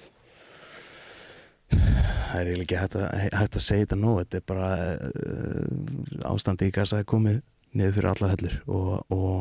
það 1.76 2.40
er 2.40 2.50
eiginlega 2.52 2.64
ekki 2.66 2.80
hægt 2.80 2.98
að, 3.00 3.06
hægt 3.40 3.60
að 3.60 3.66
segja 3.66 3.86
þetta 3.86 4.00
nú 4.00 4.16
þetta 4.22 4.40
er 4.40 4.48
bara 4.52 4.72
uh, 4.96 6.32
ástandi 6.32 6.70
í 6.70 6.76
gasa 6.76 7.02
er 7.02 7.10
komið 7.10 7.42
niður 7.76 7.96
fyrir 7.98 8.12
allar 8.12 8.36
hellir 8.36 8.58
og, 8.70 8.92
og 9.12 9.38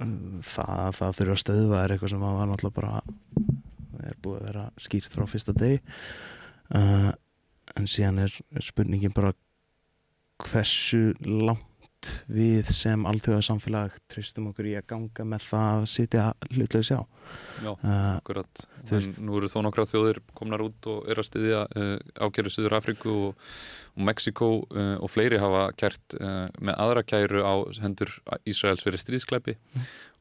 uh, 0.00 0.10
það, 0.46 0.84
það 1.00 1.16
fyrir 1.20 1.34
að 1.34 1.42
stöðva 1.44 1.82
er 1.82 1.94
eitthvað 1.94 2.14
sem 2.14 2.26
var 2.26 2.50
náttúrulega 2.52 2.80
bara 2.80 4.06
er 4.06 4.18
búið 4.22 4.40
að 4.40 4.48
vera 4.50 4.66
skýrt 4.80 5.16
frá 5.16 5.26
fyrsta 5.28 5.54
deg 5.56 5.80
en 6.76 7.88
síðan 7.90 8.20
er, 8.26 8.34
er 8.54 8.64
spurningin 8.64 9.14
bara 9.16 9.32
hversu 10.44 11.14
langt 11.24 11.64
langt 12.06 12.26
við 12.28 12.68
sem 12.70 13.06
alþjóðarsamfélag 13.06 13.96
tristum 14.10 14.50
okkur 14.50 14.68
í 14.70 14.74
að 14.78 14.86
ganga 14.90 15.24
með 15.24 15.46
það 15.50 15.80
að 15.80 15.86
sitja 15.90 16.24
hlutlega 16.52 16.86
sjá 16.86 17.00
Já, 17.62 17.72
uh, 17.72 18.16
akkurat 18.16 18.66
Nú 19.18 19.38
eru 19.40 19.48
þó 19.50 19.62
nokkra 19.66 19.86
þjóðir 19.88 20.20
komnar 20.36 20.62
út 20.62 20.86
og 20.86 21.08
er 21.10 21.18
að 21.18 21.26
styðja 21.26 21.64
uh, 21.66 21.96
ákjæru 22.22 22.52
Suður 22.52 22.76
Afriku 22.78 23.14
og, 23.30 23.48
og 23.96 24.04
Mexiko 24.06 24.50
uh, 24.62 24.96
og 25.00 25.10
fleiri 25.10 25.40
hafa 25.42 25.72
kært 25.74 26.16
uh, 26.20 26.46
með 26.60 26.78
aðra 26.84 27.02
kæru 27.02 27.42
á 27.42 27.54
hendur 27.82 28.12
Ísraels 28.46 28.86
verið 28.86 29.02
stríðskleipi. 29.02 29.56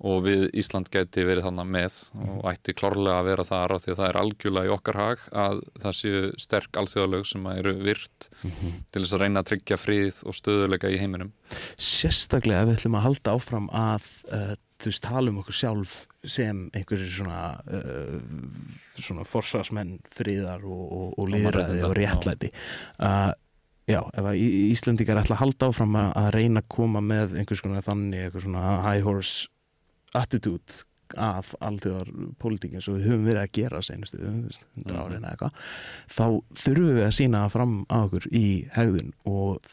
Og 0.03 0.25
við 0.25 0.49
Ísland 0.59 0.89
geti 0.91 1.23
verið 1.23 1.47
þannig 1.47 1.69
með 1.71 1.97
og 2.19 2.49
ætti 2.51 2.75
klárlega 2.75 3.21
að 3.21 3.29
vera 3.29 3.45
þar 3.47 3.75
á 3.75 3.77
því 3.79 3.91
að 3.93 3.99
það 3.99 4.09
er 4.09 4.19
algjörlega 4.21 4.67
í 4.67 4.73
okkar 4.75 4.99
hag 4.99 5.23
að 5.45 5.61
það 5.83 5.97
séu 5.99 6.25
sterk 6.41 6.79
alþjóðalög 6.81 7.29
sem 7.29 7.47
eru 7.53 7.73
virt 7.79 8.27
mm 8.41 8.51
-hmm. 8.51 8.73
til 8.91 9.03
þess 9.03 9.15
að 9.15 9.23
reyna 9.23 9.39
að 9.39 9.49
tryggja 9.51 9.77
fríð 9.79 10.19
og 10.25 10.35
stöðuleika 10.35 10.91
í 10.91 10.99
heiminum. 10.99 11.31
Sérstaklega 11.79 12.61
ef 12.65 12.69
við 12.69 12.77
ætlum 12.79 12.99
að 12.99 13.07
halda 13.07 13.35
áfram 13.39 13.69
að 13.71 14.11
uh, 14.31 14.53
þú 14.83 14.91
veist, 14.91 15.03
tala 15.05 15.31
um 15.31 15.39
okkur 15.39 15.55
sjálf 15.55 15.95
sem 16.25 16.69
einhverjir 16.75 17.09
svona 17.15 17.39
uh, 17.71 18.19
svona 18.99 19.23
forsvarsmenn 19.23 19.97
friðar 20.11 20.63
og, 20.67 20.85
og, 20.91 21.09
og 21.17 21.31
liðræði 21.31 21.81
og 21.87 21.95
réttlæti. 21.95 22.51
Uh, 22.99 23.31
já, 23.87 24.01
ef 24.11 24.27
að 24.27 24.43
Íslandikar 24.43 25.23
ætla 25.23 25.37
að 25.37 25.43
halda 25.45 25.71
áfram 25.71 25.95
að, 25.95 26.13
að 26.19 26.31
reyna 26.35 26.63
að 26.63 26.71
koma 26.75 27.01
með 27.01 27.37
einhvers 27.39 27.63
konar 27.63 27.85
þannig, 27.85 28.27
einhvers 28.27 28.43
svona 28.47 28.79
high 28.83 29.05
horse 29.05 29.47
attitude 30.13 30.83
af 31.21 31.53
allþjóðar 31.63 32.09
pólitíkinn 32.41 32.83
sem 32.83 32.97
við 32.97 33.09
höfum 33.09 33.27
verið 33.27 33.41
að 33.43 33.51
gera 33.59 33.81
senustu 33.85 34.21
hundra 34.25 35.03
árin 35.05 35.25
eða 35.25 35.33
eitthvað 35.35 35.59
þá 36.09 36.25
þurfum 36.63 36.95
við 36.97 37.03
að 37.05 37.17
sína 37.19 37.43
fram 37.53 37.75
á 37.93 37.97
okkur 38.01 38.25
í 38.33 38.47
hegðun 38.73 39.13
og 39.29 39.69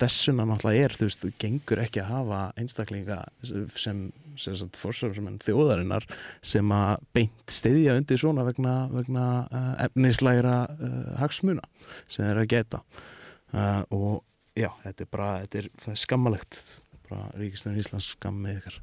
þessuna 0.00 0.46
náttúrulega 0.48 0.86
er, 0.86 0.96
þú 0.96 1.08
veist, 1.08 1.22
þú 1.24 1.30
gengur 1.42 1.82
ekki 1.82 2.00
að 2.00 2.10
hafa 2.14 2.40
einstaklinga 2.60 3.18
sem, 3.44 4.00
sem 4.40 4.72
fórsöfum 4.78 5.38
þjóðarinnar 5.44 6.06
sem 6.52 6.74
að 6.74 7.04
beint 7.16 7.52
stiðja 7.52 7.96
undir 8.00 8.20
svona 8.20 8.46
vegna, 8.48 8.74
vegna 8.94 9.26
uh, 9.50 9.72
efnislægra 9.86 10.56
uh, 10.72 11.00
hagsmuna 11.20 11.66
sem 12.06 12.24
þeir 12.24 12.44
að 12.44 12.52
geta 12.54 12.82
uh, 13.52 13.82
og 13.92 14.22
já, 14.56 14.70
þetta 14.86 15.04
er 15.04 15.10
bara, 15.12 15.32
þetta 15.44 15.64
er 15.64 16.00
skammalegt 16.06 16.62
bara 17.10 17.28
Ríkistöðun 17.36 17.82
Íslands 17.82 18.12
skammið 18.14 18.62
ykkar 18.62 18.80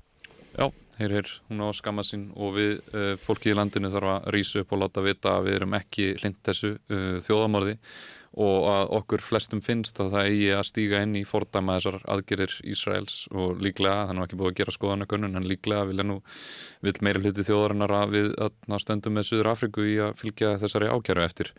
Já, 0.58 0.68
hér 0.98 1.18
er 1.22 1.32
hún 1.48 1.62
á 1.62 1.70
skamma 1.78 2.06
sín 2.08 2.30
og 2.36 2.56
við, 2.58 2.78
fólki 3.22 3.54
í 3.54 3.58
landinu 3.58 3.92
þarf 3.94 4.14
að 4.16 4.30
rýsa 4.34 4.64
upp 4.64 4.72
og 4.74 4.84
láta 4.84 5.04
vita 5.06 5.38
að 5.38 5.50
við 5.50 5.60
erum 5.60 5.76
ekki 5.78 6.14
hlind 6.22 6.40
þessu 6.48 6.76
þjóðamorði 7.28 7.78
og 8.38 8.68
að 8.70 8.92
okkur 9.00 9.24
flestum 9.26 9.62
finnst 9.66 9.98
að 10.02 10.12
það 10.14 10.28
eigi 10.30 10.50
að 10.54 10.66
stíga 10.70 11.02
inn 11.06 11.16
í 11.18 11.24
fordæma 11.26 11.78
þessar 11.78 12.04
aðgerir 12.14 12.54
Ísraels 12.70 13.16
og 13.34 13.62
líklega, 13.64 14.04
er 14.06 14.18
nú 14.18 14.26
ekki 14.26 14.38
búið 14.38 14.52
að 14.52 14.58
gera 14.60 14.74
skoðanakönnun 14.76 15.40
en 15.40 15.48
líklega 15.50 15.88
vil, 15.90 16.04
nú, 16.06 16.18
vil 16.86 16.94
meira 17.06 17.22
hluti 17.24 17.46
þjóðarinnar 17.48 17.96
að 17.98 18.14
við 18.14 18.30
að 18.46 18.84
stöndum 18.84 19.18
með 19.18 19.30
Suður 19.32 19.52
Afriku 19.54 19.88
í 19.90 19.96
að 20.06 20.14
fylgja 20.22 20.54
þessari 20.62 20.92
ákjæru 20.94 21.24
eftir. 21.26 21.54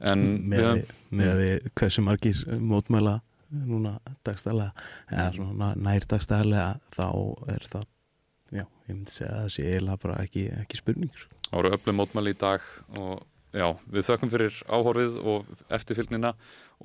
En 0.00 0.24
með 0.48 0.70
að 0.70 0.80
við, 1.10 1.42
við 1.42 1.68
hversu 1.82 2.06
margir 2.06 2.40
mótmæla 2.64 3.18
núna 3.66 3.98
dagstælega 4.26 4.72
eða 5.10 5.28
svona 5.36 5.74
nær 5.78 6.08
dagstælega 6.08 6.70
þá 6.96 7.06
er 7.52 7.68
það 7.74 7.92
já, 8.50 8.64
ég 8.64 8.92
myndi 8.92 9.14
segja 9.14 9.32
að 9.32 9.40
það 9.46 9.54
sé 9.54 9.64
eiginlega 9.70 10.02
bara 10.04 10.18
ekki, 10.24 10.44
ekki 10.62 10.82
spurning 10.82 11.16
sko. 11.16 11.40
Það 11.46 11.56
voru 11.58 11.72
öflum 11.76 11.98
mótmæli 12.00 12.34
í 12.34 12.38
dag 12.40 12.70
og 13.00 13.24
já, 13.56 13.66
við 13.88 14.06
þökkum 14.10 14.32
fyrir 14.32 14.62
áhorfið 14.68 15.18
og 15.22 15.50
eftirfylgnina 15.72 16.32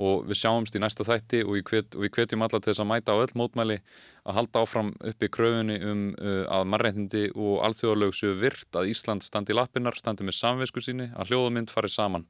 og 0.02 0.26
við 0.30 0.40
sjáumst 0.40 0.78
í 0.78 0.82
næsta 0.82 1.04
þætti 1.04 1.42
og 1.44 1.58
við 1.60 2.12
hvetjum 2.16 2.46
alla 2.46 2.60
til 2.62 2.72
þess 2.72 2.84
að 2.84 2.90
mæta 2.94 3.16
á 3.18 3.22
öll 3.22 3.36
mótmæli 3.36 3.80
að 4.24 4.38
halda 4.38 4.64
áfram 4.64 4.94
uppi 5.12 5.28
kröfunni 5.34 5.78
um 5.84 6.06
uh, 6.16 6.46
að 6.48 6.70
marreitindi 6.72 7.26
og 7.36 7.60
alþjóðalög 7.68 8.16
séu 8.16 8.38
virt 8.40 8.80
að 8.80 8.94
Ísland 8.94 9.26
standi 9.28 9.52
í 9.52 9.60
lappinnar, 9.60 9.98
standi 10.00 10.28
með 10.28 10.40
samvisku 10.40 10.84
síni, 10.84 11.10
að 11.12 11.34
hljóðmynd 11.34 11.74
farið 11.74 11.98
saman 11.98 12.28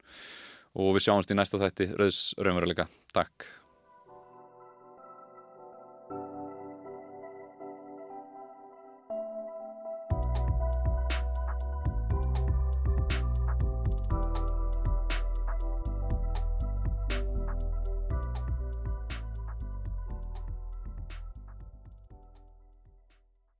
og 0.73 0.95
við 0.95 1.05
sjáumst 1.05 1.33
í 1.33 1.37
næsta 1.37 1.59
þætti, 1.61 1.91
Rauðs 1.99 2.21
Raumveruleika. 2.39 2.87
Takk. 3.13 3.60